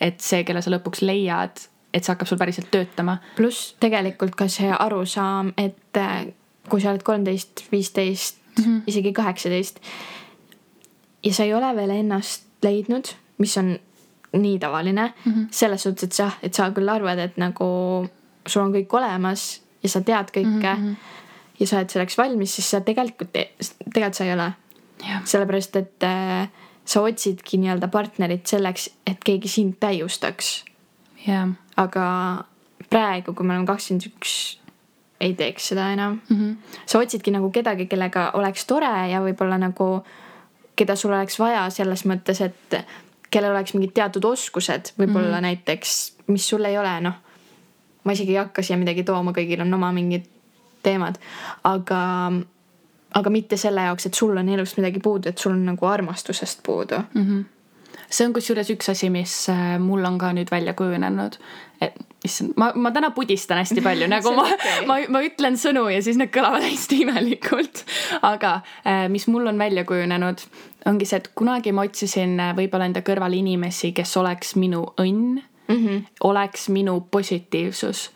et 0.00 0.20
see, 0.24 0.44
kelle 0.48 0.62
sa 0.64 0.72
lõpuks 0.72 1.04
leiad, 1.04 1.66
et 1.92 2.04
see 2.04 2.14
hakkab 2.14 2.30
sul 2.30 2.40
päriselt 2.40 2.70
töötama. 2.72 3.18
pluss 3.36 3.74
tegelikult 3.80 4.38
ka 4.38 4.48
see 4.48 4.70
arusaam, 4.72 5.52
et 5.58 6.00
äh, 6.00 6.30
kui 6.70 6.80
sa 6.80 6.94
oled 6.94 7.04
kolmteist, 7.04 7.66
viisteist, 7.72 8.40
isegi 8.90 9.12
kaheksateist 9.16 9.80
ja 11.24 11.34
sa 11.34 11.44
ei 11.44 11.54
ole 11.54 11.70
veel 11.76 11.92
ennast 11.94 12.46
leidnud, 12.64 13.14
mis 13.38 13.56
on 13.60 13.74
nii 14.32 14.58
tavaline 14.58 15.12
mm 15.24 15.32
-hmm. 15.32 15.46
selles 15.50 15.82
suhtes, 15.82 16.04
et 16.04 16.12
sa, 16.12 16.30
et 16.42 16.54
sa 16.54 16.70
küll 16.70 16.88
arvad, 16.88 17.18
et 17.18 17.36
nagu 17.36 18.06
sul 18.46 18.62
on 18.62 18.72
kõik 18.74 18.92
olemas 18.96 19.62
ja 19.82 19.88
sa 19.88 20.00
tead 20.00 20.30
kõike 20.30 20.76
mm 20.76 20.88
-hmm. 20.88 20.96
ja 21.60 21.66
sa 21.66 21.76
oled 21.76 21.90
selleks 21.90 22.18
valmis, 22.18 22.54
siis 22.54 22.70
sa 22.70 22.80
tegelikult, 22.80 23.32
tegelikult 23.32 24.14
sa 24.14 24.24
ei 24.24 24.32
ole. 24.32 24.52
jah, 25.08 25.22
sellepärast, 25.24 25.76
et 25.76 26.02
äh, 26.02 26.48
sa 26.84 27.00
otsidki 27.00 27.56
nii-öelda 27.56 27.88
partnerit 27.88 28.46
selleks, 28.46 28.90
et 29.06 29.24
keegi 29.24 29.48
sind 29.48 29.74
täiustaks 29.80 30.64
jah, 31.26 31.48
aga 31.76 32.06
praegu, 32.90 33.34
kui 33.34 33.46
me 33.46 33.54
oleme 33.54 33.68
kakskümmend 33.68 34.08
üks, 34.10 34.34
ei 35.20 35.34
teeks 35.36 35.68
seda 35.72 35.90
enam 35.92 36.20
mm. 36.28 36.36
-hmm. 36.36 36.80
sa 36.86 36.98
otsidki 36.98 37.30
nagu 37.30 37.50
kedagi, 37.50 37.86
kellega 37.86 38.30
oleks 38.34 38.66
tore 38.66 39.10
ja 39.10 39.20
võib-olla 39.20 39.58
nagu, 39.58 40.04
keda 40.76 40.96
sul 40.96 41.12
oleks 41.12 41.38
vaja 41.38 41.70
selles 41.70 42.04
mõttes, 42.04 42.40
et 42.40 42.84
kellel 43.30 43.54
oleks 43.54 43.74
mingid 43.74 43.92
teatud 43.94 44.24
oskused, 44.24 44.92
võib-olla 44.98 45.28
mm 45.28 45.34
-hmm. 45.34 45.48
näiteks, 45.48 46.12
mis 46.26 46.48
sul 46.48 46.64
ei 46.64 46.78
ole, 46.78 47.00
noh. 47.00 47.14
ma 48.04 48.12
isegi 48.12 48.32
ei 48.32 48.42
hakka 48.42 48.62
siia 48.62 48.78
midagi 48.80 49.04
tooma, 49.04 49.32
kõigil 49.36 49.60
on 49.60 49.74
oma 49.74 49.92
mingid 49.92 50.24
teemad, 50.82 51.18
aga, 51.64 52.32
aga 53.14 53.30
mitte 53.30 53.56
selle 53.56 53.80
jaoks, 53.80 54.06
et 54.06 54.14
sul 54.14 54.36
on 54.36 54.48
elust 54.48 54.76
midagi 54.76 55.00
puudu, 55.00 55.28
et 55.28 55.38
sul 55.38 55.52
on 55.52 55.64
nagu 55.64 55.86
armastusest 55.86 56.62
puudu 56.62 56.98
mm. 57.14 57.26
-hmm 57.26 57.44
see 58.10 58.26
on 58.26 58.34
kusjuures 58.34 58.70
üks 58.74 58.90
asi, 58.92 59.10
mis 59.12 59.32
äh, 59.52 59.74
mul 59.82 60.04
on 60.06 60.18
ka 60.20 60.32
nüüd 60.36 60.50
välja 60.50 60.74
kujunenud. 60.78 61.38
et 61.80 61.94
issand, 62.24 62.52
ma, 62.60 62.72
ma 62.76 62.90
täna 62.92 63.08
pudistan 63.16 63.62
hästi 63.62 63.80
palju 63.80 64.08
nagu 64.14 64.34
ma 64.36 64.44
okei. 64.44 64.86
ma, 64.90 64.98
ma 65.08 65.22
ütlen 65.24 65.56
sõnu 65.60 65.86
ja 65.88 66.02
siis 66.04 66.18
need 66.20 66.32
kõlavad 66.34 66.66
hästi 66.70 67.02
imelikult. 67.06 67.84
aga 68.26 68.60
äh, 68.84 69.06
mis 69.12 69.28
mul 69.30 69.48
on 69.52 69.58
välja 69.58 69.86
kujunenud, 69.88 70.42
ongi 70.86 71.04
see, 71.04 71.20
et 71.20 71.30
kunagi 71.34 71.72
ma 71.72 71.84
otsisin 71.88 72.38
äh, 72.40 72.54
võib-olla 72.56 72.88
enda 72.88 73.02
kõrvale 73.06 73.36
inimesi, 73.40 73.92
kes 73.96 74.16
oleks 74.16 74.54
minu 74.56 74.84
õnn 75.00 75.40
mm, 75.40 75.76
-hmm. 75.76 76.06
oleks 76.24 76.68
minu 76.68 77.00
positiivsus. 77.10 78.10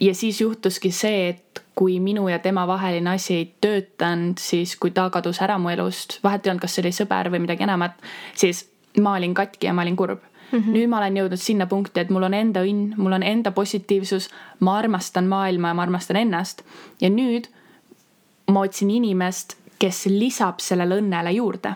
ja 0.00 0.14
siis 0.14 0.40
juhtuski 0.40 0.90
see, 0.90 1.28
et 1.28 1.62
kui 1.74 2.00
minu 2.00 2.28
ja 2.28 2.38
tema 2.38 2.66
vaheline 2.66 3.10
asi 3.10 3.34
ei 3.34 3.54
töötanud, 3.60 4.38
siis 4.38 4.76
kui 4.76 4.90
ta 4.90 5.10
kadus 5.10 5.42
ära 5.42 5.58
mu 5.58 5.68
elust, 5.68 6.18
vahet 6.24 6.46
ei 6.46 6.50
olnud, 6.50 6.60
kas 6.60 6.74
see 6.74 6.82
oli 6.82 6.92
sõber 6.92 7.30
või 7.32 7.38
midagi 7.46 7.62
enamat, 7.62 7.92
siis 8.34 8.68
ma 9.00 9.16
olin 9.16 9.34
katki 9.34 9.66
ja 9.66 9.72
ma 9.72 9.82
olin 9.82 9.96
kurb 9.96 10.20
mm. 10.52 10.58
-hmm. 10.58 10.72
nüüd 10.72 10.88
ma 10.88 10.98
olen 10.98 11.16
jõudnud 11.16 11.40
sinna 11.40 11.66
punkti, 11.66 12.00
et 12.00 12.10
mul 12.10 12.22
on 12.22 12.34
enda 12.34 12.62
õnn, 12.64 12.94
mul 12.96 13.12
on 13.12 13.22
enda 13.22 13.50
positiivsus, 13.50 14.28
ma 14.60 14.78
armastan 14.78 15.26
maailma 15.26 15.68
ja 15.68 15.74
ma 15.74 15.82
armastan 15.82 16.16
ennast 16.16 16.62
ja 17.00 17.10
nüüd 17.10 17.48
ma 18.50 18.60
otsin 18.60 18.90
inimest, 18.90 19.56
kes 19.78 20.06
lisab 20.06 20.60
sellele 20.60 21.00
õnnele 21.00 21.32
juurde. 21.32 21.74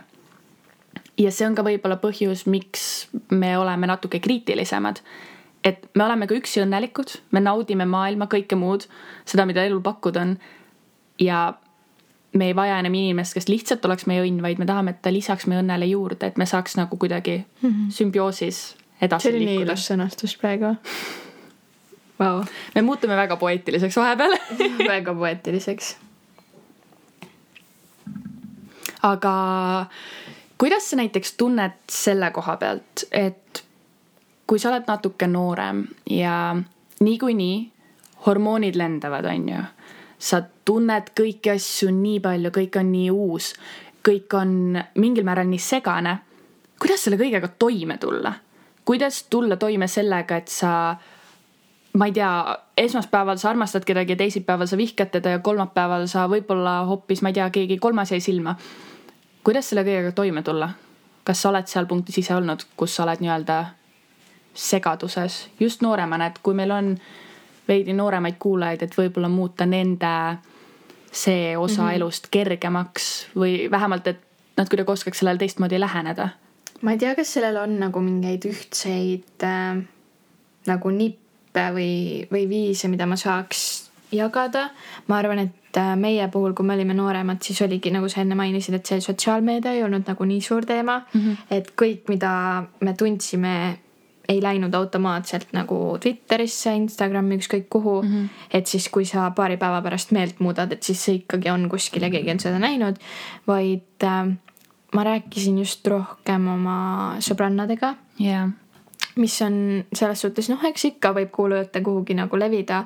Ja 1.18 1.32
see 1.32 1.46
on 1.48 1.54
ka 1.56 1.64
võib-olla 1.66 1.98
põhjus, 2.00 2.46
miks 2.50 3.08
me 3.30 3.56
oleme 3.58 3.88
natuke 3.88 4.20
kriitilisemad. 4.20 5.00
et 5.64 5.88
me 5.94 6.04
oleme 6.04 6.26
ka 6.26 6.34
üksi 6.34 6.62
õnnelikud, 6.62 7.16
me 7.32 7.40
naudime 7.40 7.84
maailma, 7.84 8.28
kõike 8.30 8.56
muud, 8.56 8.86
seda, 9.24 9.46
mida 9.46 9.64
elul 9.64 9.82
pakkuda 9.82 10.20
on. 10.20 10.38
ja 11.20 11.54
me 12.36 12.46
ei 12.46 12.56
vaja 12.56 12.78
enam 12.78 12.94
inimest, 12.94 13.34
kes 13.34 13.48
lihtsalt 13.48 13.84
oleks 13.84 14.06
meie 14.06 14.22
õnn, 14.24 14.42
vaid 14.42 14.58
me 14.58 14.66
tahame, 14.68 14.92
et 14.92 15.02
ta 15.02 15.12
lisaks 15.12 15.46
meie 15.46 15.62
õnnele 15.62 15.88
juurde, 15.88 16.26
et 16.26 16.36
me 16.36 16.46
saaks 16.46 16.76
nagu 16.76 16.96
kuidagi 16.96 17.44
mm 17.62 17.70
-hmm. 17.70 17.90
sümbioosis 17.90 18.76
edasi 19.00 19.28
see 19.28 19.36
oli 19.36 19.44
nii 19.44 19.54
liikuda. 19.54 19.72
ilus 19.72 19.86
sõnastus 19.90 20.36
praegu 20.40 20.72
wow.. 22.20 22.42
me 22.74 22.82
muutume 22.82 23.16
väga 23.16 23.36
poeetiliseks 23.36 23.96
vahepeal 23.96 24.36
väga 24.94 25.14
poeetiliseks. 25.14 25.96
aga 29.02 29.34
kuidas 30.58 30.90
sa 30.90 30.96
näiteks 30.96 31.32
tunned 31.36 31.78
selle 31.90 32.30
koha 32.30 32.56
pealt, 32.56 33.06
et 33.12 33.64
kui 34.46 34.58
sa 34.58 34.70
oled 34.70 34.86
natuke 34.88 35.26
noorem 35.26 35.86
ja 36.10 36.56
niikuinii 37.00 37.72
hormoonid 38.26 38.76
lendavad, 38.76 39.24
on 39.24 39.48
ju. 39.48 39.64
sa 40.18 40.40
tunned 40.64 41.10
kõiki 41.18 41.52
asju 41.52 41.90
nii 41.92 42.20
palju, 42.24 42.50
kõik 42.50 42.78
on 42.80 42.92
nii 42.92 43.10
uus, 43.10 43.52
kõik 44.06 44.32
on 44.38 44.78
mingil 44.94 45.24
määral 45.24 45.48
nii 45.50 45.60
segane. 45.60 46.18
kuidas 46.78 47.04
selle 47.04 47.16
kõigega 47.20 47.48
toime 47.58 47.98
tulla? 47.98 48.32
kuidas 48.84 49.22
tulla 49.30 49.56
toime 49.56 49.88
sellega, 49.88 50.36
et 50.36 50.48
sa 50.48 50.96
ma 51.96 52.06
ei 52.06 52.12
tea, 52.12 52.56
esmaspäeval 52.76 53.38
sa 53.40 53.50
armastad 53.50 53.84
kedagi 53.84 54.12
ja 54.12 54.20
teisipäeval 54.20 54.68
sa 54.68 54.76
vihkad 54.76 55.10
teda 55.10 55.36
ja 55.36 55.38
kolmapäeval 55.38 56.06
sa 56.06 56.26
võib-olla 56.30 56.84
hoopis, 56.88 57.22
ma 57.22 57.32
ei 57.32 57.38
tea, 57.40 57.48
keegi 57.50 57.78
kolmas 57.82 58.12
jäi 58.12 58.20
silma. 58.20 58.56
Kuidas 59.46 59.70
selle 59.70 59.86
kõigega 59.86 60.12
toime 60.12 60.42
tulla? 60.42 60.72
kas 61.26 61.40
sa 61.42 61.50
oled 61.50 61.66
seal 61.66 61.88
punktis 61.90 62.20
ise 62.20 62.34
olnud, 62.36 62.60
kus 62.78 62.92
sa 62.94 63.02
oled 63.02 63.18
nii-öelda 63.18 63.54
segaduses 64.54 65.48
just 65.60 65.82
nooremana, 65.82 66.28
et 66.30 66.38
kui 66.42 66.54
meil 66.54 66.70
on 66.70 66.92
veidi 67.66 67.94
nooremaid 67.98 68.36
kuulajaid, 68.38 68.84
et 68.86 68.94
võib-olla 68.94 69.28
muuta 69.28 69.66
nende 69.66 70.12
see 71.10 71.56
osa 71.56 71.82
mm 71.82 71.88
-hmm. 71.88 71.94
elust 71.96 72.28
kergemaks 72.30 73.26
või 73.36 73.70
vähemalt, 73.70 74.06
et 74.06 74.20
nad 74.56 74.68
kuidagi 74.68 74.92
oskaks 74.92 75.18
sellele 75.18 75.38
teistmoodi 75.38 75.80
läheneda. 75.80 76.28
ma 76.82 76.92
ei 76.92 76.98
tea, 76.98 77.14
kas 77.14 77.32
sellel 77.32 77.56
on 77.56 77.78
nagu 77.80 78.00
mingeid 78.00 78.44
ühtseid 78.44 79.42
äh, 79.42 79.82
nagu 80.66 80.90
nippe 80.90 81.70
või, 81.74 82.26
või 82.32 82.48
viise, 82.48 82.88
mida 82.88 83.06
ma 83.06 83.16
saaks 83.16 83.75
jagada. 84.12 84.70
ma 85.06 85.18
arvan, 85.18 85.38
et 85.38 85.76
äh, 85.76 85.94
meie 85.96 86.28
puhul, 86.32 86.54
kui 86.54 86.66
me 86.66 86.74
olime 86.74 86.94
nooremad, 86.94 87.42
siis 87.42 87.62
oligi 87.62 87.90
nagu 87.94 88.08
sa 88.08 88.20
enne 88.20 88.34
mainisid, 88.38 88.78
et 88.78 88.86
see 88.86 89.00
sotsiaalmeedia 89.00 89.72
ei 89.76 89.82
olnud 89.86 90.06
nagu 90.06 90.24
nii 90.24 90.40
suur 90.40 90.66
teema 90.66 91.00
mm. 91.00 91.20
-hmm. 91.20 91.36
et 91.50 91.72
kõik, 91.82 92.06
mida 92.08 92.64
me 92.80 92.94
tundsime, 92.94 93.78
ei 94.28 94.42
läinud 94.42 94.74
automaatselt 94.74 95.52
nagu 95.52 95.98
Twitterisse, 96.02 96.74
Instagrami, 96.74 97.36
ükskõik 97.38 97.68
kuhu 97.70 98.02
mm. 98.02 98.08
-hmm. 98.08 98.28
et 98.50 98.66
siis, 98.66 98.88
kui 98.88 99.04
sa 99.04 99.30
paari 99.30 99.56
päeva 99.56 99.82
pärast 99.82 100.10
meelt 100.10 100.40
muudad, 100.40 100.72
et 100.72 100.82
siis 100.82 101.04
see 101.04 101.14
ikkagi 101.14 101.50
on 101.50 101.68
kuskil 101.68 102.02
ja 102.02 102.10
keegi 102.10 102.30
on 102.30 102.40
seda 102.40 102.58
näinud, 102.58 102.96
vaid 103.46 104.02
äh, 104.02 104.36
ma 104.94 105.04
rääkisin 105.04 105.58
just 105.58 105.86
rohkem 105.86 106.48
oma 106.48 107.16
sõbrannadega, 107.20 107.94
jah, 108.18 108.48
mis 109.16 109.36
on 109.42 109.84
selles 109.94 110.20
suhtes 110.24 110.50
noh, 110.52 110.62
eks 110.68 110.90
ikka 110.92 111.12
võib 111.16 111.32
kuulujutte 111.34 111.82
kuhugi 111.84 112.16
nagu 112.18 112.38
levida. 112.38 112.84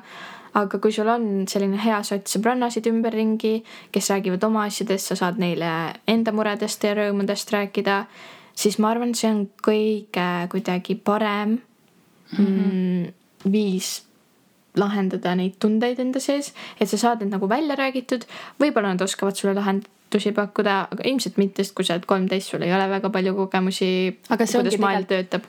Aga 0.53 0.79
kui 0.83 0.91
sul 0.91 1.07
on 1.11 1.47
selline 1.49 1.79
hea 1.79 2.01
sots 2.03 2.35
sõbrannasid 2.35 2.87
ümberringi, 2.91 3.61
kes 3.91 4.11
räägivad 4.11 4.43
oma 4.47 4.65
asjadest, 4.67 5.11
sa 5.11 5.19
saad 5.19 5.39
neile 5.41 5.71
enda 6.11 6.33
muredest 6.35 6.83
ja 6.83 6.93
rõõmudest 6.97 7.53
rääkida, 7.55 8.03
siis 8.57 8.79
ma 8.79 8.91
arvan, 8.91 9.15
see 9.15 9.31
on 9.31 9.45
kõige 9.63 10.27
kuidagi 10.51 10.95
parem 10.95 11.59
mm 12.37 12.45
-hmm. 12.45 13.13
viis 13.51 14.01
lahendada 14.75 15.35
neid 15.35 15.57
tundeid 15.59 15.99
enda 15.99 16.19
sees, 16.19 16.53
et 16.79 16.89
sa 16.89 16.97
saad 16.97 17.23
need 17.23 17.31
nagu 17.31 17.49
välja 17.49 17.75
räägitud, 17.75 18.23
võib-olla 18.59 18.93
nad 18.93 19.01
oskavad 19.01 19.35
sulle 19.35 19.53
lahendusi 19.53 20.31
pakkuda, 20.31 20.87
aga 20.91 21.03
ilmselt 21.03 21.37
mitte, 21.37 21.63
sest 21.63 21.75
kui 21.75 21.85
sa 21.85 21.93
oled 21.93 22.05
kolmteist, 22.05 22.49
sul 22.49 22.61
ei 22.61 22.73
ole 22.73 22.87
väga 22.89 23.09
palju 23.09 23.35
kogemusi, 23.35 24.19
kuidas 24.27 24.77
maailm 24.79 25.05
töötab. 25.05 25.43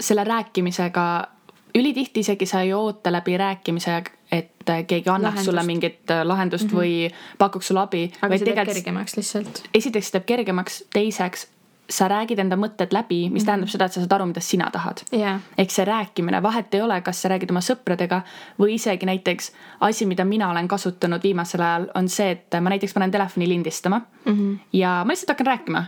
selle 0.00 0.24
rääkimisega 0.24 1.28
ülitihti 1.74 2.20
isegi 2.20 2.46
sa 2.46 2.60
ei 2.60 2.72
oota 2.72 3.12
läbi 3.12 3.36
rääkimise, 3.36 4.02
et 4.32 4.50
keegi 4.64 5.10
annaks 5.10 5.22
Lahendust. 5.22 5.44
sulle 5.44 5.62
mingit 5.62 6.10
äh, 6.10 6.22
lahendust 6.24 6.64
mm 6.64 6.70
-hmm. 6.70 6.78
või 6.78 7.36
pakuks 7.38 7.66
sulle 7.68 7.80
abi. 7.80 8.12
aga 8.22 8.38
see 8.38 8.44
teeb 8.44 8.66
kergemaks 8.66 9.16
lihtsalt. 9.16 9.62
esiteks 9.74 10.10
teeb 10.10 10.24
kergemaks, 10.26 10.84
teiseks 10.92 11.48
sa 11.90 12.08
räägid 12.08 12.38
enda 12.38 12.56
mõtted 12.56 12.92
läbi, 12.94 13.26
mis 13.30 13.44
tähendab 13.44 13.68
seda, 13.68 13.84
et 13.84 13.92
sa 13.92 14.00
saad 14.00 14.12
aru, 14.16 14.26
mida 14.30 14.40
sina 14.40 14.70
tahad 14.72 15.02
jaa, 15.12 15.38
ehk 15.58 15.70
see 15.70 15.84
rääkimine, 15.84 16.42
vahet 16.42 16.74
ei 16.74 16.82
ole, 16.82 17.00
kas 17.04 17.22
sa 17.22 17.28
räägid 17.32 17.50
oma 17.50 17.60
sõpradega 17.60 18.22
või 18.60 18.76
isegi 18.78 19.06
näiteks 19.06 19.52
asi, 19.80 20.06
mida 20.06 20.24
mina 20.24 20.50
olen 20.50 20.68
kasutanud 20.68 21.22
viimasel 21.22 21.60
ajal, 21.60 21.88
on 21.94 22.08
see, 22.08 22.30
et 22.30 22.60
ma 22.60 22.72
näiteks 22.72 22.94
panen 22.94 23.10
telefoni 23.10 23.48
lindistama 23.48 24.00
mm 24.24 24.32
-hmm. 24.32 24.58
ja 24.72 25.02
ma 25.04 25.12
lihtsalt 25.12 25.28
hakkan 25.28 25.46
rääkima. 25.46 25.84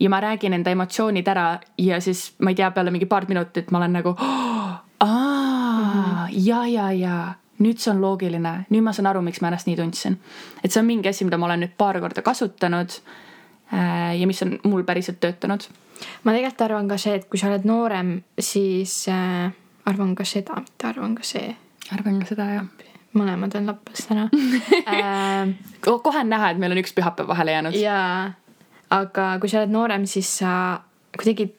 ja 0.00 0.10
ma 0.10 0.20
räägin 0.20 0.52
enda 0.52 0.70
emotsioonid 0.70 1.28
ära 1.28 1.58
ja 1.78 2.00
siis 2.00 2.34
ma 2.38 2.50
ei 2.50 2.54
tea, 2.54 2.70
peale 2.70 2.90
mingi 2.90 3.06
paar 3.06 3.26
minutit 3.28 3.70
ma 3.70 3.78
olen 3.78 3.92
nagu 3.92 4.08
oh,, 4.08 4.74
aa 5.00 5.08
mm 5.78 6.02
-hmm. 6.02 6.28
ja, 6.30 6.66
ja, 6.66 6.92
ja 6.92 7.34
nüüd 7.64 7.80
see 7.80 7.92
on 7.92 8.02
loogiline, 8.04 8.56
nüüd 8.70 8.84
ma 8.84 8.92
saan 8.96 9.08
aru, 9.10 9.22
miks 9.24 9.40
ma 9.42 9.50
ennast 9.50 9.70
nii 9.70 9.78
tundsin. 9.80 10.18
et 10.62 10.72
see 10.72 10.80
on 10.82 10.88
mingi 10.88 11.08
asi, 11.08 11.24
mida 11.24 11.40
ma 11.40 11.48
olen 11.50 11.64
nüüd 11.66 11.78
paar 11.80 12.00
korda 12.04 12.22
kasutanud 12.22 12.98
äh, 13.72 14.12
ja 14.20 14.28
mis 14.28 14.42
on 14.44 14.58
mul 14.64 14.84
päriselt 14.84 15.20
töötanud 15.24 15.66
ma 16.24 16.34
tegelikult 16.34 16.64
arvan 16.66 16.88
ka 16.90 16.98
see, 17.00 17.18
et 17.18 17.26
kui 17.30 17.40
sa 17.40 17.50
oled 17.50 17.66
noorem, 17.68 18.16
siis 18.40 19.04
äh, 19.12 19.52
arvan 19.88 20.14
ka 20.18 20.26
seda, 20.28 20.58
mitte 20.62 20.88
arvan 20.90 21.16
ka 21.18 21.26
see. 21.26 21.54
arvan 21.94 22.20
ka 22.22 22.30
seda 22.32 22.48
jah. 22.52 22.70
mõlemad 23.14 23.54
on 23.58 23.68
lappes 23.70 24.08
täna 24.08 24.28
äh,. 24.90 25.52
kohe 25.84 26.22
on 26.22 26.32
näha, 26.32 26.50
et 26.50 26.62
meil 26.62 26.74
on 26.74 26.80
üks 26.82 26.94
pühapäev 26.96 27.30
vahele 27.30 27.54
jäänud. 27.54 27.78
jaa, 27.78 28.32
aga 28.94 29.28
kui 29.40 29.52
sa 29.52 29.62
oled 29.62 29.74
noorem, 29.74 30.08
siis 30.10 30.30
sa 30.40 30.54
kuidagi 31.14 31.52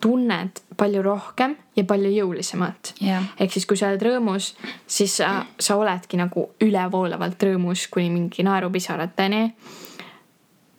tunned 0.00 0.60
palju 0.76 1.02
rohkem 1.02 1.56
ja 1.76 1.84
palju 1.88 2.10
jõulisemalt. 2.12 2.94
jah, 3.00 3.24
ehk 3.40 3.52
siis, 3.52 3.66
kui 3.66 3.78
sa 3.80 3.90
oled 3.90 4.02
rõõmus, 4.02 4.52
siis 4.86 5.18
sa, 5.22 5.40
sa 5.58 5.76
oledki 5.80 6.20
nagu 6.20 6.50
ülevoolavalt 6.62 7.48
rõõmus 7.48 7.86
kuni 7.92 8.10
mingi 8.12 8.44
naerupisarateni. 8.46 9.42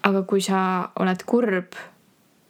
aga 0.08 0.24
kui 0.24 0.42
sa 0.42 0.90
oled 1.00 1.24
kurb 1.26 1.76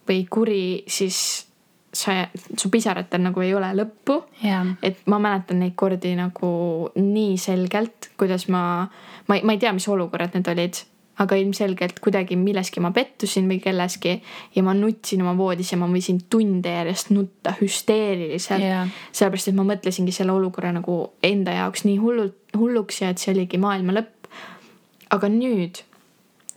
või 0.08 0.26
kuri, 0.30 0.84
siis 0.88 1.48
sa, 1.94 2.28
su 2.58 2.70
pisaratel 2.70 3.24
nagu 3.24 3.42
ei 3.42 3.56
ole 3.56 3.72
lõppu 3.76 4.20
jah, 4.44 4.68
et 4.84 5.00
ma 5.08 5.20
mäletan 5.24 5.64
neid 5.64 5.76
kordi 5.76 6.14
nagu 6.20 6.52
nii 7.00 7.38
selgelt, 7.42 8.12
kuidas 8.20 8.48
ma, 8.54 8.62
ma 9.28 9.40
ei, 9.40 9.44
ma 9.44 9.56
ei 9.56 9.64
tea, 9.64 9.74
mis 9.74 9.88
olukorrad 9.88 10.36
need 10.38 10.52
olid, 10.52 10.84
aga 11.24 11.38
ilmselgelt 11.40 12.00
kuidagi 12.04 12.38
milleski 12.38 12.82
ma 12.84 12.92
pettusin 12.94 13.48
või 13.50 13.58
kelleski 13.62 14.18
ja 14.56 14.64
ma 14.66 14.76
nutsin 14.78 15.24
oma 15.26 15.34
voodis 15.38 15.72
ja 15.74 15.80
ma 15.82 15.90
võisin 15.90 16.20
tunde 16.30 16.74
järjest 16.76 17.10
nutta 17.16 17.56
hüsteeriliselt 17.58 18.64
Jaa. 18.64 18.84
sellepärast, 19.12 19.50
et 19.50 19.58
ma 19.58 19.66
mõtlesingi 19.68 20.14
selle 20.14 20.36
olukorra 20.36 20.74
nagu 20.76 21.00
enda 21.26 21.56
jaoks 21.58 21.88
nii 21.88 21.98
hullult, 22.04 22.38
hulluks 22.58 23.02
ja 23.02 23.10
et 23.14 23.24
see 23.24 23.34
oligi 23.34 23.58
maailma 23.62 23.98
lõpp. 23.98 24.30
aga 25.10 25.30
nüüd, 25.32 25.82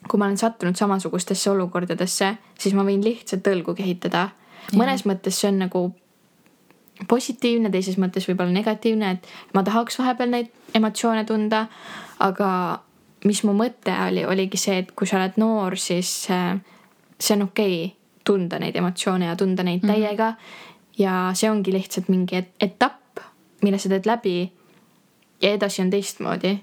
kui 0.08 0.18
ma 0.18 0.26
olen 0.26 0.36
sattunud 0.36 0.76
samasugustesse 0.76 1.50
olukordadesse, 1.50 2.34
siis 2.58 2.74
ma 2.74 2.84
võin 2.84 3.04
lihtsalt 3.04 3.46
õlgu 3.46 3.76
kehitada. 3.78 4.28
mõnes 4.76 5.06
mõttes 5.08 5.40
see 5.40 5.48
on 5.48 5.64
nagu 5.64 5.86
positiivne, 7.08 7.70
teises 7.72 7.96
mõttes 7.96 8.26
võib-olla 8.28 8.52
negatiivne, 8.52 9.10
et 9.10 9.54
ma 9.56 9.62
tahaks 9.64 9.98
vahepeal 9.98 10.30
neid 10.30 10.50
emotsioone 10.74 11.24
tunda. 11.24 11.66
aga 12.20 12.80
mis 13.24 13.42
mu 13.44 13.54
mõte 13.56 13.94
oli, 14.06 14.24
oligi 14.24 14.58
see, 14.60 14.78
et 14.82 14.92
kui 14.96 15.08
sa 15.08 15.18
oled 15.20 15.36
noor, 15.40 15.76
siis 15.80 16.10
äh, 16.32 16.56
see 17.18 17.36
on 17.36 17.48
okei 17.48 17.84
okay, 17.84 17.96
tunda 18.24 18.58
neid 18.62 18.76
emotsioone 18.76 19.28
ja 19.28 19.36
tunda 19.36 19.64
neid 19.66 19.84
täiega. 19.86 20.34
ja 20.98 21.30
see 21.34 21.50
ongi 21.50 21.72
lihtsalt 21.72 22.08
mingi 22.12 22.36
et 22.36 22.50
etapp, 22.60 23.20
mille 23.62 23.78
sa 23.78 23.88
teed 23.88 24.06
läbi. 24.06 24.50
ja 25.42 25.52
edasi 25.52 25.82
on 25.82 25.90
teistmoodi. 25.90 26.58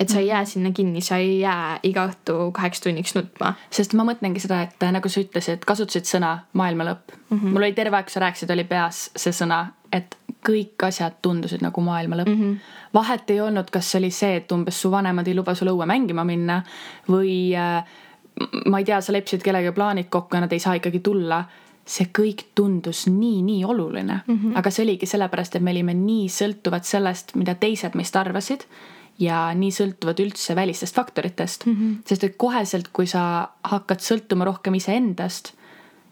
Et 0.00 0.08
sa 0.08 0.18
ei 0.18 0.26
jää 0.26 0.44
sinna 0.44 0.72
kinni, 0.72 1.00
sa 1.04 1.16
ei 1.20 1.40
jää 1.40 1.80
iga 1.82 2.06
õhtu 2.08 2.50
kaheks 2.56 2.80
tunniks 2.80 3.14
nutma. 3.14 3.52
sest 3.70 3.94
ma 3.98 4.06
mõtlengi 4.08 4.40
seda, 4.40 4.62
et 4.64 4.82
äh, 4.82 4.92
nagu 4.96 5.08
sa 5.12 5.20
ütlesid, 5.20 5.64
kasutasid 5.68 6.08
sõna 6.08 6.32
maailma 6.56 6.88
lõpp 6.88 7.12
mm. 7.12 7.38
-hmm. 7.38 7.52
mul 7.52 7.68
oli 7.68 7.76
terve 7.76 8.00
aeg, 8.00 8.08
sa 8.08 8.24
rääkisid, 8.24 8.50
oli 8.50 8.64
peas 8.64 9.10
see 9.16 9.32
sõna, 9.36 9.66
et 9.92 10.16
kõik 10.46 10.86
asjad 10.86 11.18
tundusid 11.22 11.62
nagu 11.62 11.80
maailma 11.84 12.22
lõpp 12.22 12.32
mm. 12.32 12.42
-hmm. 12.42 12.76
vahet 12.94 13.30
ei 13.30 13.40
olnud, 13.40 13.70
kas 13.70 13.90
see 13.90 13.98
oli 14.00 14.10
see, 14.10 14.36
et 14.36 14.52
umbes 14.52 14.80
su 14.80 14.90
vanemad 14.90 15.28
ei 15.28 15.34
luba 15.36 15.54
sul 15.54 15.68
õue 15.74 15.86
mängima 15.86 16.24
minna 16.24 16.62
või 17.08 17.56
äh, 17.56 17.84
ma 18.66 18.78
ei 18.78 18.84
tea, 18.84 19.00
sa 19.00 19.12
leppisid 19.12 19.42
kellegagi 19.42 19.74
plaanid 19.74 20.08
kokku 20.08 20.36
ja 20.36 20.40
nad 20.40 20.52
ei 20.52 20.58
saa 20.58 20.74
ikkagi 20.74 21.00
tulla 21.00 21.44
see 21.90 22.06
kõik 22.18 22.44
tundus 22.54 23.06
nii, 23.06 23.42
nii 23.42 23.64
oluline 23.64 24.20
mm. 24.26 24.36
-hmm. 24.36 24.56
aga 24.56 24.70
see 24.70 24.84
oligi 24.84 25.06
sellepärast, 25.06 25.56
et 25.56 25.62
me 25.62 25.70
olime 25.70 25.94
nii 25.94 26.28
sõltuvad 26.28 26.84
sellest, 26.88 27.34
mida 27.34 27.54
teised 27.54 27.94
meist 27.94 28.16
arvasid 28.16 28.64
ja 29.20 29.50
nii 29.54 29.70
sõltuvad 29.74 30.20
üldse 30.22 30.56
välistest 30.56 30.94
faktoritest 30.96 31.66
mm. 31.66 31.74
-hmm. 31.76 31.96
sest 32.08 32.24
et 32.24 32.36
koheselt, 32.36 32.88
kui 32.92 33.06
sa 33.06 33.48
hakkad 33.62 34.00
sõltuma 34.00 34.44
rohkem 34.48 34.74
iseendast 34.74 35.52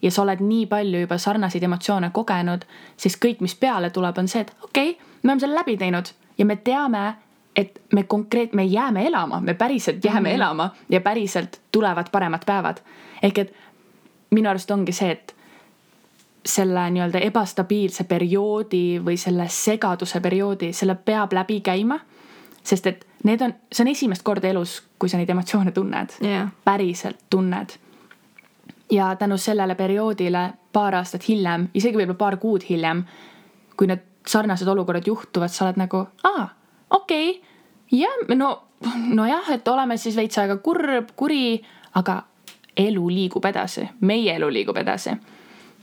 ja 0.01 0.11
sa 0.11 0.21
oled 0.21 0.41
nii 0.41 0.65
palju 0.65 0.99
juba 0.99 1.17
sarnaseid 1.17 1.63
emotsioone 1.63 2.09
kogenud, 2.13 2.65
siis 2.97 3.17
kõik, 3.17 3.41
mis 3.41 3.55
peale 3.55 3.89
tuleb, 3.89 4.17
on 4.17 4.27
see, 4.27 4.41
et 4.41 4.53
okei 4.63 4.91
okay,, 4.91 5.05
me 5.23 5.31
oleme 5.31 5.39
selle 5.39 5.55
läbi 5.55 5.77
teinud 5.77 6.13
ja 6.37 6.45
me 6.45 6.55
teame, 6.55 7.15
et 7.55 7.81
me 7.93 8.03
konkreet-, 8.03 8.53
me 8.53 8.63
jääme 8.63 9.07
elama, 9.07 9.41
me 9.41 9.53
päriselt 9.53 10.05
jääme 10.05 10.19
mm 10.19 10.25
-hmm. 10.25 10.35
elama 10.35 10.69
ja 10.89 11.01
päriselt 11.01 11.59
tulevad 11.71 12.07
paremad 12.11 12.45
päevad. 12.45 12.77
ehk 13.23 13.37
et 13.37 13.53
minu 14.31 14.49
arust 14.49 14.71
ongi 14.71 14.91
see, 14.91 15.11
et 15.11 15.35
selle 16.45 16.89
nii-öelda 16.89 17.19
ebastabiilse 17.19 18.03
perioodi 18.03 18.99
või 19.05 19.17
selle 19.17 19.47
segaduse 19.51 20.21
perioodi, 20.23 20.73
selle 20.73 20.95
peab 20.95 21.33
läbi 21.33 21.59
käima. 21.61 21.99
Sest 22.69 22.87
et 22.87 23.05
need 23.25 23.41
on, 23.41 23.53
see 23.71 23.83
on 23.83 23.91
esimest 23.91 24.23
korda 24.25 24.51
elus, 24.51 24.79
kui 24.99 25.09
sa 25.09 25.17
neid 25.17 25.29
emotsioone 25.33 25.73
tunned 25.75 26.19
jah, 26.23 26.51
päriselt 26.65 27.25
tunned. 27.29 27.75
ja 28.91 29.15
tänu 29.15 29.37
sellele 29.37 29.75
perioodile 29.75 30.49
paar 30.73 30.95
aastat 30.95 31.27
hiljem, 31.27 31.67
isegi 31.73 31.97
võib-olla 31.97 32.17
paar 32.17 32.37
kuud 32.37 32.65
hiljem, 32.69 33.03
kui 33.77 33.89
need 33.89 34.05
sarnased 34.27 34.67
olukorrad 34.67 35.07
juhtuvad, 35.07 35.49
sa 35.49 35.65
oled 35.65 35.79
nagu, 35.81 36.05
aa, 36.23 36.49
okei 36.89 37.29
okay,, 37.29 37.49
jah, 37.91 38.35
no, 38.35 38.51
nojah, 39.13 39.51
et 39.53 39.67
oleme 39.67 39.97
siis 39.97 40.15
veits 40.15 40.37
aega 40.37 40.57
kurb, 40.63 41.13
kuri, 41.17 41.59
aga 41.99 42.21
elu 42.79 43.09
liigub 43.09 43.45
edasi, 43.45 43.87
meie 44.01 44.35
elu 44.35 44.49
liigub 44.53 44.77
edasi. 44.77 45.15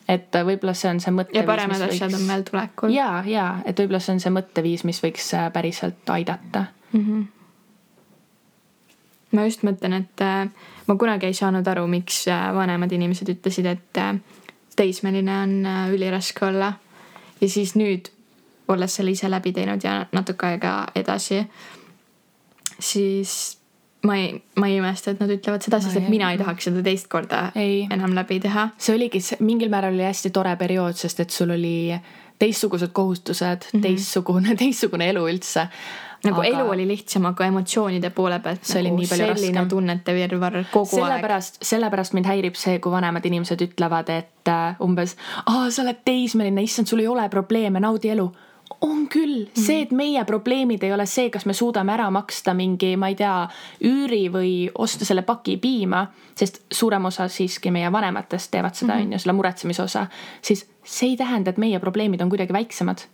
et 0.08 0.36
võib-olla 0.46 0.72
see 0.78 0.90
on 0.90 1.00
see 1.02 1.12
mõte. 1.12 1.34
ja 1.34 1.42
paremad 1.42 1.82
asjad 1.88 2.14
on 2.14 2.28
veel 2.28 2.44
tulekul. 2.46 2.94
ja, 2.94 3.22
ja 3.26 3.46
et 3.64 3.78
võib-olla 3.78 4.00
see 4.00 4.14
on 4.14 4.22
see 4.22 4.32
mõtteviis, 4.32 4.84
mis 4.84 5.02
võiks 5.02 5.32
äh, 5.34 5.50
päriselt 5.52 6.10
aidata. 6.10 6.66
Ma 9.32 9.44
just 9.44 9.64
mõtlen, 9.66 9.92
et 10.00 10.24
äh, 10.24 10.48
ma 10.86 10.96
kunagi 10.96 11.26
ei 11.26 11.36
saanud 11.36 11.66
aru, 11.68 11.86
miks 11.90 12.24
äh, 12.28 12.48
vanemad 12.54 12.92
inimesed 12.92 13.28
ütlesid, 13.34 13.66
et 13.66 14.00
äh, 14.00 14.14
teismeline 14.76 15.40
on 15.42 15.54
üliraske 15.94 16.46
olla. 16.46 16.72
ja 17.40 17.48
siis 17.48 17.74
nüüd, 17.76 18.08
olles 18.68 18.94
selle 18.96 19.12
ise 19.12 19.30
läbi 19.30 19.52
teinud 19.52 19.84
ja 19.84 20.06
natuke 20.12 20.46
aega 20.46 20.86
edasi, 20.94 21.42
siis 22.80 23.58
ma 24.06 24.16
ei, 24.16 24.42
ma 24.56 24.68
ei 24.68 24.78
imesta, 24.78 25.12
et 25.12 25.20
nad 25.20 25.30
ütlevad 25.32 25.64
seda, 25.64 25.80
sest 25.82 25.98
et 26.00 26.08
mina 26.12 26.30
ei 26.32 26.38
tahaks 26.40 26.68
seda 26.68 26.82
teist 26.84 27.08
korda 27.12 27.50
Ei. 27.58 27.86
enam 27.92 28.14
läbi 28.16 28.38
teha. 28.42 28.68
see 28.78 28.94
oligi, 28.94 29.22
mingil 29.40 29.72
määral 29.72 29.96
oli 29.96 30.06
hästi 30.06 30.32
tore 30.34 30.54
periood, 30.60 30.98
sest 30.98 31.20
et 31.24 31.34
sul 31.34 31.54
oli 31.56 31.76
teistsugused 32.38 32.92
kohustused 32.92 33.46
mm, 33.46 33.78
-hmm. 33.78 33.82
teistsugune, 33.82 34.56
teistsugune 34.62 35.08
elu 35.10 35.28
üldse. 35.28 35.68
Nagu 36.26 36.42
aga... 36.42 36.48
elu 36.50 36.72
oli 36.74 36.86
lihtsam, 36.88 37.28
aga 37.30 37.46
emotsioonide 37.50 38.10
poole 38.14 38.38
pealt 38.44 38.64
See 38.66 38.80
oli 38.80 38.92
nagu 38.92 39.02
nii 39.02 39.10
palju 39.10 39.28
raskem. 39.32 39.68
tunnete 39.70 40.14
virvarr 40.16 40.64
kogu 40.72 40.98
aeg. 40.98 41.04
sellepärast, 41.04 41.60
sellepärast 41.70 42.16
mind 42.16 42.30
häirib 42.30 42.58
see, 42.58 42.80
kui 42.82 42.92
vanemad 42.94 43.24
inimesed 43.26 43.62
ütlevad, 43.68 44.10
et 44.14 44.50
äh, 44.52 44.82
umbes, 44.84 45.16
aa, 45.44 45.70
sa 45.70 45.84
oled 45.84 46.02
teismeline, 46.06 46.66
issand, 46.66 46.90
sul 46.90 47.04
ei 47.04 47.08
ole 47.10 47.28
probleeme, 47.32 47.82
naudi 47.82 48.12
elu. 48.14 48.26
on 48.82 49.04
küll, 49.08 49.46
see, 49.54 49.84
et 49.86 49.92
meie 49.94 50.24
probleemid 50.26 50.82
ei 50.84 50.92
ole 50.92 51.06
see, 51.06 51.30
kas 51.30 51.46
me 51.46 51.54
suudame 51.54 51.92
ära 51.94 52.08
maksta 52.10 52.52
mingi, 52.54 52.96
ma 52.98 53.08
ei 53.08 53.14
tea, 53.16 53.34
üüri 53.86 54.26
või 54.34 54.52
osta 54.74 55.06
selle 55.06 55.22
paki 55.22 55.56
piima, 55.62 56.02
sest 56.36 56.64
suurem 56.74 57.06
osa 57.08 57.28
siiski 57.30 57.70
meie 57.70 57.92
vanematest 57.92 58.50
teevad 58.50 58.74
seda, 58.74 58.98
on 58.98 59.14
ju, 59.14 59.20
selle 59.22 59.36
muretsemise 59.38 59.84
osa, 59.86 60.08
siis 60.42 60.66
see 60.82 61.12
ei 61.14 61.16
tähenda, 61.16 61.54
et 61.54 61.62
meie 61.62 61.78
probleemid 61.80 62.20
on 62.20 62.32
kuidagi 62.32 62.52
väiksemad. 62.52 63.06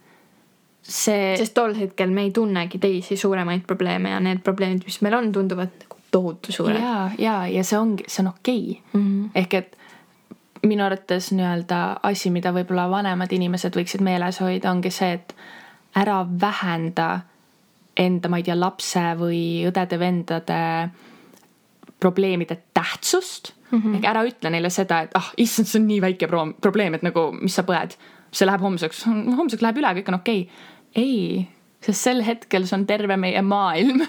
see, 0.83 1.37
sest 1.39 1.55
tol 1.55 1.74
hetkel 1.78 2.11
me 2.11 2.26
ei 2.26 2.33
tunnegi 2.35 2.78
teisi 2.83 3.16
suuremaid 3.16 3.66
probleeme 3.66 4.11
ja 4.11 4.20
need 4.20 4.43
probleemid, 4.43 4.83
mis 4.85 5.01
meil 5.05 5.14
on, 5.14 5.33
tunduvad 5.33 5.70
nagu 5.85 6.01
tohutu 6.12 6.53
suured. 6.53 6.80
ja, 6.80 7.11
ja, 7.18 7.37
ja 7.47 7.64
see 7.64 7.78
ongi, 7.78 8.05
see 8.09 8.24
on 8.24 8.33
okei 8.35 8.64
okay. 8.70 9.01
mm. 9.01 9.07
-hmm. 9.07 9.30
ehk 9.35 9.55
et 9.55 9.78
minu 10.66 10.85
arvates 10.85 11.33
nii-öelda 11.33 11.78
asi, 12.03 12.30
mida 12.30 12.53
võib-olla 12.55 12.87
vanemad 12.91 13.33
inimesed 13.33 13.76
võiksid 13.76 14.03
meeles 14.05 14.39
hoida, 14.41 14.70
ongi 14.70 14.91
see, 14.91 15.12
et 15.12 15.35
ära 15.99 16.20
vähenda 16.41 17.20
enda, 17.97 18.28
ma 18.28 18.39
ei 18.39 18.47
tea, 18.47 18.57
lapse 18.59 19.03
või 19.18 19.43
õdede-vendade 19.68 20.61
probleemide 22.01 22.57
tähtsust 22.74 23.53
mm. 23.70 23.78
-hmm. 23.78 23.95
ehk 23.97 24.05
ära 24.05 24.24
ütle 24.26 24.51
neile 24.51 24.70
seda, 24.70 25.03
et 25.07 25.11
ah, 25.14 25.33
issand, 25.37 25.68
see 25.68 25.80
on 25.80 25.87
nii 25.87 26.01
väike 26.01 26.28
pro 26.28 26.47
probleem, 26.61 26.95
et 26.95 27.03
nagu, 27.03 27.30
mis 27.41 27.55
sa 27.55 27.62
põed. 27.62 27.97
see 28.33 28.47
läheb 28.47 28.61
homseks, 28.64 29.05
homseks 29.37 29.62
läheb 29.62 29.76
üle, 29.76 29.89
kõik 29.99 30.09
on 30.09 30.14
okei 30.14 30.41
okay.. 30.43 30.72
ei, 30.99 31.49
sest 31.84 32.09
sel 32.09 32.22
hetkel 32.26 32.66
see 32.68 32.78
on 32.80 32.86
terve 32.86 33.16
meie 33.16 33.43
maailm. 33.43 34.05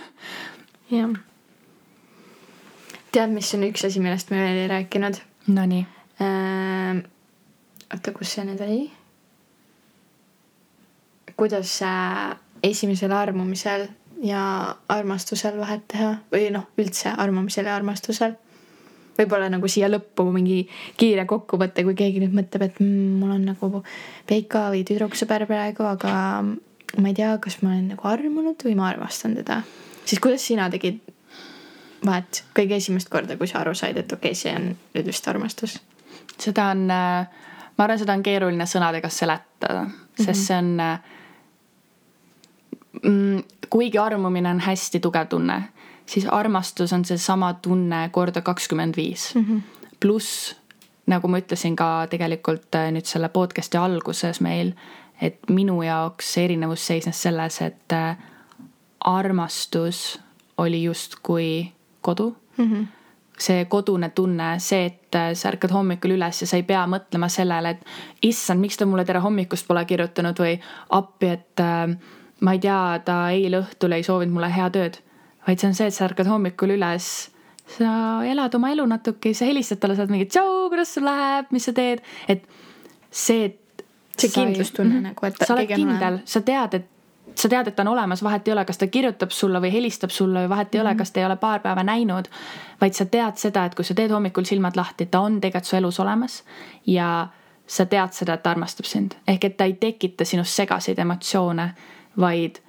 jah. 0.91 1.17
tead, 3.13 3.33
mis 3.33 3.53
on 3.57 3.67
üks 3.69 3.85
asi, 3.87 4.03
millest 4.03 4.31
me 4.33 4.41
veel 4.41 4.63
ei 4.65 4.71
rääkinud? 4.71 5.21
Nonii 5.53 5.83
oota, 7.93 8.13
kus 8.15 8.35
see 8.35 8.45
nüüd 8.47 8.61
oli? 8.63 8.83
kuidas 11.33 11.79
äh, 11.81 12.35
esimesel 12.63 13.11
armumisel 13.11 13.87
ja 14.23 14.43
armastusel 14.93 15.57
vahet 15.57 15.87
teha 15.89 16.11
või 16.31 16.51
noh, 16.53 16.67
üldse 16.79 17.09
armumisel 17.09 17.67
ja 17.67 17.75
armastusel. 17.75 18.35
võib-olla 19.17 19.49
nagu 19.49 19.69
siia 19.69 19.89
lõppu 19.89 20.27
mingi 20.33 20.59
kiire 20.97 21.25
kokkuvõte, 21.29 21.83
kui 21.85 21.97
keegi 21.97 22.21
nüüd 22.21 22.37
mõtleb, 22.37 22.67
et 22.67 22.77
mm, 22.81 23.17
mul 23.21 23.33
on 23.35 23.49
nagu 23.49 23.81
Peika 24.29 24.67
või 24.73 24.85
tüdruksõber 24.87 25.47
praegu, 25.49 25.85
aga 25.89 26.13
ma 26.97 27.09
ei 27.09 27.17
tea, 27.17 27.37
kas 27.41 27.61
ma 27.61 27.73
olen 27.73 27.93
nagu 27.93 28.07
armunud 28.07 28.63
või 28.65 28.75
ma 28.77 28.87
armastan 28.91 29.35
teda. 29.39 29.61
siis 30.05 30.21
kuidas 30.21 30.45
sina 30.45 30.69
tegid 30.69 31.01
vahet 32.05 32.43
kõige 32.55 32.77
esimest 32.77 33.09
korda, 33.09 33.37
kui 33.37 33.47
sa 33.47 33.61
aru 33.61 33.73
said, 33.77 33.97
et 33.97 34.11
okei 34.11 34.31
okay,, 34.31 34.37
see 34.37 34.53
on 34.55 34.69
nüüd 34.95 35.09
vist 35.09 35.27
armastus? 35.27 35.79
seda 36.39 36.69
on, 36.73 36.87
ma 36.87 37.85
arvan, 37.85 37.99
seda 37.99 38.15
on 38.17 38.23
keeruline 38.25 38.65
sõnadega 38.69 39.09
seletada, 39.13 39.85
sest 40.19 40.47
see 40.47 40.57
on, 40.57 40.71
mm, 43.01 43.69
kuigi 43.73 44.01
armumine 44.01 44.51
on 44.51 44.63
hästi 44.63 45.01
tugev 45.03 45.29
tunne, 45.31 45.59
siis 46.05 46.27
armastus 46.29 46.93
on 46.93 47.05
seesama 47.05 47.53
tunne 47.61 48.07
korda 48.11 48.41
kakskümmend 48.41 48.97
viis. 48.97 49.31
Mhm. 49.35 49.63
pluss, 50.03 50.55
nagu 51.07 51.27
ma 51.31 51.39
ütlesin 51.39 51.77
ka 51.79 52.07
tegelikult 52.11 52.75
äh, 52.75 52.89
nüüd 52.91 53.07
selle 53.07 53.29
podcast'i 53.31 53.79
alguses 53.79 54.41
meil, 54.43 54.73
et 55.21 55.39
minu 55.49 55.81
jaoks 55.83 56.33
see 56.33 56.45
erinevus 56.45 56.87
seisnes 56.87 57.21
selles, 57.21 57.61
et 57.61 57.93
äh, 57.93 58.17
armastus 58.99 60.19
oli 60.57 60.83
justkui 60.83 61.71
kodu 62.01 62.35
Mhm. 62.57 62.87
see 63.39 63.65
kodune 63.65 64.09
tunne, 64.09 64.59
see, 64.59 64.85
et 64.85 65.15
äh, 65.15 65.33
sa 65.33 65.49
ärkad 65.49 65.71
hommikul 65.73 66.11
üles 66.13 66.41
ja 66.41 66.47
sa 66.47 66.57
ei 66.57 66.63
pea 66.63 66.83
mõtlema 66.87 67.29
sellele, 67.29 67.69
et 67.69 67.85
issand, 68.21 68.61
miks 68.61 68.77
ta 68.77 68.85
mulle 68.85 69.05
tere 69.05 69.19
hommikust 69.19 69.67
pole 69.67 69.81
kirjutanud 69.89 70.37
või 70.37 70.59
appi, 70.89 71.31
et 71.33 71.59
äh, 71.59 71.95
ma 72.39 72.53
ei 72.53 72.59
tea, 72.59 72.99
ta 73.05 73.15
eile 73.33 73.63
õhtul 73.63 73.95
ei 73.97 74.03
soovinud 74.05 74.33
mulle 74.33 74.51
head 74.53 74.77
ööd. 74.77 74.99
vaid 75.47 75.59
see 75.59 75.67
on 75.67 75.73
see, 75.73 75.87
et 75.87 75.93
sa 75.93 76.05
ärkad 76.05 76.29
hommikul 76.29 76.75
üles, 76.77 77.09
sa 77.77 78.21
elad 78.23 78.53
oma 78.55 78.69
elu 78.71 78.85
natuke, 78.85 79.33
sa 79.33 79.45
helistad 79.49 79.81
talle, 79.81 79.95
sa 79.95 80.05
oled 80.05 80.13
mingi 80.13 80.29
tšau, 80.29 80.69
kuidas 80.69 80.93
sul 80.93 81.03
läheb, 81.09 81.49
mis 81.51 81.65
sa 81.65 81.73
teed, 81.73 82.03
et 82.27 82.45
see, 83.11 83.45
et 83.49 83.57
see 84.17 84.29
kindlustunne 84.29 84.93
Mhm. 84.93 85.03
nagu, 85.03 85.25
et 85.25 85.35
sa 85.47 85.53
oled 85.53 85.67
kindel, 85.75 86.19
sa 86.25 86.41
tead, 86.41 86.73
et 86.73 86.85
sa 87.35 87.49
tead, 87.49 87.67
et 87.67 87.75
ta 87.75 87.81
on 87.81 87.87
olemas, 87.87 88.23
vahet 88.23 88.47
ei 88.47 88.51
ole, 88.53 88.65
kas 88.65 88.77
ta 88.77 88.87
kirjutab 88.87 89.31
sulle 89.31 89.59
või 89.59 89.71
helistab 89.73 90.09
sulle 90.09 90.39
või 90.45 90.49
vahet 90.49 90.75
ei 90.75 90.79
Mhm. 90.81 90.87
ole, 90.87 90.95
kas 90.95 91.11
te 91.11 91.19
ei 91.19 91.25
ole 91.25 91.35
paar 91.35 91.59
päeva 91.59 91.83
näinud. 91.83 92.27
vaid 92.81 92.93
sa 92.93 93.05
tead 93.05 93.35
seda, 93.37 93.65
et 93.65 93.75
kui 93.75 93.85
sa 93.85 93.93
teed 93.93 94.11
hommikul 94.11 94.43
silmad 94.43 94.75
lahti, 94.75 95.05
ta 95.05 95.19
on 95.21 95.41
tegelikult 95.41 95.65
su 95.65 95.75
elus 95.75 95.99
olemas 95.99 96.43
ja 96.85 97.27
sa 97.67 97.85
tead 97.85 98.11
seda, 98.13 98.33
et 98.33 98.43
ta 98.43 98.51
armastab 98.51 98.85
sind. 98.85 99.11
ehk 99.27 99.43
et 99.45 99.57
ta 99.57 99.63
ei 99.63 99.73
tekita 99.73 100.25
sinus 100.25 100.55
segaseid 100.55 100.99
emotsioone, 100.99 101.73
vaid 102.19 102.59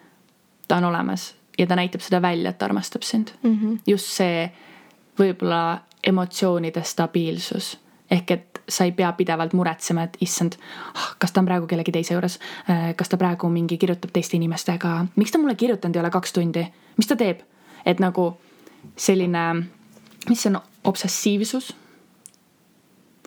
ta 0.68 0.76
on 0.76 0.84
olemas 0.84 1.34
ja 1.58 1.66
ta 1.66 1.74
näitab 1.76 2.00
seda 2.00 2.22
välja, 2.22 2.50
et 2.50 2.58
ta 2.58 2.64
armastab 2.66 3.02
sind 3.02 3.28
mm. 3.42 3.58
-hmm. 3.58 3.78
just 3.86 4.06
see 4.06 4.50
võib-olla 5.18 5.78
emotsioonide 6.04 6.82
stabiilsus 6.82 7.78
ehk 8.10 8.30
et 8.30 8.53
sa 8.68 8.84
ei 8.84 8.92
pea 8.92 9.12
pidevalt 9.12 9.52
muretsema, 9.52 10.02
et 10.02 10.16
issand, 10.24 10.56
kas 11.18 11.32
ta 11.32 11.40
on 11.42 11.48
praegu 11.48 11.66
kellegi 11.70 11.92
teise 11.92 12.14
juures, 12.14 12.38
kas 12.96 13.08
ta 13.12 13.18
praegu 13.20 13.48
mingi 13.52 13.78
kirjutab 13.78 14.12
teiste 14.14 14.36
inimestega, 14.36 14.94
miks 15.16 15.32
ta 15.34 15.38
mulle 15.38 15.54
kirjutanud 15.54 15.96
ei 15.96 16.00
ole 16.00 16.10
kaks 16.14 16.32
tundi, 16.32 16.64
mis 16.96 17.10
ta 17.10 17.16
teeb? 17.16 17.42
et 17.86 18.00
nagu 18.00 18.30
selline, 18.96 19.42
mis 20.28 20.40
see 20.42 20.52
on, 20.52 20.60
obsessiivsus? 20.84 21.74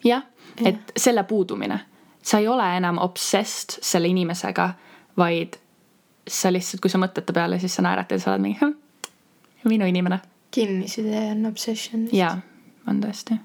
jah, 0.06 0.24
et 0.66 0.94
selle 0.98 1.24
puudumine, 1.24 1.80
sa 2.22 2.40
ei 2.42 2.48
ole 2.48 2.66
enam 2.78 2.98
obsessed 3.02 3.78
selle 3.82 4.08
inimesega, 4.08 4.72
vaid 5.18 5.60
sa 6.28 6.50
lihtsalt, 6.52 6.82
kui 6.82 6.90
sa 6.92 6.98
mõtled 6.98 7.26
ta 7.26 7.34
peale, 7.34 7.60
siis 7.60 7.78
sa 7.78 7.86
naeratad 7.86 8.18
ja 8.18 8.24
sa 8.24 8.34
oled 8.34 8.42
mingi 8.42 8.58
"Hm, 8.62 8.74
minu 9.70 9.86
inimene 9.86 10.20
kinnisidee 10.52 11.32
on 11.32 11.46
obsession. 11.46 12.08
jaa, 12.12 12.38
on 12.88 13.02
tõesti. 13.04 13.38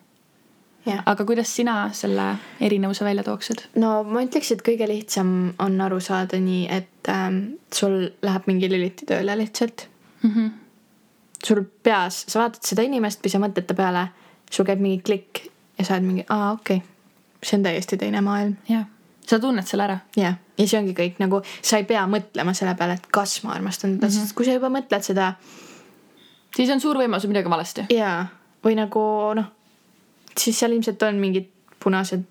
Jah. 0.86 1.02
aga 1.06 1.24
kuidas 1.24 1.52
sina 1.56 1.76
selle 1.96 2.26
erinevuse 2.60 3.04
välja 3.04 3.24
tooksid? 3.26 3.66
no 3.82 3.94
ma 4.08 4.24
ütleks, 4.26 4.52
et 4.54 4.64
kõige 4.66 4.88
lihtsam 4.88 5.52
on 5.62 5.80
aru 5.80 6.00
saada 6.00 6.40
nii, 6.40 6.66
et 6.70 7.10
ähm, 7.12 7.40
sul 7.72 8.10
läheb 8.22 8.48
mingi 8.50 8.70
lüliti 8.70 9.08
tööle 9.08 9.36
lihtsalt 9.38 9.86
mm? 10.22 10.30
-hmm. 10.30 10.50
sul 11.44 11.64
peas, 11.82 12.24
sa 12.28 12.44
vaatad 12.44 12.62
seda 12.66 12.86
inimest 12.86 13.24
või 13.24 13.34
sa 13.34 13.42
mõtled 13.42 13.68
ta 13.68 13.78
peale, 13.78 14.06
sul 14.50 14.68
käib 14.68 14.80
mingi 14.80 15.02
klikk 15.02 15.46
ja 15.78 15.84
sa 15.84 15.98
oled 15.98 16.08
mingi, 16.08 16.26
aa 16.28 16.52
okei 16.52 16.76
okay. 16.76 16.88
see 17.42 17.58
on 17.58 17.68
täiesti 17.68 17.96
teine 17.96 18.20
maailm. 18.20 18.56
jah, 18.68 18.86
sa 19.26 19.38
tunned 19.38 19.66
selle 19.66 19.88
ära. 19.88 19.98
jah, 20.16 20.38
ja 20.58 20.66
see 20.66 20.78
ongi 20.78 20.94
kõik 20.98 21.18
nagu, 21.22 21.42
sa 21.62 21.78
ei 21.82 21.84
pea 21.84 22.06
mõtlema 22.06 22.54
selle 22.54 22.74
peale, 22.74 22.98
et 22.98 23.10
kas 23.10 23.42
ma 23.44 23.54
armastan 23.54 23.96
teda 23.96 24.06
mm, 24.06 24.12
-hmm. 24.12 24.22
sest 24.26 24.36
kui 24.36 24.46
sa 24.46 24.58
juba 24.58 24.68
mõtled 24.68 25.02
seda 25.02 25.34
siis 26.56 26.70
on 26.72 26.80
suur 26.80 26.98
võimalus 27.00 27.26
midagi 27.30 27.50
valesti. 27.50 27.86
jaa, 27.92 28.26
või 28.64 28.76
nagu 28.78 29.02
noh, 29.38 29.50
siis 30.38 30.58
seal 30.58 30.72
ilmselt 30.72 31.02
on 31.02 31.20
mingid 31.20 31.48
punased 31.82 32.24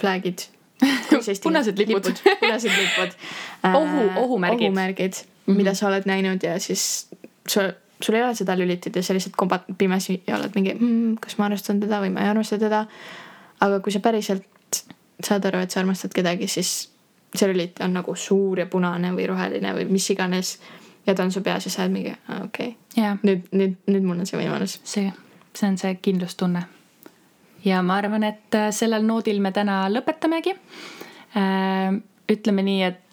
flaggid. 0.00 0.48
Punased 1.42 1.78
lipud. 1.78 2.12
punased 2.40 2.70
lipud 2.70 3.14
Ohu- 3.78 4.10
ohumärgid. 4.16 4.66
ohumärgid 4.66 5.12
mm, 5.12 5.52
-hmm. 5.52 5.56
mida 5.56 5.74
sa 5.74 5.88
oled 5.88 6.02
näinud 6.04 6.42
ja 6.42 6.58
siis 6.60 7.08
sul, 7.48 7.72
sul 8.02 8.14
ei 8.14 8.22
ole 8.22 8.34
seda 8.34 8.58
lülitit 8.58 8.96
ja 8.96 9.02
sa 9.02 9.14
lihtsalt 9.14 9.36
kombad 9.36 9.60
pimesi 9.78 10.22
ja 10.26 10.36
oled 10.36 10.50
mingi 10.54 10.74
mmm, 10.74 11.16
kas 11.20 11.38
ma 11.38 11.44
armastan 11.44 11.80
teda 11.80 12.00
või 12.00 12.12
ma 12.12 12.20
ei 12.20 12.28
armasta 12.28 12.58
teda. 12.58 12.86
aga 13.60 13.80
kui 13.80 13.92
sa 13.92 14.00
päriselt 14.00 14.44
saad 15.24 15.44
aru, 15.44 15.58
et 15.58 15.70
sa 15.70 15.80
armastad 15.80 16.12
kedagi, 16.14 16.48
siis 16.48 16.90
see 17.34 17.48
lülit 17.48 17.80
on 17.84 17.94
nagu 17.96 18.14
suur 18.14 18.58
ja 18.60 18.66
punane 18.66 19.12
või 19.16 19.26
roheline 19.28 19.72
või 19.74 19.88
mis 19.88 20.10
iganes. 20.10 20.58
ja 21.06 21.14
ta 21.14 21.22
on 21.22 21.32
su 21.32 21.40
peas 21.40 21.64
ja 21.64 21.70
sa 21.70 21.82
oled 21.82 21.92
mingi, 21.92 22.14
okei 22.44 22.68
okay. 22.68 23.02
jah, 23.02 23.18
nüüd, 23.22 23.48
nüüd, 23.52 23.76
nüüd 23.86 24.02
mul 24.02 24.18
on 24.18 24.26
see 24.26 24.38
võimalus. 24.38 24.80
see, 24.84 25.12
see 25.54 25.68
on 25.68 25.78
see 25.78 25.94
kindlustunne. 26.02 26.66
Ja 27.66 27.82
ma 27.82 27.98
arvan, 28.00 28.24
et 28.24 28.54
äh, 28.54 28.70
sellel 28.70 29.04
noodil 29.06 29.40
me 29.42 29.52
täna 29.52 29.86
lõpetamegi. 29.92 30.54
ütleme 32.32 32.62
nii, 32.64 32.82
et 32.82 33.06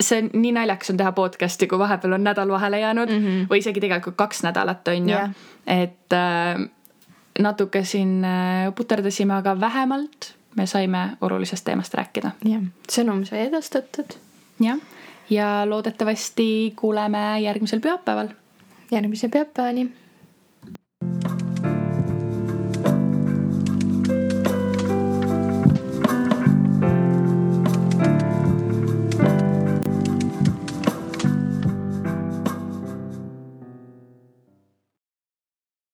see 0.00 0.22
on 0.22 0.30
nii 0.32 0.52
naljakas 0.56 0.92
on 0.92 0.98
teha 1.00 1.12
podcast'i, 1.12 1.68
kui 1.68 1.78
vahepeal 1.78 2.16
on 2.16 2.24
nädal 2.24 2.48
vahele 2.48 2.80
jäänud 2.80 3.10
mm 3.10 3.24
-hmm. 3.24 3.46
või 3.50 3.60
isegi 3.60 3.80
tegelikult 3.80 4.16
kaks 4.16 4.42
nädalat 4.42 4.88
on 4.88 5.08
ju 5.08 5.16
Jah. 5.16 5.30
et 5.66 6.12
äh, 6.12 6.68
natuke 7.38 7.84
siin 7.84 8.24
äh, 8.24 8.74
puterdasime, 8.74 9.34
aga 9.34 9.60
vähemalt 9.60 10.34
me 10.56 10.66
saime 10.66 11.16
olulisest 11.20 11.64
teemast 11.64 11.94
rääkida. 11.94 12.30
jah, 12.44 12.62
sõnum 12.92 13.24
sai 13.24 13.46
edastatud. 13.46 14.16
jah, 14.60 14.78
ja 15.30 15.68
loodetavasti 15.68 16.72
kuuleme 16.76 17.40
järgmisel 17.40 17.80
pühapäeval. 17.80 18.28
järgmise 18.90 19.28
pühapäevani 19.28 19.90